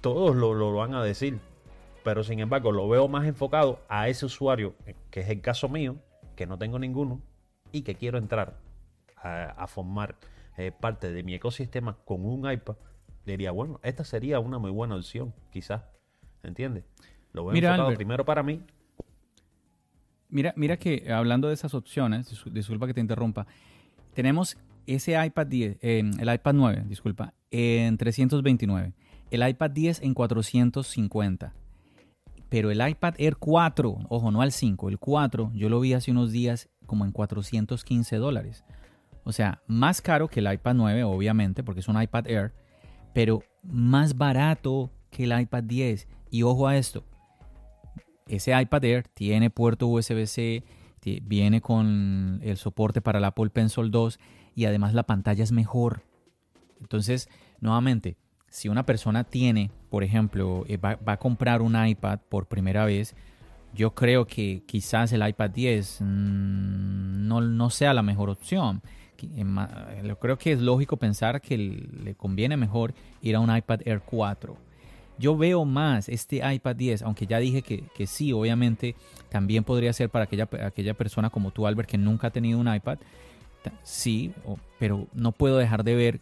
Todos 0.02 0.36
lo, 0.36 0.54
lo 0.54 0.73
van 0.76 0.93
a 0.93 1.04
decir, 1.04 1.39
pero 2.04 2.23
sin 2.23 2.39
embargo 2.39 2.71
lo 2.71 2.88
veo 2.88 3.08
más 3.08 3.26
enfocado 3.26 3.82
a 3.89 4.08
ese 4.08 4.26
usuario, 4.26 4.76
que 5.10 5.21
es 5.21 5.30
el 5.30 5.41
caso 5.41 5.67
mío, 5.69 5.97
que 6.36 6.45
no 6.45 6.58
tengo 6.58 6.78
ninguno 6.80 7.21
y 7.71 7.82
que 7.82 7.95
quiero 7.95 8.17
entrar 8.17 8.60
a, 9.15 9.67
formar 9.67 10.15
eh, 10.58 10.71
parte 10.71 11.12
de 11.12 11.23
mi 11.23 11.34
ecosistema 11.34 11.97
con 12.06 12.23
un 12.26 12.50
iPad 12.50 12.76
diría, 13.26 13.52
bueno, 13.52 13.80
esta 13.84 14.04
sería 14.04 14.39
una 14.39 14.58
muy 14.58 14.71
buena 14.71 14.95
opción, 14.95 15.34
quizás. 15.52 15.84
¿Entiendes? 16.43 16.86
Lo 17.34 17.43
voy 17.43 17.56
a 17.56 17.58
enfocado 17.58 17.93
primero 17.95 18.23
para 18.23 18.41
mí. 18.41 18.62
Mira, 20.30 20.54
mira 20.56 20.78
que 20.78 21.12
hablando 21.12 21.47
de 21.47 21.54
esas 21.54 21.73
opciones, 21.73 22.30
disculpa 22.52 22.88
que 22.88 22.93
te 22.93 23.02
interrumpa, 23.02 23.47
tenemos 24.13 24.58
ese 24.86 25.23
iPad 25.26 25.47
10, 25.47 25.78
el 25.82 26.34
iPad 26.34 26.54
9, 26.54 26.84
disculpa, 26.88 27.34
en 27.52 27.98
329, 27.98 28.94
el 29.32 29.48
iPad 29.48 29.72
10 29.72 30.02
en 30.02 30.14
450, 30.14 31.54
pero 32.50 32.72
el 32.72 32.88
iPad 32.88 33.16
Air 33.18 33.36
4, 33.38 33.98
ojo, 34.10 34.32
no 34.32 34.42
al 34.42 34.52
5, 34.52 34.90
el 34.90 35.00
4, 35.00 35.52
yo 35.54 35.70
lo 35.70 35.80
vi 35.80 35.94
hace 35.94 36.12
unos 36.12 36.32
días 36.32 36.70
como 36.86 37.06
en 37.06 37.12
415 37.12 38.16
dólares. 38.18 38.64
O 39.24 39.34
sea, 39.34 39.62
más 39.68 40.02
caro 40.02 40.30
que 40.30 40.40
el 40.40 40.52
iPad 40.52 40.76
9, 40.76 41.04
obviamente, 41.04 41.62
porque 41.62 41.82
es 41.82 41.88
un 41.90 42.02
iPad 42.02 42.28
Air, 42.28 42.54
pero 43.14 43.44
más 43.64 44.18
barato 44.18 44.90
que 45.10 45.26
el 45.26 45.38
iPad 45.38 45.64
10. 45.64 46.08
Y 46.32 46.44
ojo 46.44 46.68
a 46.68 46.78
esto, 46.78 47.04
ese 48.28 48.60
iPad 48.60 48.86
Air 48.86 49.08
tiene 49.14 49.50
puerto 49.50 49.88
USB-C, 49.88 50.64
viene 51.24 51.62
con 51.62 52.40
el 52.44 52.58
soporte 52.58 53.02
para 53.02 53.20
el 53.20 53.26
Apple 53.26 53.50
Pencil 53.50 53.92
2 53.92 54.20
y 54.56 54.66
además 54.66 54.94
la 54.94 55.04
pantalla 55.04 55.44
es 55.44 55.52
mejor. 55.52 56.04
Entonces, 56.82 57.30
nuevamente, 57.60 58.18
si 58.50 58.70
una 58.70 58.86
persona 58.86 59.24
tiene, 59.24 59.72
por 59.90 60.04
ejemplo, 60.04 60.63
eh, 60.68 60.78
va, 60.78 60.98
a 61.06 61.18
comprar 61.18 61.62
un 61.62 61.76
iPad 61.76 62.20
por 62.30 62.48
primera 62.48 62.86
vez, 62.86 63.16
yo 63.74 63.94
creo 63.94 64.26
que 64.26 64.63
quizás 64.66 65.12
el 65.12 65.28
iPad 65.28 65.50
10 65.52 66.02
mm, 66.02 67.28
no, 67.28 67.42
no 67.42 67.70
sea 67.70 67.94
la 67.94 68.02
mejor 68.02 68.30
opción. 68.30 68.82
Yo 70.04 70.20
creo 70.20 70.38
que 70.38 70.52
es 70.52 70.62
lógico 70.62 70.98
pensar 70.98 71.42
que 71.42 71.58
le 71.58 72.13
conviene 72.16 72.56
mejor 72.56 72.94
ir 73.22 73.36
a 73.36 73.40
un 73.40 73.56
iPad 73.56 73.82
Air 73.86 74.02
4. 74.02 74.56
Yo 75.20 75.36
veo 75.36 75.66
más 75.66 76.08
este 76.08 76.38
iPad 76.54 76.76
10, 76.76 77.02
aunque 77.02 77.26
ya 77.26 77.40
dije 77.40 77.63
que, 77.63 77.84
que 77.96 78.06
sí, 78.06 78.32
obviamente 78.32 78.96
también 79.30 79.63
podría 79.63 79.92
ser 79.92 80.12
para 80.12 80.26
aquella, 80.26 80.48
aquella 80.63 80.94
persona 80.94 81.32
como 81.32 81.50
tú, 81.50 81.66
Albert, 81.66 81.90
que 81.90 81.98
nunca 81.98 82.28
ha 82.28 82.32
tenido 82.32 82.60
un 82.60 82.72
iPad. 82.72 83.00
Sí, 83.84 84.32
pero 84.80 85.08
no 85.13 85.32
puedo 85.32 85.58
dejar 85.58 85.84
de 85.84 85.96
ver 85.96 86.22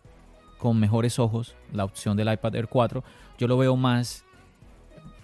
con 0.58 0.80
mejores 0.80 1.20
ojos 1.20 1.56
la 1.74 1.84
opción 1.84 2.18
del 2.18 2.32
iPad 2.32 2.56
Air 2.56 2.68
4. 2.68 3.04
Yo 3.38 3.48
lo 3.48 3.58
veo 3.58 3.76
más 3.76 4.26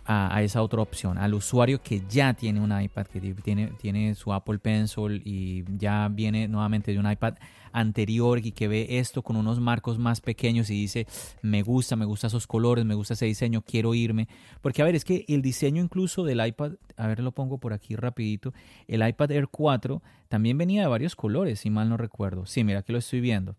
a, 0.06 0.41
esa 0.41 0.62
otra 0.62 0.82
opción, 0.82 1.17
al 1.17 1.34
usuario 1.34 1.82
que 1.82 2.04
ya 2.10 2.34
tiene 2.34 2.60
un 2.60 2.80
iPad, 2.80 3.06
que 3.08 3.22
tiene, 3.22 3.67
tiene 3.80 4.15
su 4.15 4.34
Apple 4.34 4.60
Pencil 4.60 5.22
y 5.24 5.63
ya 5.78 6.10
viene 6.12 6.48
nuevamente 6.48 6.91
de 6.91 7.00
un 7.00 7.10
iPad 7.10 7.36
anterior 7.72 8.46
y 8.46 8.52
que 8.52 8.67
ve 8.67 9.00
esto 9.00 9.22
con 9.22 9.38
unos 9.38 9.60
marcos 9.60 9.98
más 9.98 10.20
pequeños 10.20 10.70
y 10.70 10.74
dice, 10.74 11.08
me 11.41 11.62
gusta, 11.62 11.96
me 11.96 12.06
gusta 12.06 12.28
esos 12.28 12.48
colores, 12.48 12.84
me 12.84 12.96
gusta 12.96 13.13
ese 13.13 13.26
diseño, 13.26 13.62
quiero 13.62 13.94
irme. 13.94 14.28
Porque 14.62 14.82
a 14.82 14.86
ver, 14.86 14.96
es 14.96 15.06
que 15.06 15.24
el 15.28 15.41
diseño 15.41 15.82
incluso 15.82 16.24
del 16.24 16.46
iPad, 16.46 16.74
a 16.98 17.08
ver, 17.08 17.20
lo 17.22 17.32
pongo 17.32 17.58
por 17.60 17.72
aquí 17.72 17.96
rapidito, 17.96 18.54
el 18.88 19.08
iPad 19.08 19.32
Air 19.32 19.48
4 19.48 20.02
también 20.28 20.58
venía 20.58 20.82
de 20.82 20.88
varios 20.88 21.15
colores, 21.15 21.62
si 21.62 21.70
mal 21.70 21.88
no 21.88 21.96
recuerdo. 21.96 22.46
Sí, 22.46 22.63
mira, 22.63 22.80
aquí 22.80 22.91
lo 22.91 23.00
estoy 23.00 23.22
viendo. 23.22 23.56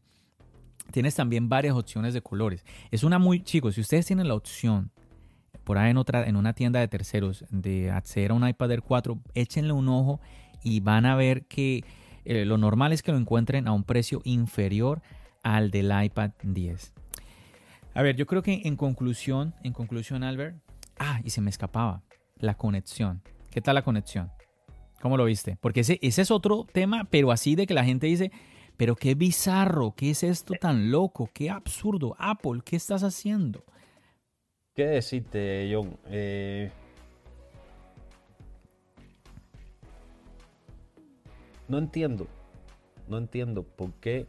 Tienes 0.90 1.14
también 1.14 1.49
varias 1.49 1.75
opciones 1.75 2.14
de 2.14 2.23
colores. 2.23 2.64
Es 2.90 3.05
una 3.05 3.18
muy, 3.18 3.42
chicos, 3.42 3.75
si 3.75 3.81
ustedes 3.81 4.07
tienen 4.07 4.29
la 4.29 4.35
opción 4.35 4.90
por 5.64 5.79
ahí 5.79 5.90
en, 5.90 5.97
otra, 5.97 6.27
en 6.27 6.37
una 6.37 6.55
tienda 6.55 6.81
de 6.81 6.88
terceros 6.88 7.45
de 7.51 7.90
acceder 7.90 8.33
a 8.33 8.35
un 8.35 8.47
iPad 8.47 8.73
Air 8.73 8.83
4, 8.83 9.18
échenle 9.35 9.73
un 9.73 9.88
ojo 9.88 10.21
y 10.62 10.81
van 10.81 11.07
a 11.07 11.14
ver 11.14 11.45
que 11.47 11.85
eh, 12.25 12.45
lo 12.45 12.59
normal 12.59 12.92
es 12.92 13.03
que 13.03 13.12
lo 13.12 13.18
encuentren 13.18 13.68
a 13.68 13.73
un 13.73 13.85
precio 13.85 14.21
inferior 14.25 15.03
al 15.42 15.71
del 15.71 15.92
iPad 16.05 16.33
10. 16.42 16.92
A 17.95 18.03
ver, 18.03 18.16
yo 18.16 18.27
creo 18.27 18.42
que 18.42 18.62
en 18.64 18.77
conclusión, 18.77 19.55
en 19.62 19.73
conclusión, 19.73 20.23
Albert, 20.25 20.57
ah, 20.99 21.21
y 21.25 21.31
se 21.31 21.40
me 21.40 21.51
escapaba, 21.51 22.03
la 22.37 22.57
conexión. 22.57 23.23
¿Qué 23.51 23.61
tal 23.61 23.75
la 23.75 23.83
conexión? 23.83 24.31
¿Cómo 25.01 25.16
lo 25.16 25.25
viste? 25.25 25.59
Porque 25.61 25.81
ese, 25.81 25.99
ese 26.01 26.23
es 26.23 26.31
otro 26.31 26.66
tema, 26.73 27.05
pero 27.11 27.33
así 27.33 27.55
de 27.55 27.66
que 27.66 27.75
la 27.75 27.85
gente 27.85 28.07
dice, 28.07 28.31
pero 28.83 28.97
qué 28.97 29.14
bizarro, 29.14 29.95
qué 29.97 30.11
es 30.11 30.25
esto 30.25 30.55
tan 30.61 30.90
loco, 30.90 31.31
qué 31.33 31.51
absurdo, 31.51 32.16
Apple, 32.18 32.62
¿qué 32.64 32.75
estás 32.75 33.05
haciendo? 33.05 33.64
¿Qué 34.75 34.87
decirte, 34.87 35.71
John? 35.73 35.97
Eh, 36.07 36.68
no 41.68 41.79
entiendo, 41.79 42.27
no 43.07 43.18
entiendo 43.18 43.62
por 43.62 43.92
qué, 44.01 44.27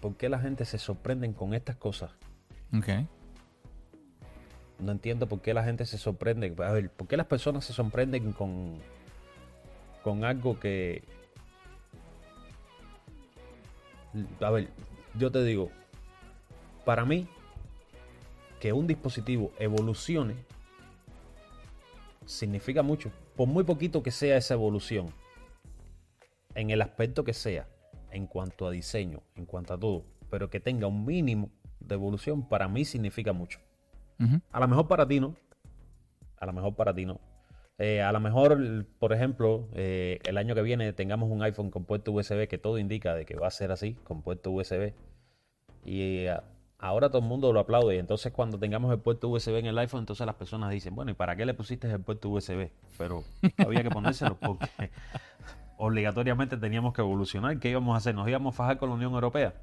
por 0.00 0.16
qué 0.16 0.30
la 0.30 0.38
gente 0.38 0.64
se 0.64 0.78
sorprende 0.78 1.30
con 1.34 1.52
estas 1.52 1.76
cosas. 1.76 2.12
Ok. 2.74 2.88
No 4.78 4.90
entiendo 4.90 5.28
por 5.28 5.42
qué 5.42 5.52
la 5.52 5.64
gente 5.64 5.84
se 5.84 5.98
sorprende. 5.98 6.54
A 6.64 6.72
ver, 6.72 6.88
¿por 6.88 7.08
qué 7.08 7.18
las 7.18 7.26
personas 7.26 7.66
se 7.66 7.74
sorprenden 7.74 8.32
con, 8.32 8.78
con 10.02 10.24
algo 10.24 10.58
que... 10.58 11.02
A 14.40 14.50
ver, 14.50 14.68
yo 15.14 15.30
te 15.30 15.42
digo, 15.44 15.70
para 16.84 17.04
mí 17.04 17.26
que 18.60 18.72
un 18.72 18.86
dispositivo 18.86 19.52
evolucione 19.58 20.34
significa 22.26 22.82
mucho. 22.82 23.10
por 23.36 23.48
muy 23.48 23.64
poquito 23.64 24.02
que 24.02 24.10
sea 24.10 24.36
esa 24.36 24.54
evolución, 24.54 25.08
en 26.54 26.70
el 26.70 26.82
aspecto 26.82 27.24
que 27.24 27.34
sea, 27.34 27.68
en 28.10 28.26
cuanto 28.26 28.66
a 28.66 28.70
diseño, 28.70 29.22
en 29.34 29.44
cuanto 29.44 29.74
a 29.74 29.78
todo, 29.78 30.04
pero 30.30 30.50
que 30.50 30.60
tenga 30.60 30.86
un 30.86 31.04
mínimo 31.04 31.50
de 31.80 31.96
evolución, 31.96 32.48
para 32.48 32.68
mí 32.68 32.84
significa 32.84 33.32
mucho. 33.32 33.58
A 34.52 34.60
lo 34.60 34.68
mejor 34.68 34.86
para 34.86 35.06
ti 35.06 35.18
no. 35.20 35.34
A 36.38 36.46
lo 36.46 36.52
mejor 36.52 36.74
para 36.74 36.94
ti 36.94 37.04
no. 37.04 37.20
Eh, 37.78 38.02
a 38.02 38.12
lo 38.12 38.20
mejor, 38.20 38.86
por 38.98 39.12
ejemplo, 39.12 39.68
eh, 39.72 40.20
el 40.24 40.38
año 40.38 40.54
que 40.54 40.62
viene 40.62 40.92
tengamos 40.92 41.30
un 41.30 41.42
iPhone 41.42 41.70
con 41.70 41.84
puerto 41.84 42.12
USB 42.12 42.46
que 42.46 42.58
todo 42.58 42.78
indica 42.78 43.14
de 43.14 43.24
que 43.24 43.36
va 43.36 43.48
a 43.48 43.50
ser 43.50 43.72
así, 43.72 43.94
con 44.04 44.22
puerto 44.22 44.50
USB. 44.52 44.92
Y 45.84 46.26
eh, 46.26 46.36
ahora 46.78 47.08
todo 47.08 47.22
el 47.22 47.28
mundo 47.28 47.52
lo 47.52 47.60
aplaude. 47.60 47.96
Y 47.96 47.98
entonces 47.98 48.32
cuando 48.32 48.58
tengamos 48.58 48.92
el 48.92 49.00
puerto 49.00 49.28
USB 49.28 49.56
en 49.56 49.66
el 49.66 49.78
iPhone, 49.78 50.00
entonces 50.00 50.24
las 50.24 50.36
personas 50.36 50.70
dicen, 50.70 50.94
bueno, 50.94 51.10
¿y 51.10 51.14
para 51.14 51.34
qué 51.34 51.44
le 51.46 51.54
pusiste 51.54 51.90
el 51.90 52.00
puerto 52.00 52.28
USB? 52.28 52.70
Pero 52.96 53.24
había 53.58 53.82
que 53.82 53.90
ponérselo 53.90 54.36
porque 54.38 54.68
obligatoriamente 55.76 56.56
teníamos 56.56 56.94
que 56.94 57.00
evolucionar. 57.00 57.58
¿Qué 57.58 57.70
íbamos 57.70 57.94
a 57.94 57.98
hacer? 57.98 58.14
¿Nos 58.14 58.28
íbamos 58.28 58.54
a 58.54 58.56
fajar 58.56 58.78
con 58.78 58.88
la 58.90 58.94
Unión 58.94 59.14
Europea? 59.14 59.54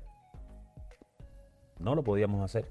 No 1.79 1.95
lo 1.95 2.03
podíamos 2.03 2.43
hacer. 2.43 2.69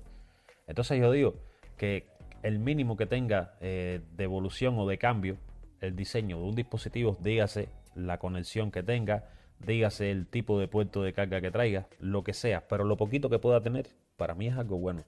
Entonces 0.67 1.01
yo 1.01 1.11
digo 1.11 1.35
que 1.79 2.10
el 2.43 2.59
mínimo 2.59 2.97
que 2.97 3.07
tenga 3.07 3.55
eh, 3.61 4.01
de 4.17 4.25
evolución 4.25 4.79
o 4.79 4.87
de 4.87 4.99
cambio 4.99 5.37
el 5.81 5.97
diseño 5.97 6.39
de 6.39 6.45
un 6.45 6.55
dispositivo, 6.55 7.17
dígase 7.21 7.69
la 7.95 8.19
conexión 8.19 8.71
que 8.71 8.83
tenga, 8.83 9.25
dígase 9.59 10.11
el 10.11 10.27
tipo 10.27 10.59
de 10.59 10.69
puerto 10.69 11.03
de 11.03 11.13
carga 11.13 11.41
que 11.41 11.51
traiga, 11.51 11.87
lo 11.99 12.23
que 12.23 12.35
sea, 12.35 12.67
pero 12.69 12.85
lo 12.85 12.97
poquito 12.97 13.31
que 13.31 13.39
pueda 13.39 13.63
tener, 13.63 13.89
para 14.17 14.35
mí 14.35 14.49
es 14.49 14.57
algo 14.57 14.79
bueno. 14.79 15.03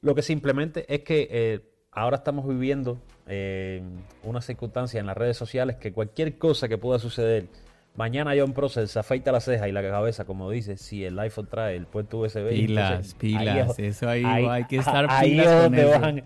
Lo 0.00 0.14
que 0.14 0.22
simplemente 0.22 0.84
es 0.92 1.00
que 1.00 1.28
eh, 1.30 1.60
ahora 1.92 2.18
estamos 2.18 2.46
viviendo 2.46 2.98
eh, 3.26 3.82
una 4.22 4.40
circunstancia 4.40 5.00
en 5.00 5.06
las 5.06 5.16
redes 5.16 5.36
sociales 5.36 5.76
que 5.76 5.92
cualquier 5.92 6.38
cosa 6.38 6.68
que 6.68 6.78
pueda 6.78 6.98
suceder, 6.98 7.46
mañana 7.94 8.32
John 8.36 8.52
Process 8.52 8.90
se 8.90 8.98
afeita 8.98 9.32
la 9.32 9.40
ceja 9.40 9.68
y 9.68 9.72
la 9.72 9.82
cabeza, 9.82 10.24
como 10.24 10.50
dice, 10.50 10.76
si 10.76 11.04
el 11.04 11.18
iPhone 11.18 11.46
trae 11.46 11.76
el 11.76 11.86
puerto 11.86 12.18
USB. 12.18 12.48
Pilas, 12.48 13.14
pilas, 13.14 13.78
eso 13.78 14.08
ahí, 14.08 14.24
hay 14.24 14.64
que 14.64 14.76
estar 14.76 15.06
ahí 15.08 15.36
donde 15.38 15.84
van, 15.84 16.24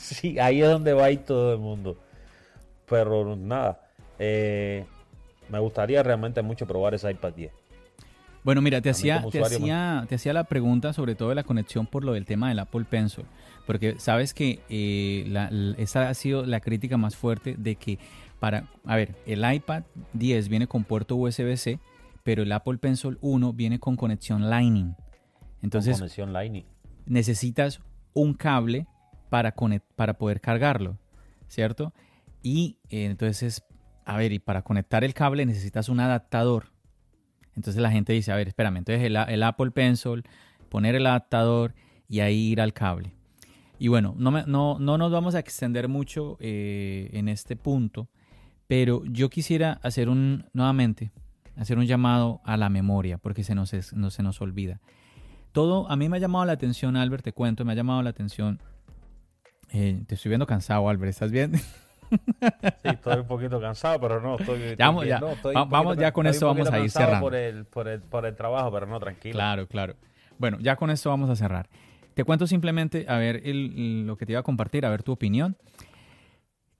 Sí, 0.00 0.38
ahí 0.38 0.62
es 0.62 0.68
donde 0.68 0.94
va 0.94 1.04
a 1.04 1.10
ir 1.10 1.20
todo 1.20 1.52
el 1.52 1.58
mundo. 1.58 1.96
Pero 2.88 3.36
nada, 3.36 3.80
eh, 4.18 4.84
me 5.48 5.58
gustaría 5.58 6.02
realmente 6.02 6.42
mucho 6.42 6.66
probar 6.66 6.94
ese 6.94 7.10
iPad 7.10 7.34
10. 7.34 7.52
Bueno, 8.42 8.62
mira, 8.62 8.80
te 8.80 8.88
hacía, 8.88 9.22
te, 9.30 9.42
hacía, 9.42 10.06
te 10.08 10.14
hacía 10.14 10.32
la 10.32 10.44
pregunta 10.44 10.94
sobre 10.94 11.14
todo 11.14 11.28
de 11.28 11.34
la 11.34 11.44
conexión 11.44 11.86
por 11.86 12.04
lo 12.04 12.14
del 12.14 12.24
tema 12.24 12.48
del 12.48 12.58
Apple 12.58 12.86
Pencil. 12.88 13.26
Porque 13.66 13.96
sabes 13.98 14.32
que 14.32 14.60
eh, 14.70 15.74
esa 15.76 16.08
ha 16.08 16.14
sido 16.14 16.46
la 16.46 16.60
crítica 16.60 16.96
más 16.96 17.14
fuerte 17.16 17.54
de 17.58 17.76
que 17.76 17.98
para, 18.40 18.64
a 18.86 18.96
ver, 18.96 19.14
el 19.26 19.44
iPad 19.52 19.82
10 20.14 20.48
viene 20.48 20.66
con 20.66 20.84
puerto 20.84 21.16
USB-C, 21.16 21.78
pero 22.24 22.42
el 22.42 22.50
Apple 22.52 22.78
Pencil 22.78 23.18
1 23.20 23.52
viene 23.52 23.78
con 23.78 23.96
conexión 23.96 24.48
Lightning. 24.48 24.96
Entonces, 25.62 25.98
conexión 25.98 26.32
Lightning. 26.32 26.64
necesitas 27.04 27.80
un 28.14 28.32
cable 28.32 28.86
para, 29.30 29.54
poder 29.54 30.40
cargarlo, 30.40 30.98
¿cierto? 31.48 31.94
Y 32.42 32.76
eh, 32.90 33.06
entonces, 33.06 33.64
a 34.04 34.16
ver, 34.16 34.32
y 34.32 34.38
para 34.38 34.62
conectar 34.62 35.04
el 35.04 35.14
cable 35.14 35.46
necesitas 35.46 35.88
un 35.88 36.00
adaptador. 36.00 36.66
Entonces 37.56 37.80
la 37.80 37.90
gente 37.90 38.12
dice, 38.12 38.32
a 38.32 38.36
ver, 38.36 38.48
espérame, 38.48 38.78
entonces 38.78 39.04
el, 39.04 39.42
Apple 39.42 39.70
Pencil, 39.70 40.24
poner 40.68 40.94
el 40.94 41.06
adaptador 41.06 41.74
y 42.08 42.20
ahí 42.20 42.50
ir 42.50 42.60
al 42.60 42.72
cable. 42.72 43.14
Y 43.78 43.88
bueno, 43.88 44.14
no, 44.18 44.30
no, 44.46 44.78
no 44.78 44.98
nos 44.98 45.10
vamos 45.10 45.34
a 45.34 45.38
extender 45.38 45.88
mucho 45.88 46.36
eh, 46.40 47.08
en 47.12 47.28
este 47.28 47.56
punto, 47.56 48.08
pero 48.66 49.02
yo 49.06 49.30
quisiera 49.30 49.80
hacer 49.82 50.08
un, 50.08 50.44
nuevamente, 50.52 51.12
hacer 51.56 51.78
un 51.78 51.86
llamado 51.86 52.40
a 52.44 52.56
la 52.56 52.68
memoria, 52.68 53.18
porque 53.18 53.42
se 53.42 53.54
nos, 53.54 53.72
no, 53.94 54.10
se 54.10 54.22
nos 54.22 54.40
olvida. 54.40 54.80
Todo, 55.52 55.90
a 55.90 55.96
mí 55.96 56.08
me 56.08 56.18
ha 56.18 56.20
llamado 56.20 56.44
la 56.44 56.52
atención, 56.52 56.96
Albert, 56.96 57.24
te 57.24 57.32
cuento, 57.32 57.64
me 57.64 57.72
ha 57.72 57.74
llamado 57.74 58.02
la 58.02 58.10
atención 58.10 58.60
eh, 59.72 60.02
te 60.06 60.14
estoy 60.14 60.30
viendo 60.30 60.46
cansado, 60.46 60.88
Albert, 60.88 61.10
¿estás 61.10 61.30
bien? 61.30 61.52
Sí, 61.56 62.88
estoy 62.88 63.18
un 63.18 63.26
poquito 63.26 63.60
cansado, 63.60 64.00
pero 64.00 64.20
no, 64.20 64.36
estoy, 64.36 64.74
vamos, 64.76 65.06
ya, 65.06 65.20
vamos, 65.68 65.96
ya 65.96 66.12
con 66.12 66.26
esto 66.26 66.46
vamos 66.46 66.70
a 66.70 66.80
ir 66.80 66.90
cerrando. 66.90 67.20
Por 67.20 67.34
el, 67.34 67.64
por, 67.66 67.88
el, 67.88 68.00
por 68.00 68.26
el 68.26 68.34
trabajo, 68.34 68.72
pero 68.72 68.86
no, 68.86 68.98
tranquilo. 68.98 69.34
Claro, 69.34 69.66
claro. 69.68 69.94
Bueno, 70.38 70.58
ya 70.60 70.76
con 70.76 70.90
esto 70.90 71.10
vamos 71.10 71.30
a 71.30 71.36
cerrar. 71.36 71.68
Te 72.14 72.24
cuento 72.24 72.46
simplemente, 72.46 73.06
a 73.08 73.18
ver, 73.18 73.42
lo 73.44 74.16
que 74.16 74.26
te 74.26 74.32
iba 74.32 74.40
a 74.40 74.42
compartir, 74.42 74.84
a 74.84 74.90
ver 74.90 75.02
tu 75.02 75.12
opinión. 75.12 75.56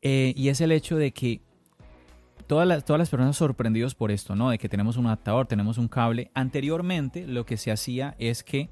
Eh, 0.03 0.32
y 0.36 0.49
es 0.49 0.61
el 0.61 0.72
hecho 0.72 0.97
de 0.97 1.12
que 1.12 1.43
todas 2.47 2.66
las, 2.66 2.84
todas 2.84 2.99
las 2.99 3.11
personas 3.11 3.36
sorprendidos 3.36 3.95
por 3.95 4.11
esto, 4.11 4.34
¿no? 4.34 4.51
De 4.51 4.59
que 4.59 4.68
tenemos 4.68 4.97
un 4.97 5.07
adaptador, 5.07 5.47
tenemos 5.47 5.78
un 5.78 5.88
cable. 5.88 6.30
Anteriormente 6.34 7.26
lo 7.26 7.47
que 7.47 7.57
se 7.57 7.70
hacía 7.70 8.16
es 8.18 8.43
que 8.43 8.70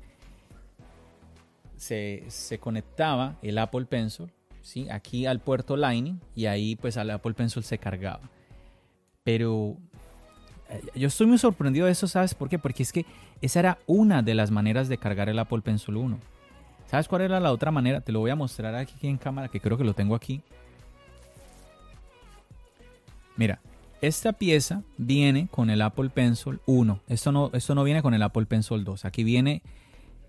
se, 1.78 2.58
conectaba 2.60 3.36
el 3.42 3.58
Apple 3.58 3.86
Pencil 3.86 4.30
¿sí? 4.62 4.88
aquí 4.90 5.26
al 5.26 5.40
puerto 5.40 5.76
Lightning 5.76 6.20
y 6.34 6.46
ahí 6.46 6.76
pues 6.76 6.96
al 6.96 7.10
Apple 7.10 7.34
Pencil 7.34 7.62
se 7.62 7.78
cargaba. 7.78 8.30
Pero 9.24 9.76
eh, 10.68 10.82
yo 10.94 11.08
estoy 11.08 11.26
muy 11.26 11.38
sorprendido 11.38 11.86
de 11.86 11.92
eso, 11.92 12.06
¿sabes 12.06 12.34
por 12.34 12.48
qué? 12.48 12.58
Porque 12.58 12.82
es 12.82 12.92
que 12.92 13.06
esa 13.40 13.60
era 13.60 13.78
una 13.86 14.22
de 14.22 14.34
las 14.34 14.50
maneras 14.50 14.88
de 14.88 14.98
cargar 14.98 15.28
el 15.28 15.38
Apple 15.38 15.62
Pencil 15.62 15.96
1. 15.96 16.18
¿Sabes 16.86 17.06
cuál 17.06 17.22
era 17.22 17.38
la 17.38 17.52
otra 17.52 17.70
manera? 17.70 18.00
Te 18.00 18.12
lo 18.12 18.20
voy 18.20 18.30
a 18.30 18.36
mostrar 18.36 18.74
aquí 18.74 19.06
en 19.06 19.18
cámara, 19.18 19.48
que 19.48 19.60
creo 19.60 19.76
que 19.76 19.84
lo 19.84 19.94
tengo 19.94 20.14
aquí. 20.14 20.42
Mira, 23.36 23.60
esta 24.00 24.32
pieza 24.32 24.82
viene 24.96 25.48
con 25.48 25.70
el 25.70 25.82
Apple 25.82 26.08
Pencil 26.08 26.60
1. 26.66 27.00
Esto 27.08 27.30
no, 27.30 27.50
esto 27.52 27.74
no 27.74 27.84
viene 27.84 28.00
con 28.00 28.14
el 28.14 28.22
Apple 28.22 28.46
Pencil 28.46 28.84
2. 28.84 29.04
Aquí 29.04 29.22
viene 29.22 29.62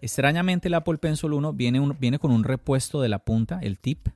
Extrañamente 0.01 0.67
el 0.67 0.73
Apple 0.73 0.97
Pencil 0.97 1.33
1 1.33 1.53
viene, 1.53 1.95
viene 1.99 2.19
con 2.19 2.31
un 2.31 2.43
repuesto 2.43 3.01
de 3.01 3.09
la 3.09 3.19
punta, 3.19 3.59
el 3.61 3.79
tip, 3.79 4.07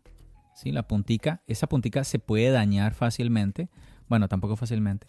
¿sí? 0.56 0.72
la 0.72 0.88
puntica. 0.88 1.42
Esa 1.48 1.68
puntica 1.68 2.04
se 2.04 2.20
puede 2.20 2.52
dañar 2.52 2.94
fácilmente. 2.94 3.70
Bueno, 4.08 4.28
tampoco 4.28 4.56
fácilmente. 4.56 5.08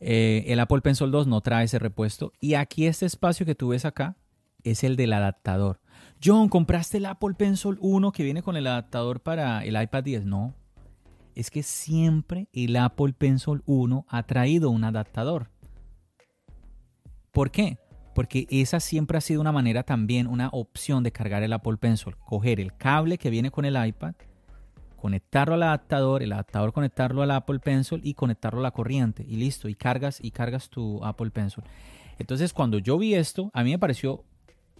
Eh, 0.00 0.44
el 0.48 0.60
Apple 0.60 0.80
Pencil 0.80 1.10
2 1.10 1.26
no 1.26 1.40
trae 1.40 1.64
ese 1.64 1.78
repuesto. 1.78 2.32
Y 2.40 2.54
aquí 2.54 2.86
este 2.86 3.06
espacio 3.06 3.46
que 3.46 3.54
tú 3.54 3.68
ves 3.68 3.84
acá 3.84 4.16
es 4.64 4.84
el 4.84 4.96
del 4.96 5.12
adaptador. 5.12 5.80
John, 6.24 6.48
¿compraste 6.48 6.98
el 6.98 7.06
Apple 7.06 7.34
Pencil 7.34 7.78
1 7.80 8.12
que 8.12 8.22
viene 8.22 8.42
con 8.42 8.56
el 8.56 8.66
adaptador 8.66 9.20
para 9.20 9.64
el 9.64 9.80
iPad 9.80 10.04
10? 10.04 10.24
No. 10.24 10.54
Es 11.34 11.50
que 11.50 11.62
siempre 11.62 12.48
el 12.52 12.76
Apple 12.76 13.12
Pencil 13.12 13.62
1 13.66 14.06
ha 14.08 14.22
traído 14.24 14.70
un 14.70 14.84
adaptador. 14.84 15.50
¿Por 17.32 17.50
qué? 17.50 17.78
Porque 18.14 18.46
esa 18.50 18.80
siempre 18.80 19.18
ha 19.18 19.20
sido 19.20 19.40
una 19.40 19.52
manera 19.52 19.82
también, 19.82 20.26
una 20.26 20.48
opción 20.48 21.02
de 21.02 21.12
cargar 21.12 21.42
el 21.42 21.52
Apple 21.52 21.76
Pencil. 21.78 22.16
Coger 22.16 22.60
el 22.60 22.76
cable 22.76 23.18
que 23.18 23.30
viene 23.30 23.50
con 23.50 23.64
el 23.64 23.86
iPad, 23.86 24.14
conectarlo 24.96 25.54
al 25.54 25.62
adaptador, 25.62 26.22
el 26.22 26.32
adaptador 26.32 26.72
conectarlo 26.72 27.22
al 27.22 27.30
Apple 27.30 27.58
Pencil 27.58 28.00
y 28.04 28.14
conectarlo 28.14 28.60
a 28.60 28.62
la 28.62 28.70
corriente 28.70 29.24
y 29.26 29.36
listo, 29.36 29.68
y 29.68 29.74
cargas 29.74 30.18
y 30.22 30.30
cargas 30.30 30.68
tu 30.68 31.02
Apple 31.04 31.30
Pencil. 31.30 31.64
Entonces, 32.18 32.52
cuando 32.52 32.78
yo 32.78 32.98
vi 32.98 33.14
esto, 33.14 33.50
a 33.54 33.64
mí 33.64 33.70
me 33.70 33.78
pareció, 33.78 34.24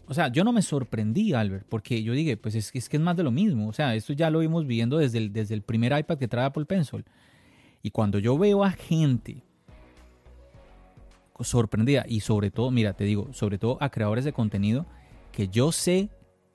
o 0.07 0.15
sea, 0.15 0.29
yo 0.29 0.45
no 0.45 0.53
me 0.53 0.63
sorprendí, 0.63 1.33
Albert, 1.33 1.67
porque 1.69 2.03
yo 2.03 2.13
dije, 2.13 2.37
pues 2.37 2.55
es, 2.55 2.71
que 2.71 2.79
es 2.79 3.01
más 3.01 3.17
de 3.17 3.23
lo 3.23 3.31
mismo, 3.31 3.69
o 3.69 3.73
sea, 3.73 3.95
esto 3.95 4.13
ya 4.13 4.31
lo 4.31 4.41
vimos 4.41 4.67
viendo 4.67 4.99
desde 4.99 5.19
el, 5.19 5.33
desde 5.33 5.55
el 5.55 5.63
primer 5.63 5.99
iPad 5.99 6.19
que 6.19 6.29
trae 6.29 6.45
Apple 6.45 6.67
Pencil. 6.67 7.05
Y 7.83 7.91
cuando 7.91 8.19
yo 8.19 8.39
veo 8.39 8.63
a 8.63 8.71
gente 8.71 9.43
sorprendida 11.45 12.05
y 12.09 12.21
sobre 12.21 12.51
todo, 12.51 12.71
mira, 12.71 12.95
te 12.95 13.05
digo, 13.05 13.29
sobre 13.33 13.59
todo 13.59 13.79
a 13.81 13.91
creadores 13.91 14.25
de 14.25 14.33
contenido 14.33 14.87
que 15.33 15.49
yo 15.49 15.73
sé, 15.73 16.11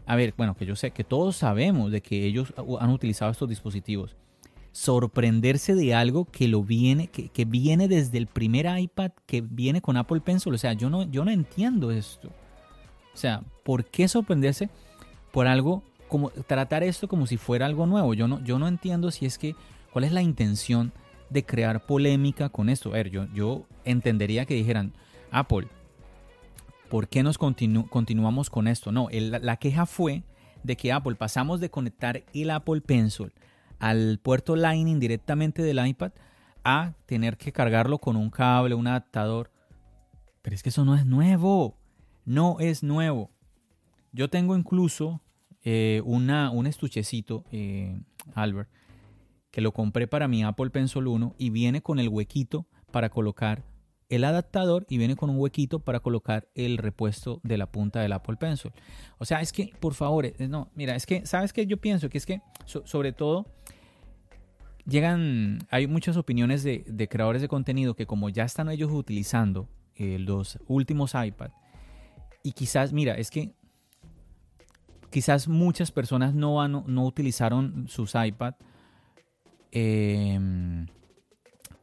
a 0.05 0.15
ver, 0.15 0.33
bueno, 0.37 0.55
que 0.55 0.65
yo 0.65 0.75
sé, 0.75 0.91
que 0.91 1.03
todos 1.03 1.35
sabemos 1.35 1.91
de 1.91 2.01
que 2.01 2.25
ellos 2.25 2.53
han 2.79 2.89
utilizado 2.91 3.31
estos 3.31 3.49
dispositivos. 3.49 4.15
Sorprenderse 4.71 5.73
de 5.73 5.95
algo 5.95 6.25
que 6.25 6.47
lo 6.47 6.63
viene, 6.63 7.07
que, 7.07 7.29
que 7.29 7.45
viene 7.45 7.87
desde 7.87 8.19
el 8.19 8.27
primer 8.27 8.67
iPad, 8.79 9.11
que 9.25 9.41
viene 9.41 9.81
con 9.81 9.97
Apple 9.97 10.21
Pencil. 10.21 10.53
O 10.53 10.57
sea, 10.57 10.73
yo 10.73 10.89
no, 10.89 11.03
yo 11.09 11.25
no 11.25 11.31
entiendo 11.31 11.91
esto. 11.91 12.29
O 13.13 13.17
sea, 13.17 13.41
¿por 13.63 13.85
qué 13.85 14.07
sorprenderse 14.07 14.69
por 15.31 15.47
algo 15.47 15.81
como 16.07 16.29
tratar 16.29 16.83
esto 16.83 17.07
como 17.07 17.25
si 17.25 17.37
fuera 17.37 17.65
algo 17.65 17.87
nuevo? 17.87 18.13
Yo 18.13 18.27
no, 18.27 18.43
yo 18.43 18.59
no 18.59 18.67
entiendo 18.67 19.09
si 19.09 19.25
es 19.25 19.39
que 19.39 19.55
cuál 19.91 20.05
es 20.05 20.11
la 20.11 20.21
intención 20.21 20.93
de 21.29 21.45
crear 21.45 21.85
polémica 21.85 22.49
con 22.49 22.69
esto. 22.69 22.89
A 22.89 22.93
ver, 22.93 23.09
yo, 23.09 23.25
yo 23.33 23.65
entendería 23.83 24.45
que 24.45 24.53
dijeran, 24.53 24.93
Apple, 25.31 25.67
¿por 26.89 27.07
qué 27.07 27.23
nos 27.23 27.37
continuamos 27.37 28.49
con 28.49 28.67
esto? 28.67 28.91
No, 28.91 29.09
la 29.11 29.57
queja 29.57 29.85
fue 29.85 30.23
de 30.63 30.75
que 30.75 30.91
Apple 30.91 31.15
pasamos 31.15 31.59
de 31.59 31.69
conectar 31.69 32.23
el 32.33 32.49
Apple 32.49 32.81
Pencil 32.81 33.31
al 33.79 34.19
puerto 34.21 34.55
Lightning 34.55 34.99
directamente 34.99 35.61
del 35.61 35.85
iPad 35.85 36.11
a 36.63 36.93
tener 37.05 37.37
que 37.37 37.51
cargarlo 37.51 37.99
con 37.99 38.15
un 38.15 38.29
cable, 38.29 38.75
un 38.75 38.87
adaptador. 38.87 39.51
Pero 40.41 40.55
es 40.55 40.63
que 40.63 40.69
eso 40.69 40.85
no 40.85 40.95
es 40.95 41.05
nuevo. 41.05 41.77
No 42.25 42.59
es 42.59 42.83
nuevo. 42.83 43.31
Yo 44.11 44.29
tengo 44.29 44.57
incluso 44.57 45.21
eh, 45.63 46.01
una, 46.05 46.49
un 46.51 46.67
estuchecito, 46.67 47.45
eh, 47.51 47.99
Albert, 48.33 48.69
que 49.51 49.61
lo 49.61 49.71
compré 49.71 50.07
para 50.07 50.27
mi 50.27 50.43
Apple 50.43 50.69
Pencil 50.69 51.07
1 51.07 51.35
y 51.37 51.49
viene 51.49 51.81
con 51.81 51.99
el 51.99 52.09
huequito 52.09 52.67
para 52.91 53.09
colocar 53.09 53.63
el 54.09 54.23
adaptador 54.23 54.85
y 54.89 54.97
viene 54.97 55.15
con 55.15 55.29
un 55.29 55.37
huequito 55.37 55.79
para 55.79 55.99
colocar 55.99 56.47
el 56.55 56.77
repuesto 56.77 57.41
de 57.43 57.57
la 57.57 57.71
punta 57.71 57.99
del 57.99 58.13
Apple 58.13 58.37
Pencil. 58.37 58.71
O 59.17 59.25
sea, 59.25 59.41
es 59.41 59.51
que, 59.51 59.73
por 59.79 59.93
favor, 59.93 60.25
eh, 60.25 60.35
no, 60.47 60.69
mira, 60.75 60.95
es 60.95 61.05
que, 61.05 61.25
¿sabes 61.25 61.53
qué? 61.53 61.65
Yo 61.65 61.77
pienso 61.77 62.09
que 62.09 62.17
es 62.17 62.25
que, 62.25 62.41
sobre 62.65 63.11
todo, 63.11 63.47
llegan, 64.85 65.59
hay 65.69 65.87
muchas 65.87 66.15
opiniones 66.17 66.63
de, 66.63 67.07
creadores 67.09 67.41
de 67.41 67.47
contenido 67.47 67.95
que 67.95 68.05
como 68.05 68.29
ya 68.29 68.43
están 68.43 68.69
ellos 68.69 68.91
utilizando 68.91 69.67
eh, 69.95 70.19
los 70.19 70.57
últimos 70.67 71.13
iPad, 71.13 71.51
y 72.43 72.53
quizás, 72.53 72.93
mira, 72.93 73.15
es 73.15 73.29
que 73.29 73.55
quizás 75.09 75.49
muchas 75.49 75.91
personas 75.91 76.33
no, 76.33 76.55
van, 76.55 76.83
no 76.87 77.05
utilizaron 77.05 77.87
sus 77.89 78.13
iPad 78.15 78.53
em, 79.71 80.87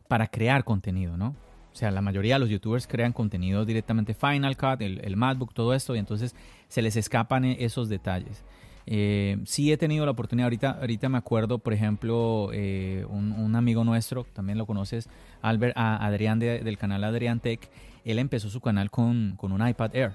para 0.09 0.27
crear 0.29 0.65
contenido, 0.65 1.17
¿no? 1.17 1.35
O 1.73 1.77
sea, 1.77 1.91
la 1.91 2.01
mayoría 2.01 2.37
de 2.37 2.39
los 2.39 2.49
youtubers 2.49 2.87
crean 2.87 3.13
contenido 3.13 3.65
directamente 3.65 4.15
Final 4.15 4.57
Cut, 4.57 4.81
el, 4.81 5.17
MacBook, 5.17 5.53
todo 5.53 5.75
esto, 5.75 5.97
y 5.97 5.99
entonces 5.99 6.37
se 6.69 6.83
les 6.83 6.95
escapan 6.95 7.45
e, 7.45 7.65
esos 7.65 7.89
detalles. 7.89 8.45
Eh, 8.87 9.39
sí 9.45 9.73
he 9.73 9.77
tenido 9.77 10.05
la 10.05 10.13
oportunidad, 10.13 10.47
ahorita, 10.47 10.71
ahorita 10.81 11.09
me 11.09 11.19
acuerdo, 11.19 11.59
por 11.59 11.73
ejemplo, 11.73 12.51
eh, 12.53 13.05
un, 13.09 13.57
amigo 13.57 13.83
nuestro, 13.83 14.25
también 14.33 14.57
lo 14.57 14.67
conoces, 14.67 15.09
Albert, 15.43 15.75
Adrián 15.77 16.39
del 16.39 16.79
canal 16.79 17.03
Adrián 17.03 17.41
Tech, 17.41 17.69
él 18.05 18.21
empezó 18.21 18.51
su 18.51 18.61
canal 18.61 18.91
con, 18.91 19.37
un 19.41 19.69
iPad 19.69 19.97
Air. 19.97 20.13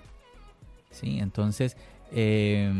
Sí, 0.91 1.19
entonces, 1.19 1.75
eh, 2.13 2.71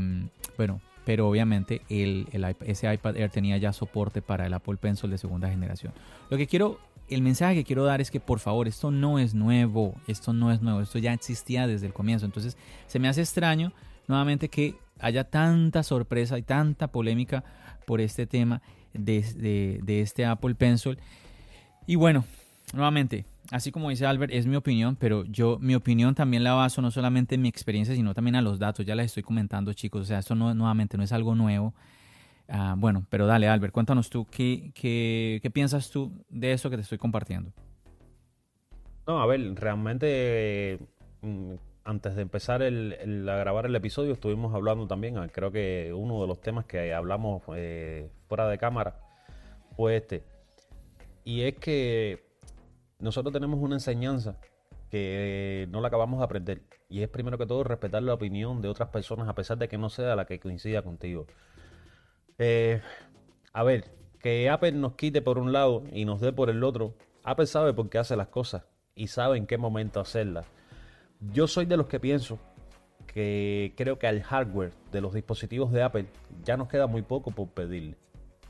bueno, 0.56 0.80
pero 1.10 1.28
obviamente 1.28 1.82
ese 1.90 2.94
iPad 2.94 3.18
Air 3.18 3.32
tenía 3.32 3.58
ya 3.58 3.74
soporte 3.74 4.22
para 4.22 4.46
el 4.46 4.54
Apple 4.54 4.78
Pencil 4.78 5.10
de 5.10 5.18
segunda 5.18 5.50
generación. 5.50 5.92
Lo 6.30 6.38
que 6.38 6.46
quiero 6.46 6.78
el 7.08 7.24
mensaje 7.24 7.56
que 7.56 7.64
quiero 7.64 7.84
dar 7.84 8.00
es 8.00 8.12
que 8.12 8.20
por 8.20 8.38
favor, 8.38 8.68
esto 8.68 8.92
no 8.92 9.18
es 9.18 9.34
nuevo, 9.34 9.96
esto 10.06 10.34
no 10.34 10.52
es 10.52 10.62
nuevo, 10.62 10.82
esto 10.82 11.00
ya 11.00 11.12
existía 11.12 11.66
desde 11.66 11.88
el 11.88 11.94
comienzo. 11.94 12.28
Entonces 12.28 12.58
se 12.86 13.00
me 13.00 13.08
hace 13.08 13.22
extraño 13.22 13.74
nuevamente 14.08 14.50
que 14.50 14.76
haya 15.00 15.24
tanta 15.24 15.82
sorpresa 15.82 16.38
y 16.38 16.44
tanta 16.44 16.90
polémica 16.90 17.44
por 17.88 18.02
este 18.02 18.28
tema 18.28 18.62
de, 18.94 19.82
este 19.88 20.28
Apple 20.28 20.54
Pencil. 20.54 21.00
Y 21.88 21.96
bueno, 21.96 22.24
nuevamente, 22.72 23.26
así 23.52 23.72
como 23.72 23.90
dice 23.90 24.06
Albert, 24.06 24.34
es 24.34 24.46
mi 24.46 24.56
opinión, 24.56 24.96
pero 24.96 25.24
yo 25.26 25.58
mi 25.60 25.76
opinión 25.76 26.16
también 26.16 26.44
la 26.44 26.54
baso 26.54 26.82
no 26.82 26.92
solamente 26.92 27.36
en 27.36 27.42
mi 27.42 27.50
experiencia, 27.50 27.96
sino 27.96 28.14
también 28.14 28.36
a 28.36 28.42
los 28.42 28.60
datos. 28.60 28.86
Ya 28.86 28.96
les 28.96 29.08
estoy 29.08 29.24
comentando, 29.24 29.74
chicos. 29.74 30.02
O 30.02 30.06
sea, 30.06 30.20
esto 30.20 30.36
no, 30.36 30.54
nuevamente 30.54 30.98
no 30.98 31.04
es 31.04 31.12
algo 31.12 31.36
nuevo. 31.36 31.74
Ah, 32.48 32.76
bueno, 32.78 33.06
pero 33.10 33.28
dale, 33.28 33.48
Albert, 33.48 33.74
cuéntanos 33.74 34.10
tú, 34.10 34.26
¿qué, 34.26 34.72
qué, 34.74 35.52
piensas 35.54 35.92
tú 35.92 36.12
de 36.30 36.52
eso 36.52 36.70
que 36.70 36.78
te 36.78 36.82
estoy 36.82 36.98
compartiendo? 36.98 37.52
No, 39.06 39.22
a 39.22 39.28
ver, 39.28 39.54
realmente 39.54 40.80
mm, 41.22 41.54
antes 41.84 42.16
de 42.16 42.24
empezar 42.24 42.64
a 42.64 42.70
grabar 42.70 43.68
el 43.68 43.76
episodio 43.76 44.14
estuvimos 44.14 44.56
hablando 44.56 44.88
también, 44.88 45.20
ah, 45.20 45.28
creo 45.32 45.52
que 45.52 45.94
uno 45.96 46.22
de 46.22 46.28
los 46.28 46.42
temas 46.42 46.66
que 46.66 46.92
hablamos 46.92 47.44
eh, 47.56 48.10
fuera 48.28 48.48
de 48.48 48.58
cámara 48.58 49.00
fue 49.76 49.98
este. 49.98 50.24
Y 51.24 51.42
es 51.42 51.56
que 51.56 52.29
nosotros 53.00 53.34
tenemos 53.34 53.60
una 53.60 53.76
enseñanza 53.76 54.38
que 54.90 55.68
no 55.72 55.82
la 55.82 55.88
acabamos 55.88 56.20
de 56.20 56.26
aprender. 56.26 56.62
Y 56.90 57.02
es 57.02 57.10
primero 57.10 57.38
que 57.38 57.46
todo 57.46 57.64
respetar 57.64 58.04
la 58.04 58.14
opinión 58.14 58.62
de 58.62 58.68
otras 58.68 58.90
personas 58.90 59.28
a 59.30 59.36
pesar 59.36 59.58
de 59.58 59.68
que 59.68 59.78
no 59.78 59.90
sea 59.90 60.16
la 60.16 60.26
que 60.26 60.40
coincida 60.40 60.82
contigo. 60.82 61.28
Eh, 62.38 62.82
a 63.54 63.64
ver, 63.64 63.92
que 64.20 64.50
Apple 64.50 64.74
nos 64.74 64.96
quite 64.96 65.22
por 65.22 65.38
un 65.38 65.54
lado 65.54 65.84
y 65.92 66.06
nos 66.06 66.20
dé 66.20 66.34
por 66.34 66.50
el 66.50 66.64
otro. 66.64 66.96
Apple 67.24 67.46
sabe 67.46 67.74
por 67.74 67.90
qué 67.90 68.00
hace 68.00 68.16
las 68.16 68.28
cosas 68.28 68.64
y 68.96 69.08
sabe 69.08 69.38
en 69.38 69.48
qué 69.48 69.58
momento 69.58 70.00
hacerlas. 70.00 70.48
Yo 71.34 71.48
soy 71.48 71.66
de 71.66 71.78
los 71.78 71.88
que 71.88 72.00
pienso 72.00 72.40
que 73.08 73.74
creo 73.76 73.98
que 73.98 74.08
al 74.08 74.22
hardware 74.22 74.72
de 74.92 75.02
los 75.02 75.14
dispositivos 75.14 75.72
de 75.72 75.84
Apple 75.84 76.06
ya 76.44 76.58
nos 76.58 76.68
queda 76.68 76.88
muy 76.88 77.02
poco 77.02 77.32
por 77.32 77.50
pedirle. 77.50 77.96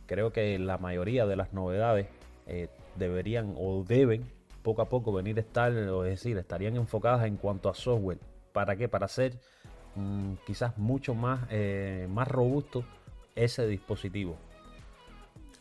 Creo 0.05 0.31
que 0.31 0.57
la 0.59 0.77
mayoría 0.77 1.25
de 1.25 1.35
las 1.35 1.53
novedades 1.53 2.07
eh, 2.47 2.69
deberían 2.95 3.53
o 3.57 3.83
deben 3.83 4.38
poco 4.61 4.81
a 4.81 4.89
poco 4.89 5.11
venir 5.11 5.37
a 5.37 5.41
estar, 5.41 5.71
es 5.71 6.03
decir, 6.03 6.37
estarían 6.37 6.75
enfocadas 6.75 7.25
en 7.25 7.37
cuanto 7.37 7.69
a 7.69 7.73
software. 7.73 8.19
¿Para 8.53 8.75
qué? 8.75 8.87
Para 8.87 9.07
ser 9.07 9.39
mm, 9.95 10.33
quizás 10.45 10.77
mucho 10.77 11.13
más, 11.13 11.47
eh, 11.49 12.07
más 12.09 12.27
robusto 12.27 12.83
ese 13.35 13.67
dispositivo. 13.67 14.37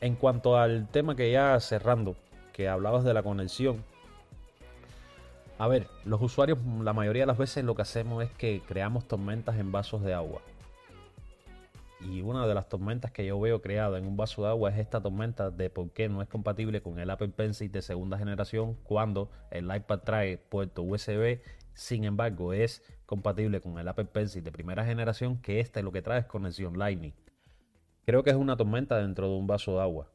En 0.00 0.14
cuanto 0.14 0.56
al 0.56 0.88
tema 0.88 1.16
que 1.16 1.30
ya 1.30 1.58
cerrando, 1.60 2.16
que 2.52 2.68
hablabas 2.68 3.04
de 3.04 3.14
la 3.14 3.22
conexión. 3.22 3.84
A 5.58 5.66
ver, 5.66 5.88
los 6.04 6.22
usuarios 6.22 6.58
la 6.82 6.92
mayoría 6.92 7.22
de 7.22 7.26
las 7.26 7.38
veces 7.38 7.64
lo 7.64 7.74
que 7.74 7.82
hacemos 7.82 8.22
es 8.22 8.30
que 8.32 8.62
creamos 8.66 9.06
tormentas 9.06 9.56
en 9.56 9.72
vasos 9.72 10.02
de 10.02 10.14
agua. 10.14 10.40
Y 12.00 12.22
una 12.22 12.46
de 12.46 12.54
las 12.54 12.68
tormentas 12.68 13.10
que 13.10 13.26
yo 13.26 13.40
veo 13.40 13.60
creada 13.60 13.98
en 13.98 14.06
un 14.06 14.16
vaso 14.16 14.42
de 14.42 14.48
agua 14.48 14.70
es 14.70 14.78
esta 14.78 15.00
tormenta 15.00 15.50
de 15.50 15.68
por 15.68 15.90
qué 15.90 16.08
no 16.08 16.22
es 16.22 16.28
compatible 16.28 16.80
con 16.80 16.98
el 17.00 17.10
Apple 17.10 17.28
Pencil 17.28 17.72
de 17.72 17.82
segunda 17.82 18.16
generación 18.16 18.76
cuando 18.84 19.30
el 19.50 19.64
iPad 19.74 20.00
trae 20.00 20.38
puerto 20.38 20.82
USB. 20.82 21.40
Sin 21.74 22.04
embargo, 22.04 22.52
es 22.52 22.84
compatible 23.04 23.60
con 23.60 23.78
el 23.78 23.88
Apple 23.88 24.04
Pencil 24.06 24.44
de 24.44 24.52
primera 24.52 24.84
generación 24.84 25.38
que 25.38 25.58
este 25.60 25.82
lo 25.82 25.90
que 25.90 26.02
trae 26.02 26.20
es 26.20 26.26
conexión 26.26 26.78
Lightning. 26.78 27.14
Creo 28.04 28.22
que 28.22 28.30
es 28.30 28.36
una 28.36 28.56
tormenta 28.56 28.96
dentro 28.98 29.28
de 29.28 29.34
un 29.34 29.46
vaso 29.46 29.74
de 29.74 29.82
agua. 29.82 30.08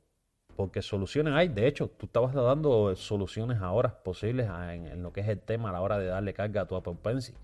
Porque 0.56 0.82
soluciones 0.82 1.34
hay. 1.34 1.48
De 1.48 1.68
hecho, 1.68 1.90
tú 1.90 2.06
estabas 2.06 2.34
dando 2.34 2.96
soluciones 2.96 3.60
ahora 3.60 4.04
posibles 4.04 4.48
en, 4.70 5.02
lo 5.02 5.12
que 5.12 5.22
es 5.22 5.28
el 5.28 5.40
tema 5.40 5.70
a 5.70 5.74
la 5.74 5.82
hora 5.82 5.98
de 5.98 6.08
darle 6.08 6.34
carga 6.34 6.62
a 6.62 6.68
tu 6.68 6.76
Apple 6.76 6.98
Pencil. 7.02 7.36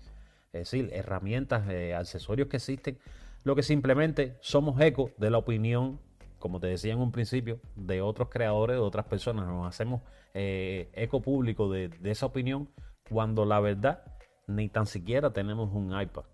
Es 0.52 0.70
decir, 0.70 0.90
herramientas, 0.92 1.68
eh, 1.68 1.94
accesorios 1.94 2.48
que 2.48 2.56
existen. 2.56 2.98
Lo 3.42 3.56
que 3.56 3.62
simplemente 3.62 4.36
somos 4.40 4.80
eco 4.80 5.10
de 5.16 5.30
la 5.30 5.38
opinión, 5.38 5.98
como 6.38 6.60
te 6.60 6.66
decía 6.66 6.92
en 6.92 7.00
un 7.00 7.12
principio, 7.12 7.60
de 7.74 8.02
otros 8.02 8.28
creadores, 8.28 8.76
de 8.76 8.82
otras 8.82 9.06
personas. 9.06 9.46
Nos 9.46 9.66
hacemos 9.66 10.02
eh, 10.34 10.90
eco 10.92 11.22
público 11.22 11.70
de, 11.70 11.90
esa 12.04 12.26
opinión 12.26 12.68
cuando 13.08 13.44
la 13.44 13.60
verdad 13.60 14.02
ni 14.46 14.68
tan 14.68 14.86
siquiera 14.86 15.32
tenemos 15.32 15.72
un 15.72 15.98
iPad. 15.98 16.24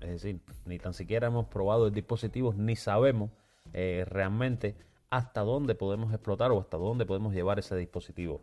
Es 0.00 0.10
decir, 0.10 0.40
ni 0.64 0.78
tan 0.78 0.94
siquiera 0.94 1.28
hemos 1.28 1.46
probado 1.46 1.86
el 1.86 1.92
dispositivo, 1.92 2.54
ni 2.54 2.76
sabemos 2.76 3.30
eh, 3.72 4.04
realmente 4.06 4.76
hasta 5.10 5.42
dónde 5.42 5.74
podemos 5.74 6.12
explotar 6.12 6.50
o 6.52 6.60
hasta 6.60 6.76
dónde 6.76 7.06
podemos 7.06 7.34
llevar 7.34 7.58
ese 7.58 7.76
dispositivo. 7.76 8.40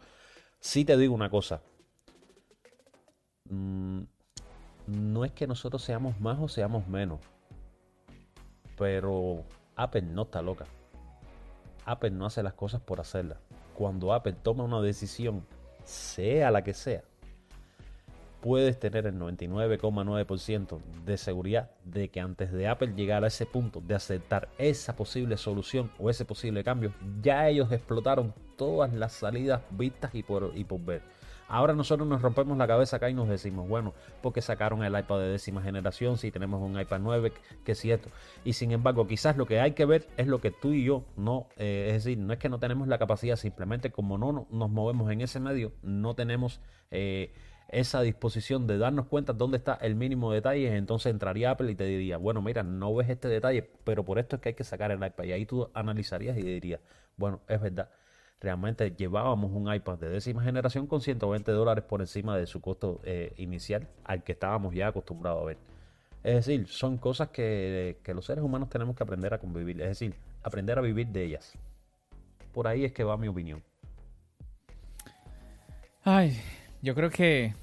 Si 0.59 0.85
te 0.85 0.97
digo 0.97 1.13
una 1.13 1.29
cosa, 1.29 1.61
mm, 3.49 4.01
no 4.87 5.25
es 5.25 5.31
que 5.31 5.47
nosotros 5.47 5.83
seamos 5.83 6.19
más 6.19 6.39
o 6.39 6.47
seamos 6.47 6.87
menos, 6.87 7.19
pero 8.77 9.43
Apple 9.75 10.03
no 10.03 10.23
está 10.23 10.41
loca. 10.41 10.65
Apple 11.85 12.11
no 12.11 12.25
hace 12.25 12.43
las 12.43 12.53
cosas 12.53 12.81
por 12.81 12.99
hacerlas. 12.99 13.39
Cuando 13.73 14.13
Apple 14.13 14.35
toma 14.41 14.63
una 14.63 14.81
decisión, 14.81 15.45
sea 15.83 16.51
la 16.51 16.63
que 16.63 16.73
sea, 16.73 17.03
puedes 18.43 18.77
tener 18.77 19.05
el 19.05 19.15
99,9% 19.15 20.79
de 21.05 21.17
seguridad 21.17 21.71
de 21.85 22.09
que 22.09 22.19
antes 22.19 22.51
de 22.51 22.67
Apple 22.67 22.93
llegar 22.93 23.23
a 23.23 23.27
ese 23.27 23.45
punto 23.45 23.79
de 23.79 23.95
aceptar 23.95 24.49
esa 24.57 24.97
posible 24.97 25.37
solución 25.37 25.89
o 25.97 26.09
ese 26.09 26.25
posible 26.25 26.61
cambio, 26.61 26.93
ya 27.21 27.47
ellos 27.47 27.71
explotaron 27.71 28.33
todas 28.57 28.93
las 28.93 29.13
salidas 29.13 29.61
vistas 29.71 30.13
y 30.13 30.23
por, 30.23 30.51
y 30.55 30.65
por 30.65 30.81
ver. 30.81 31.01
Ahora 31.53 31.75
nosotros 31.75 32.07
nos 32.07 32.23
rompemos 32.23 32.57
la 32.57 32.65
cabeza 32.65 32.95
acá 32.95 33.11
y 33.11 33.13
nos 33.13 33.29
decimos, 33.29 33.69
bueno, 33.69 33.93
porque 34.23 34.41
sacaron 34.41 34.83
el 34.83 34.97
iPad 34.97 35.19
de 35.19 35.27
décima 35.27 35.61
generación 35.61 36.17
si 36.17 36.31
tenemos 36.31 36.59
un 36.63 36.81
iPad 36.81 36.99
9, 36.99 37.31
que 37.63 37.73
es 37.73 37.79
cierto. 37.79 38.09
Y 38.43 38.53
sin 38.53 38.71
embargo, 38.71 39.05
quizás 39.05 39.37
lo 39.37 39.45
que 39.45 39.59
hay 39.59 39.73
que 39.73 39.85
ver 39.85 40.07
es 40.17 40.25
lo 40.25 40.41
que 40.41 40.49
tú 40.49 40.73
y 40.73 40.83
yo 40.83 41.03
no, 41.15 41.45
eh, 41.57 41.89
es 41.89 42.05
decir, 42.05 42.17
no 42.17 42.33
es 42.33 42.39
que 42.39 42.49
no 42.49 42.57
tenemos 42.57 42.87
la 42.87 42.97
capacidad, 42.97 43.35
simplemente 43.35 43.91
como 43.91 44.17
no 44.17 44.47
nos 44.49 44.69
movemos 44.71 45.11
en 45.11 45.21
ese 45.21 45.39
medio, 45.39 45.73
no 45.83 46.15
tenemos... 46.15 46.59
Eh, 46.89 47.31
esa 47.69 48.01
disposición 48.01 48.67
de 48.67 48.77
darnos 48.77 49.07
cuenta 49.07 49.33
dónde 49.33 49.57
está 49.57 49.73
el 49.81 49.95
mínimo 49.95 50.31
detalle, 50.31 50.75
entonces 50.75 51.11
entraría 51.11 51.49
Apple 51.49 51.71
y 51.71 51.75
te 51.75 51.85
diría, 51.85 52.17
bueno, 52.17 52.39
mira, 52.41 52.61
no 52.61 52.93
ves 52.93 53.09
este 53.09 53.27
detalle, 53.27 53.67
pero 53.83 54.03
por 54.03 54.19
esto 54.19 54.35
es 54.35 54.41
que 54.43 54.49
hay 54.49 54.55
que 54.55 54.63
sacar 54.63 54.91
el 54.91 55.03
iPad. 55.03 55.23
Y 55.23 55.31
ahí 55.31 55.45
tú 55.47 55.67
analizarías 55.73 56.37
y 56.37 56.41
dirías, 56.41 56.81
bueno, 57.17 57.41
es 57.47 57.59
verdad, 57.59 57.89
realmente 58.43 58.91
llevábamos 58.91 59.51
un 59.51 59.73
iPad 59.73 59.97
de 59.97 60.09
décima 60.09 60.43
generación 60.43 60.85
con 60.85 60.99
120 60.99 61.51
dólares 61.53 61.85
por 61.85 62.01
encima 62.01 62.37
de 62.37 62.45
su 62.45 62.59
costo 62.59 62.99
eh, 63.05 63.33
inicial 63.37 63.87
al 64.03 64.21
que 64.23 64.33
estábamos 64.33 64.75
ya 64.75 64.87
acostumbrados 64.89 65.41
a 65.41 65.45
ver. 65.45 65.57
Es 66.23 66.45
decir, 66.45 66.67
son 66.67 66.97
cosas 66.97 67.29
que, 67.29 67.97
que 68.03 68.13
los 68.13 68.25
seres 68.25 68.43
humanos 68.43 68.69
tenemos 68.69 68.95
que 68.95 69.03
aprender 69.03 69.33
a 69.33 69.39
convivir, 69.39 69.81
es 69.81 69.87
decir, 69.87 70.13
aprender 70.43 70.77
a 70.77 70.81
vivir 70.81 71.07
de 71.07 71.23
ellas. 71.23 71.53
Por 72.53 72.67
ahí 72.67 72.83
es 72.83 72.91
que 72.91 73.05
va 73.05 73.17
mi 73.17 73.29
opinión. 73.29 73.63
Ay, 76.03 76.37
yo 76.81 76.95
creo 76.95 77.09
que 77.09 77.53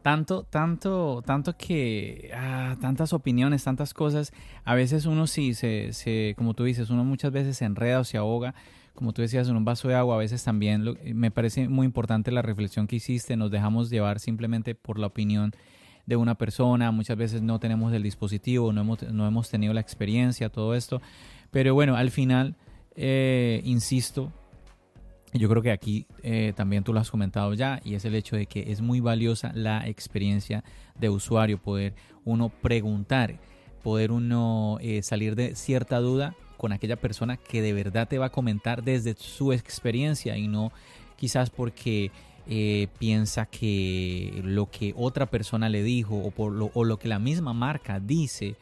tanto, 0.00 0.44
tanto, 0.44 1.22
tanto 1.26 1.56
que 1.58 2.30
ah, 2.34 2.76
tantas 2.80 3.12
opiniones, 3.12 3.64
tantas 3.64 3.92
cosas, 3.92 4.32
a 4.64 4.74
veces 4.74 5.04
uno 5.04 5.26
sí 5.26 5.52
se, 5.52 5.92
se, 5.92 6.34
como 6.38 6.54
tú 6.54 6.64
dices, 6.64 6.88
uno 6.88 7.04
muchas 7.04 7.32
veces 7.32 7.58
se 7.58 7.66
enreda 7.66 8.00
o 8.00 8.04
se 8.04 8.16
ahoga 8.16 8.54
como 8.94 9.12
tú 9.12 9.22
decías, 9.22 9.48
en 9.48 9.56
un 9.56 9.64
vaso 9.64 9.88
de 9.88 9.94
agua, 9.94 10.14
a 10.14 10.18
veces 10.18 10.44
también 10.44 10.96
me 11.14 11.30
parece 11.30 11.68
muy 11.68 11.84
importante 11.84 12.30
la 12.30 12.42
reflexión 12.42 12.86
que 12.86 12.96
hiciste, 12.96 13.36
nos 13.36 13.50
dejamos 13.50 13.90
llevar 13.90 14.20
simplemente 14.20 14.74
por 14.74 14.98
la 14.98 15.08
opinión 15.08 15.52
de 16.06 16.16
una 16.16 16.36
persona, 16.36 16.90
muchas 16.90 17.16
veces 17.16 17.42
no 17.42 17.58
tenemos 17.58 17.92
el 17.92 18.02
dispositivo, 18.02 18.72
no 18.72 18.82
hemos, 18.82 19.02
no 19.02 19.26
hemos 19.26 19.50
tenido 19.50 19.72
la 19.72 19.80
experiencia, 19.80 20.48
todo 20.48 20.74
esto, 20.74 21.00
pero 21.50 21.74
bueno, 21.74 21.96
al 21.96 22.10
final, 22.10 22.56
eh, 22.94 23.62
insisto, 23.64 24.32
yo 25.32 25.48
creo 25.48 25.62
que 25.62 25.72
aquí 25.72 26.06
eh, 26.22 26.52
también 26.54 26.84
tú 26.84 26.92
lo 26.92 27.00
has 27.00 27.10
comentado 27.10 27.54
ya 27.54 27.80
y 27.84 27.94
es 27.94 28.04
el 28.04 28.14
hecho 28.14 28.36
de 28.36 28.46
que 28.46 28.70
es 28.70 28.80
muy 28.80 29.00
valiosa 29.00 29.50
la 29.54 29.88
experiencia 29.88 30.62
de 30.94 31.08
usuario, 31.08 31.58
poder 31.58 31.94
uno 32.24 32.50
preguntar, 32.50 33.40
poder 33.82 34.12
uno 34.12 34.78
eh, 34.80 35.02
salir 35.02 35.34
de 35.34 35.56
cierta 35.56 35.98
duda 35.98 36.36
con 36.56 36.72
aquella 36.72 36.96
persona 36.96 37.36
que 37.36 37.62
de 37.62 37.72
verdad 37.72 38.08
te 38.08 38.18
va 38.18 38.26
a 38.26 38.30
comentar 38.30 38.82
desde 38.82 39.14
su 39.14 39.52
experiencia 39.52 40.36
y 40.36 40.48
no 40.48 40.72
quizás 41.16 41.50
porque 41.50 42.10
eh, 42.46 42.88
piensa 42.98 43.46
que 43.46 44.42
lo 44.44 44.70
que 44.70 44.92
otra 44.96 45.26
persona 45.26 45.68
le 45.68 45.82
dijo 45.82 46.16
o, 46.16 46.30
por 46.30 46.52
lo, 46.52 46.70
o 46.74 46.84
lo 46.84 46.98
que 46.98 47.08
la 47.08 47.18
misma 47.18 47.54
marca 47.54 48.00
dice. 48.00 48.56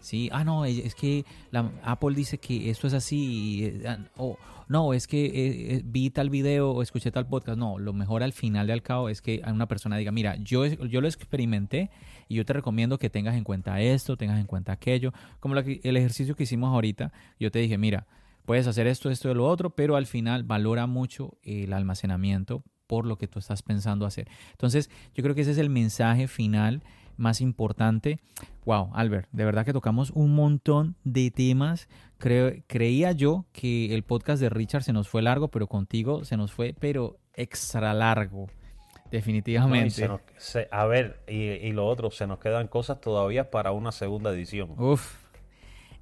¿sí? 0.00 0.30
Ah, 0.32 0.44
no, 0.44 0.64
es 0.64 0.94
que 0.94 1.24
la, 1.50 1.70
Apple 1.82 2.14
dice 2.14 2.38
que 2.38 2.70
esto 2.70 2.86
es 2.86 2.94
así. 2.94 3.64
Eh, 3.64 3.82
ah, 3.86 3.98
o 4.16 4.38
no, 4.68 4.94
es 4.94 5.06
que 5.06 5.26
eh, 5.26 5.82
vi 5.84 6.10
tal 6.10 6.28
video 6.28 6.70
o 6.72 6.82
escuché 6.82 7.10
tal 7.12 7.28
podcast. 7.28 7.58
No, 7.58 7.78
lo 7.78 7.92
mejor 7.92 8.22
al 8.22 8.32
final 8.32 8.66
de 8.66 8.72
al 8.72 8.82
cabo 8.82 9.08
es 9.08 9.22
que 9.22 9.42
una 9.46 9.68
persona 9.68 9.96
diga, 9.96 10.10
mira, 10.10 10.36
yo, 10.36 10.66
yo 10.66 11.00
lo 11.00 11.06
experimenté 11.06 11.90
y 12.28 12.34
yo 12.34 12.44
te 12.44 12.52
recomiendo 12.52 12.98
que 12.98 13.08
tengas 13.08 13.36
en 13.36 13.44
cuenta 13.44 13.80
esto, 13.80 14.16
tengas 14.16 14.40
en 14.40 14.46
cuenta 14.46 14.72
aquello. 14.72 15.12
Como 15.38 15.56
el 15.56 15.96
ejercicio 15.96 16.34
que 16.34 16.42
hicimos 16.42 16.72
ahorita, 16.72 17.12
yo 17.38 17.50
te 17.52 17.60
dije, 17.60 17.78
mira, 17.78 18.06
puedes 18.44 18.66
hacer 18.66 18.88
esto, 18.88 19.10
esto 19.10 19.30
y 19.30 19.34
lo 19.34 19.46
otro, 19.46 19.70
pero 19.70 19.96
al 19.96 20.06
final 20.06 20.42
valora 20.42 20.86
mucho 20.86 21.38
el 21.42 21.72
almacenamiento 21.72 22.64
por 22.88 23.06
lo 23.06 23.18
que 23.18 23.28
tú 23.28 23.38
estás 23.38 23.62
pensando 23.62 24.06
hacer. 24.06 24.28
Entonces, 24.52 24.90
yo 25.14 25.22
creo 25.22 25.34
que 25.34 25.42
ese 25.42 25.52
es 25.52 25.58
el 25.58 25.70
mensaje 25.70 26.28
final 26.28 26.82
más 27.16 27.40
importante. 27.40 28.18
Wow, 28.64 28.90
Albert, 28.94 29.28
de 29.32 29.44
verdad 29.44 29.64
que 29.64 29.72
tocamos 29.72 30.10
un 30.10 30.34
montón 30.34 30.96
de 31.04 31.30
temas. 31.30 31.88
creía 32.18 33.12
yo 33.12 33.46
que 33.52 33.94
el 33.94 34.02
podcast 34.02 34.40
de 34.40 34.48
Richard 34.48 34.82
se 34.82 34.92
nos 34.92 35.08
fue 35.08 35.22
largo, 35.22 35.48
pero 35.48 35.66
contigo 35.66 36.24
se 36.24 36.36
nos 36.36 36.52
fue, 36.52 36.74
pero 36.78 37.18
extra 37.34 37.94
largo. 37.94 38.48
Definitivamente. 39.10 40.08
a 40.70 40.86
ver, 40.86 41.20
y, 41.28 41.70
lo 41.72 41.86
otro, 41.86 42.10
se 42.10 42.26
nos 42.26 42.38
quedan 42.38 42.68
cosas 42.68 43.00
todavía 43.00 43.50
para 43.50 43.72
una 43.72 43.92
segunda 43.92 44.30
edición. 44.30 44.74
Uf, 44.78 45.26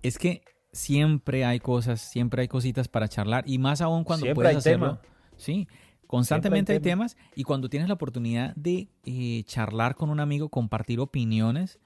es 0.03 0.19
que 0.19 0.43
siempre 0.73 1.45
hay 1.45 1.61
cosas, 1.61 2.01
siempre 2.01 2.43
hay 2.43 2.49
cositas 2.49 2.89
para 2.89 3.09
charlar 3.09 3.45
y 3.47 3.59
más 3.59 3.81
aún 3.81 4.05
cuando 4.05 4.33
puedes 4.35 4.57
hacerlo. 4.57 4.99
Sí, 5.37 5.69
constantemente 6.07 6.73
hay, 6.73 6.81
temas 6.81 7.17
y 7.35 7.45
cuando 7.45 7.69
tienes 7.69 7.89
la 7.89 7.95
oportunidad 7.95 8.55
de 8.57 8.89
eh, 9.05 9.43
charlar 9.47 9.95
con 9.95 10.11
un 10.11 10.21
amigo, 10.21 10.49
compartir 10.49 11.01
opiniones, 11.01 11.79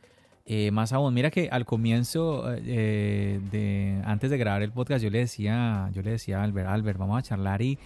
eh, 0.46 0.70
más 0.70 0.92
aún, 0.92 1.12
mira 1.12 1.30
que 1.30 1.48
al 1.50 1.66
comienzo, 1.66 2.44
eh, 2.56 3.40
de, 3.50 4.00
antes 4.04 4.30
de 4.30 4.38
grabar 4.38 4.62
el 4.62 4.72
podcast, 4.72 5.04
yo 5.04 5.10
le 5.10 5.18
decía, 5.18 5.90
yo 5.92 6.02
le 6.02 6.12
decía 6.12 6.40
a 6.40 6.44
Albert, 6.44 6.68
Albert, 6.68 6.98
vamos 6.98 7.18
a 7.18 7.22
charlar 7.22 7.60
y 7.62 7.78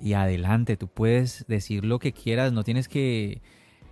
y 0.00 0.12
adelante, 0.12 0.76
tú 0.76 0.88
puedes 0.88 1.44
decir 1.48 1.84
lo 1.84 1.98
que 1.98 2.12
quieras, 2.12 2.52
no 2.52 2.62
tienes 2.62 2.88
que, 2.88 3.42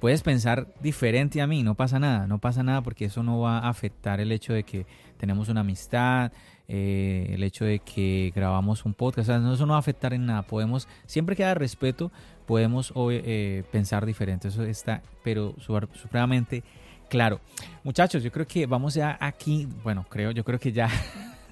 puedes 0.01 0.22
pensar 0.22 0.72
diferente 0.81 1.41
a 1.41 1.47
mí, 1.47 1.62
no 1.62 1.74
pasa 1.74 1.99
nada, 1.99 2.27
no 2.27 2.39
pasa 2.39 2.62
nada 2.62 2.83
porque 2.83 3.07
eso 3.07 3.22
no 3.22 3.41
va 3.41 3.59
a 3.59 3.68
afectar 3.68 4.20
el 4.20 4.33
hecho 4.33 4.53
de 4.53 4.62
que 4.62 4.87
tenemos 5.16 5.49
una 5.49 5.61
amistad, 5.61 6.33
eh, 6.69 7.31
el 7.31 7.43
hecho 7.43 7.64
de 7.64 7.79
que 7.79 8.33
grabamos 8.35 8.85
un 8.85 8.95
podcast, 8.95 9.29
eso 9.29 9.67
no 9.67 9.73
va 9.73 9.77
a 9.77 9.81
afectar 9.81 10.12
en 10.14 10.27
nada, 10.27 10.43
podemos, 10.43 10.89
siempre 11.07 11.37
que 11.37 11.45
haya 11.45 11.55
respeto, 11.55 12.11
podemos 12.47 12.93
eh, 13.11 13.64
pensar 13.71 14.07
diferente, 14.07 14.49
eso 14.49 14.64
está, 14.64 15.03
pero 15.23 15.55
supremamente 15.59 16.62
claro. 17.09 17.41
Muchachos, 17.85 18.23
yo 18.23 18.33
creo 18.33 18.47
que 18.47 18.67
vamos 18.67 18.95
ya 18.95 19.17
aquí, 19.21 19.69
bueno, 19.83 20.07
creo, 20.09 20.31
yo 20.31 20.45
creo 20.45 20.59
que 20.59 20.73
ya 20.73 20.91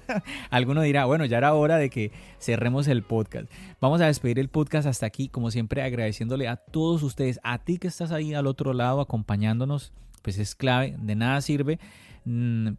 Alguno 0.49 0.81
dirá, 0.81 1.05
bueno, 1.05 1.25
ya 1.25 1.37
era 1.37 1.53
hora 1.53 1.77
de 1.77 1.89
que 1.89 2.11
cerremos 2.39 2.87
el 2.87 3.03
podcast. 3.03 3.51
Vamos 3.81 4.01
a 4.01 4.07
despedir 4.07 4.39
el 4.39 4.49
podcast 4.49 4.87
hasta 4.87 5.05
aquí, 5.05 5.29
como 5.29 5.51
siempre, 5.51 5.81
agradeciéndole 5.81 6.47
a 6.47 6.57
todos 6.57 7.03
ustedes, 7.03 7.39
a 7.43 7.59
ti 7.59 7.77
que 7.77 7.87
estás 7.87 8.11
ahí 8.11 8.33
al 8.33 8.47
otro 8.47 8.73
lado 8.73 9.01
acompañándonos, 9.01 9.93
pues 10.21 10.37
es 10.37 10.55
clave, 10.55 10.95
de 10.99 11.15
nada 11.15 11.41
sirve 11.41 11.79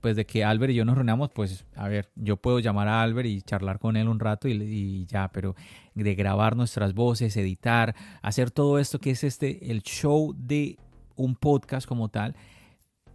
pues 0.00 0.16
de 0.16 0.26
que 0.26 0.44
Albert 0.44 0.72
y 0.72 0.76
yo 0.76 0.84
nos 0.84 0.96
reunamos, 0.96 1.30
pues 1.30 1.66
a 1.76 1.88
ver, 1.88 2.10
yo 2.16 2.36
puedo 2.36 2.58
llamar 2.58 2.88
a 2.88 3.02
Albert 3.02 3.28
y 3.28 3.42
charlar 3.42 3.78
con 3.78 3.96
él 3.96 4.08
un 4.08 4.18
rato 4.18 4.48
y, 4.48 4.52
y, 4.52 5.06
ya, 5.06 5.30
pero 5.32 5.54
de 5.94 6.14
grabar 6.14 6.56
nuestras 6.56 6.94
voces, 6.94 7.36
editar, 7.36 7.94
hacer 8.22 8.50
todo 8.50 8.78
esto 8.78 8.98
que 8.98 9.10
es 9.10 9.22
este, 9.22 9.70
el 9.70 9.82
show 9.82 10.34
de 10.36 10.78
un 11.14 11.36
podcast 11.36 11.86
como 11.86 12.08
tal, 12.08 12.34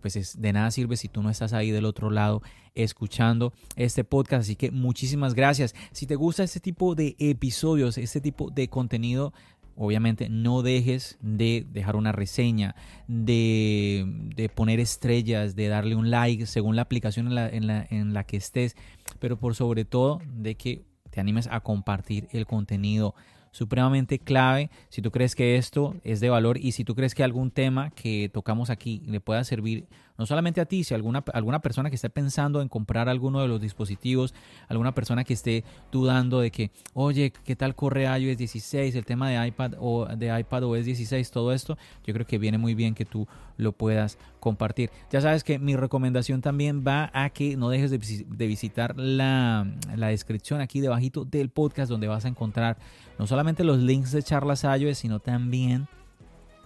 pues 0.02 0.16
es, 0.16 0.42
de 0.42 0.52
nada 0.54 0.72
sirve 0.72 0.98
si 0.98 1.08
tú 1.08 1.22
no 1.22 1.30
estás 1.30 1.54
ahí 1.54 1.72
del 1.72 1.86
otro 1.86 2.10
lado 2.10 2.42
escuchando 2.74 3.54
este 3.76 4.04
podcast. 4.04 4.42
Así 4.42 4.56
que 4.56 4.72
muchísimas 4.72 5.34
gracias. 5.34 5.76
Si 5.92 6.08
te 6.08 6.16
gusta 6.16 6.44
este 6.44 6.60
tipo 6.60 6.96
de 6.96 7.16
episodios, 7.20 7.98
este 7.98 8.20
tipo 8.20 8.50
de 8.50 8.68
contenido, 8.68 9.34
obviamente 9.76 10.30
no 10.30 10.62
dejes 10.62 11.18
de 11.22 11.66
dejar 11.72 11.96
una 11.96 12.12
reseña, 12.12 12.76
de, 13.08 14.06
de, 14.36 14.50
poner 14.50 14.80
estrellas, 14.80 15.56
de 15.56 15.68
darle 15.68 15.96
un 15.96 16.12
like 16.12 16.46
según 16.46 16.76
la 16.76 16.84
aplicación 16.84 17.28
en 17.28 17.36
la, 17.36 17.50
en, 17.50 17.68
la, 17.68 17.88
en 17.90 18.14
la 18.14 18.24
que 18.26 18.38
estés, 18.38 18.76
pero 19.20 19.38
por 19.38 19.56
sobre 19.56 19.86
todo 19.86 20.22
de 20.34 20.56
que 20.56 20.86
te 21.10 21.20
animes 21.20 21.48
a 21.52 21.60
compartir 21.60 22.28
el 22.32 22.46
contenido 22.46 23.16
supremamente 23.52 24.18
clave. 24.20 24.70
Si 24.90 25.02
tú 25.02 25.12
crees 25.12 25.36
que 25.36 25.58
esto 25.58 25.96
es 26.04 26.20
de 26.20 26.30
valor 26.30 26.58
y 26.58 26.72
si 26.72 26.84
tú 26.84 26.96
crees 26.96 27.14
que 27.14 27.24
algún 27.24 27.52
tema 27.52 27.92
que 27.92 28.30
tocamos 28.34 28.70
aquí 28.70 29.04
le 29.06 29.20
pueda 29.20 29.44
servir 29.44 29.88
no 30.22 30.28
solamente 30.28 30.62
a 30.62 30.66
ti, 30.66 30.84
si 30.84 30.94
alguna, 30.94 31.24
alguna 31.34 31.64
persona 31.64 31.90
que 31.90 31.96
esté 31.96 32.12
pensando 32.12 32.62
en 32.62 32.70
comprar 32.70 33.10
alguno 33.10 33.42
de 33.42 33.48
los 33.48 33.60
dispositivos, 33.60 34.36
alguna 34.68 34.94
persona 34.94 35.24
que 35.24 35.34
esté 35.34 35.64
dudando 35.92 36.42
de 36.42 36.52
que, 36.52 36.70
oye, 36.94 37.34
¿qué 37.44 37.56
tal 37.56 37.74
corre 37.74 38.04
iOS 38.04 38.38
16, 38.38 38.94
el 38.94 39.04
tema 39.04 39.32
de 39.32 39.48
iPad 39.48 39.74
o 39.80 40.06
de 40.06 40.40
iPad 40.40 40.66
OS 40.66 40.86
16, 40.86 41.32
todo 41.32 41.52
esto? 41.54 41.76
Yo 42.06 42.14
creo 42.14 42.28
que 42.28 42.38
viene 42.38 42.60
muy 42.60 42.76
bien 42.76 42.94
que 42.94 43.04
tú 43.04 43.28
lo 43.58 43.72
puedas 43.72 44.20
compartir. 44.40 44.92
Ya 45.10 45.22
sabes 45.22 45.44
que 45.44 45.58
mi 45.58 45.76
recomendación 45.76 46.42
también 46.42 46.84
va 46.88 47.10
a 47.16 47.32
que 47.32 47.58
no 47.58 47.70
dejes 47.70 47.90
de, 47.90 48.48
visitar 48.48 48.96
la, 49.00 49.66
la 49.96 50.10
descripción 50.10 50.62
aquí 50.62 50.82
debajito 50.82 51.26
del 51.26 51.50
podcast 51.50 51.90
donde 51.90 52.08
vas 52.08 52.26
a 52.26 52.28
encontrar 52.28 52.78
no 53.18 53.26
solamente 53.26 53.64
los 53.64 53.80
links 53.80 54.12
de 54.12 54.22
charlas 54.22 54.66
iOS, 54.66 55.00
sino 55.00 55.20
también 55.20 55.88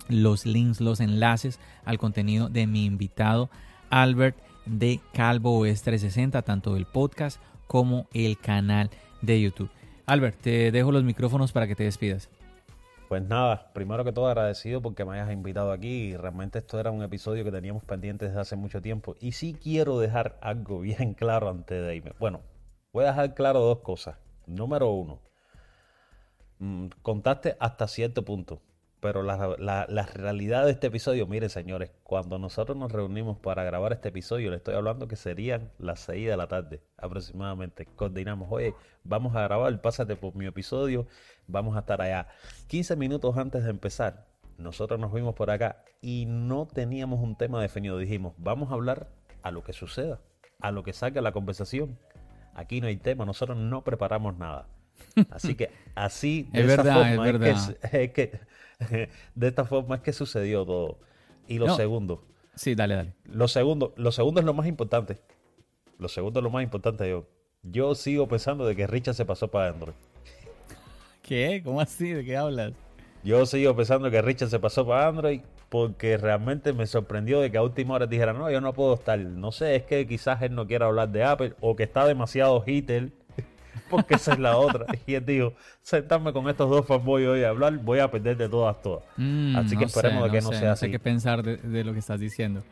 los 0.09 0.45
links, 0.45 0.81
los 0.81 0.99
enlaces 0.99 1.59
al 1.83 1.97
contenido 1.97 2.49
de 2.49 2.67
mi 2.67 2.85
invitado 2.85 3.49
Albert 3.89 4.37
de 4.65 4.99
Calvo 5.13 5.59
OS 5.59 5.81
360, 5.83 6.41
tanto 6.41 6.75
el 6.75 6.85
podcast 6.85 7.41
como 7.67 8.07
el 8.13 8.37
canal 8.37 8.89
de 9.21 9.41
YouTube. 9.41 9.69
Albert, 10.05 10.39
te 10.39 10.71
dejo 10.71 10.91
los 10.91 11.03
micrófonos 11.03 11.51
para 11.51 11.67
que 11.67 11.75
te 11.75 11.83
despidas. 11.83 12.29
Pues 13.07 13.21
nada, 13.23 13.71
primero 13.73 14.03
que 14.03 14.11
todo 14.11 14.27
agradecido 14.27 14.81
porque 14.81 15.05
me 15.05 15.13
hayas 15.13 15.31
invitado 15.31 15.71
aquí. 15.71 16.15
Realmente 16.17 16.59
esto 16.59 16.79
era 16.79 16.91
un 16.91 17.03
episodio 17.03 17.43
que 17.43 17.51
teníamos 17.51 17.83
pendiente 17.83 18.25
desde 18.25 18.39
hace 18.39 18.55
mucho 18.55 18.81
tiempo. 18.81 19.15
Y 19.19 19.33
sí 19.33 19.55
quiero 19.61 19.99
dejar 19.99 20.37
algo 20.41 20.79
bien 20.81 21.13
claro 21.13 21.49
antes 21.49 21.85
de 21.85 21.95
irme. 21.95 22.13
Bueno, 22.19 22.41
voy 22.91 23.05
a 23.05 23.09
dejar 23.09 23.33
claro 23.35 23.59
dos 23.61 23.79
cosas. 23.79 24.17
Número 24.47 24.89
uno, 24.89 25.19
mm, 26.59 26.87
contaste 27.01 27.55
hasta 27.59 27.87
cierto 27.87 28.23
punto 28.25 28.61
pero 28.99 29.21
la, 29.23 30.09
realidad 30.13 30.65
de 30.65 30.71
este 30.71 30.87
episodio, 30.87 31.27
miren 31.27 31.49
señores, 31.49 31.91
cuando 32.03 32.39
nosotros 32.39 32.77
nos 32.77 32.91
reunimos 32.91 33.37
para 33.37 33.63
grabar 33.63 33.93
este 33.93 34.09
episodio, 34.09 34.49
le 34.49 34.57
estoy 34.57 34.75
hablando 34.75 35.07
que 35.07 35.15
serían 35.15 35.71
las 35.77 35.99
6 36.01 36.27
de 36.27 36.37
la 36.37 36.47
tarde 36.47 36.81
aproximadamente. 36.97 37.85
Coordinamos, 37.85 38.47
oye, 38.51 38.73
vamos 39.03 39.35
a 39.35 39.41
grabar, 39.41 39.79
pásate 39.81 40.15
por 40.15 40.35
mi 40.35 40.45
episodio, 40.45 41.07
vamos 41.47 41.75
a 41.75 41.79
estar 41.79 42.01
allá. 42.01 42.27
15 42.67 42.95
minutos 42.95 43.37
antes 43.37 43.63
de 43.63 43.69
empezar, 43.69 44.25
nosotros 44.57 44.99
nos 44.99 45.13
vimos 45.13 45.35
por 45.35 45.51
acá 45.51 45.83
y 46.01 46.25
no 46.27 46.67
teníamos 46.67 47.19
un 47.19 47.35
tema 47.35 47.61
definido. 47.61 47.97
Dijimos, 47.97 48.33
vamos 48.37 48.71
a 48.71 48.75
hablar 48.75 49.09
a 49.43 49.51
lo 49.51 49.63
que 49.63 49.73
suceda, 49.73 50.21
a 50.59 50.71
lo 50.71 50.83
que 50.83 50.93
salga 50.93 51.21
la 51.21 51.31
conversación. 51.31 51.99
Aquí 52.53 52.81
no 52.81 52.87
hay 52.87 52.97
tema, 52.97 53.25
nosotros 53.25 53.57
no 53.57 53.83
preparamos 53.83 54.37
nada. 54.37 54.67
Así 55.29 55.55
que 55.55 55.69
así 55.93 56.49
de 56.53 56.61
es 56.61 56.67
verdad, 56.67 57.13
es, 57.13 57.19
verdad. 57.19 57.77
es 57.91 58.11
que 58.11 58.39
de 59.35 59.47
esta 59.47 59.65
forma 59.65 59.95
es 59.95 60.01
que 60.01 60.13
sucedió 60.13 60.65
todo. 60.65 60.99
Y 61.47 61.59
lo 61.59 61.75
segundo. 61.75 62.23
Sí, 62.55 62.75
dale, 62.75 62.95
dale. 62.95 63.13
Lo 63.25 63.47
segundo, 63.47 63.93
lo 63.97 64.11
segundo 64.11 64.39
es 64.39 64.45
lo 64.45 64.53
más 64.53 64.67
importante. 64.67 65.19
Lo 65.99 66.07
segundo 66.07 66.39
es 66.39 66.43
lo 66.43 66.49
más 66.49 66.63
importante. 66.63 67.09
Yo, 67.09 67.25
yo 67.63 67.95
sigo 67.95 68.27
pensando 68.27 68.65
de 68.65 68.75
que 68.75 68.87
Richard 68.87 69.15
se 69.15 69.25
pasó 69.25 69.49
para 69.49 69.69
Android. 69.69 69.95
¿Qué? 71.21 71.61
¿Cómo 71.63 71.81
así? 71.81 72.09
¿De 72.09 72.23
qué 72.23 72.37
hablas? 72.37 72.73
Yo 73.23 73.45
sigo 73.45 73.75
pensando 73.75 74.11
que 74.11 74.21
Richard 74.21 74.49
se 74.49 74.59
pasó 74.59 74.85
para 74.85 75.07
Android 75.07 75.41
porque 75.69 76.17
realmente 76.17 76.73
me 76.73 76.85
sorprendió 76.85 77.41
de 77.41 77.51
que 77.51 77.57
a 77.57 77.63
última 77.63 77.95
hora 77.95 78.05
dijera, 78.05 78.33
no, 78.33 78.49
yo 78.51 78.61
no 78.61 78.73
puedo 78.73 78.93
estar. 78.93 79.19
No 79.19 79.51
sé, 79.51 79.75
es 79.75 79.83
que 79.83 80.05
quizás 80.07 80.41
él 80.43 80.53
no 80.53 80.67
quiera 80.67 80.85
hablar 80.85 81.09
de 81.09 81.23
Apple 81.23 81.53
o 81.59 81.75
que 81.75 81.83
está 81.83 82.05
demasiado 82.05 82.63
hitter 82.65 83.11
porque 83.89 84.15
esa 84.15 84.33
es 84.33 84.39
la 84.39 84.57
otra. 84.57 84.85
Y 85.05 85.13
él 85.15 85.25
dijo, 85.25 85.53
sentarme 85.81 86.33
con 86.33 86.49
estos 86.49 86.69
dos 86.69 86.85
fanboys 86.85 87.27
hoy 87.27 87.43
a 87.43 87.49
hablar, 87.49 87.77
voy 87.77 87.99
a 87.99 88.09
perder 88.09 88.37
de 88.37 88.49
todas, 88.49 88.81
todas. 88.81 89.03
Mm, 89.17 89.55
así 89.55 89.69
que 89.75 89.81
no 89.81 89.87
esperemos 89.87 90.23
sé, 90.23 90.25
de 90.25 90.31
que 90.31 90.41
no 90.41 90.47
no 90.47 90.53
sé, 90.53 90.59
sea 90.59 90.69
no 90.69 90.75
sé 90.75 90.85
así. 90.85 90.91
qué 90.91 90.99
pensar 90.99 91.43
de, 91.43 91.57
de 91.57 91.83
lo 91.83 91.93
que 91.93 91.99
estás 91.99 92.19
diciendo. 92.19 92.63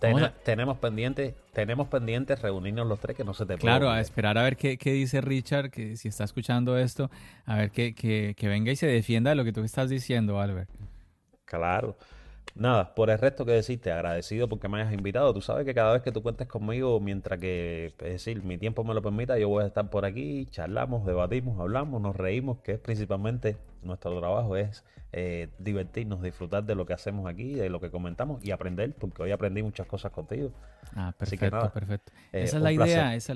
Ten- 0.00 0.12
Vamos 0.12 0.28
a- 0.28 0.32
tenemos 0.44 0.76
pendientes, 0.78 1.34
tenemos 1.54 1.88
pendientes 1.88 2.42
reunirnos 2.42 2.86
los 2.86 3.00
tres 3.00 3.16
que 3.16 3.24
no 3.24 3.32
se 3.32 3.44
te 3.46 3.56
puede 3.56 3.60
Claro, 3.60 3.88
a 3.90 3.98
esperar 4.00 4.36
a 4.36 4.42
ver 4.42 4.56
qué, 4.58 4.76
qué 4.76 4.92
dice 4.92 5.22
Richard, 5.22 5.70
que 5.70 5.96
si 5.96 6.08
está 6.08 6.24
escuchando 6.24 6.76
esto, 6.76 7.10
a 7.46 7.56
ver 7.56 7.70
que, 7.70 7.94
que, 7.94 8.34
que 8.36 8.46
venga 8.48 8.70
y 8.70 8.76
se 8.76 8.86
defienda 8.86 9.30
de 9.30 9.36
lo 9.36 9.44
que 9.44 9.52
tú 9.54 9.62
estás 9.64 9.88
diciendo, 9.88 10.38
Albert. 10.38 10.68
Claro. 11.44 11.96
Nada, 12.54 12.94
por 12.94 13.10
el 13.10 13.18
resto 13.18 13.44
que 13.44 13.52
decirte, 13.52 13.92
agradecido 13.92 14.48
porque 14.48 14.68
me 14.68 14.80
hayas 14.80 14.94
invitado. 14.94 15.34
Tú 15.34 15.42
sabes 15.42 15.66
que 15.66 15.74
cada 15.74 15.92
vez 15.92 16.02
que 16.02 16.10
tú 16.10 16.22
cuentes 16.22 16.48
conmigo, 16.48 16.98
mientras 17.00 17.38
que, 17.38 17.92
es 17.98 18.12
decir, 18.12 18.42
mi 18.42 18.56
tiempo 18.56 18.82
me 18.82 18.94
lo 18.94 19.02
permita, 19.02 19.38
yo 19.38 19.48
voy 19.48 19.64
a 19.64 19.66
estar 19.66 19.90
por 19.90 20.06
aquí, 20.06 20.46
charlamos, 20.46 21.04
debatimos, 21.04 21.60
hablamos, 21.60 22.00
nos 22.00 22.16
reímos, 22.16 22.58
que 22.60 22.72
es 22.72 22.78
principalmente 22.78 23.58
nuestro 23.82 24.18
trabajo, 24.18 24.56
es 24.56 24.84
eh, 25.12 25.48
divertirnos, 25.58 26.22
disfrutar 26.22 26.64
de 26.64 26.74
lo 26.74 26.86
que 26.86 26.94
hacemos 26.94 27.28
aquí, 27.28 27.54
de 27.54 27.68
lo 27.68 27.78
que 27.80 27.90
comentamos 27.90 28.42
y 28.42 28.52
aprender, 28.52 28.94
porque 28.94 29.22
hoy 29.22 29.32
aprendí 29.32 29.62
muchas 29.62 29.86
cosas 29.86 30.10
contigo. 30.12 30.50
Ah, 30.94 31.12
Así 31.18 31.36
que 31.36 31.50
perfecto, 31.50 31.56
nada, 31.56 31.72
perfecto. 31.72 32.12
eh, 32.32 32.44
esa 32.44 32.56
es 32.56 32.62
la 32.62 32.72
idea. 32.72 33.14
Esa, 33.14 33.34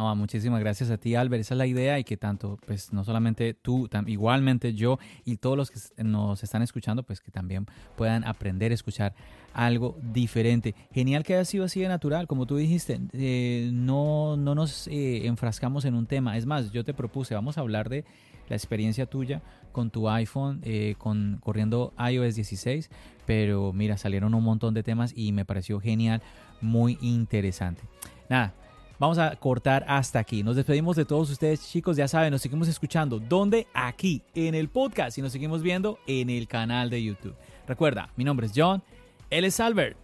no, 0.00 0.16
muchísimas 0.16 0.60
gracias 0.60 0.90
a 0.90 0.96
ti, 0.96 1.14
Albert. 1.14 1.42
Esa 1.42 1.52
es 1.52 1.58
la 1.58 1.66
idea 1.66 1.98
y 1.98 2.04
que 2.04 2.16
tanto, 2.16 2.58
pues 2.66 2.90
no 2.90 3.04
solamente 3.04 3.52
tú, 3.52 3.86
igualmente 4.06 4.72
yo 4.72 4.98
y 5.26 5.36
todos 5.36 5.58
los 5.58 5.70
que 5.70 6.02
nos 6.02 6.42
están 6.42 6.62
escuchando, 6.62 7.02
pues 7.02 7.20
que 7.20 7.30
también 7.30 7.66
puedan 7.96 8.24
aprender 8.24 8.72
a 8.72 8.74
escuchar 8.74 9.14
algo 9.52 9.98
diferente. 10.00 10.74
Genial 10.92 11.22
que 11.22 11.34
haya 11.34 11.44
sido 11.44 11.64
así 11.64 11.80
de 11.80 11.88
natural, 11.88 12.26
como 12.26 12.46
tú 12.46 12.56
dijiste. 12.56 12.98
eh, 13.12 13.68
no, 13.74 14.38
no 14.38 14.54
nos 14.54 14.88
eh, 14.88 15.26
enfrascamos 15.26 15.84
en 15.84 15.94
un 15.94 16.06
tema. 16.06 16.38
Es 16.38 16.46
más, 16.46 16.70
yo 16.72 16.82
te 16.82 16.94
propuse, 16.94 17.34
vamos 17.34 17.58
a 17.58 17.60
hablar 17.60 17.90
de 17.90 18.06
la 18.48 18.56
experiencia 18.56 19.04
tuya 19.04 19.42
con 19.70 19.90
tu 19.90 20.08
iPhone, 20.08 20.60
eh, 20.64 20.94
con 20.96 21.40
corriendo 21.42 21.92
iOS 21.98 22.36
16, 22.36 22.88
pero 23.26 23.74
mira, 23.74 23.98
salieron 23.98 24.34
un 24.34 24.44
montón 24.44 24.72
de 24.72 24.82
temas 24.82 25.12
y 25.14 25.32
me 25.32 25.44
pareció 25.44 25.78
genial, 25.78 26.22
muy 26.62 26.96
interesante. 27.02 27.82
Nada, 28.30 28.54
vamos 29.00 29.18
a 29.18 29.34
cortar 29.34 29.84
hasta 29.88 30.20
aquí. 30.20 30.44
Nos 30.44 30.54
despedimos 30.54 30.94
de 30.94 31.04
todos 31.04 31.30
ustedes, 31.30 31.68
chicos. 31.68 31.96
Ya 31.96 32.06
saben, 32.06 32.30
nos 32.30 32.42
seguimos 32.42 32.68
escuchando. 32.68 33.18
¿Dónde? 33.18 33.66
Aquí, 33.74 34.22
en 34.36 34.54
el 34.54 34.68
podcast. 34.68 35.18
Y 35.18 35.22
nos 35.22 35.32
seguimos 35.32 35.62
viendo 35.62 35.98
en 36.06 36.30
el 36.30 36.46
canal 36.46 36.90
de 36.90 37.02
YouTube. 37.02 37.34
Recuerda, 37.66 38.10
mi 38.14 38.22
nombre 38.22 38.46
es 38.46 38.52
John. 38.54 38.82
Él 39.30 39.44
es 39.44 39.58
Albert. 39.58 39.96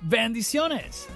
Bendiciones. 0.00 1.06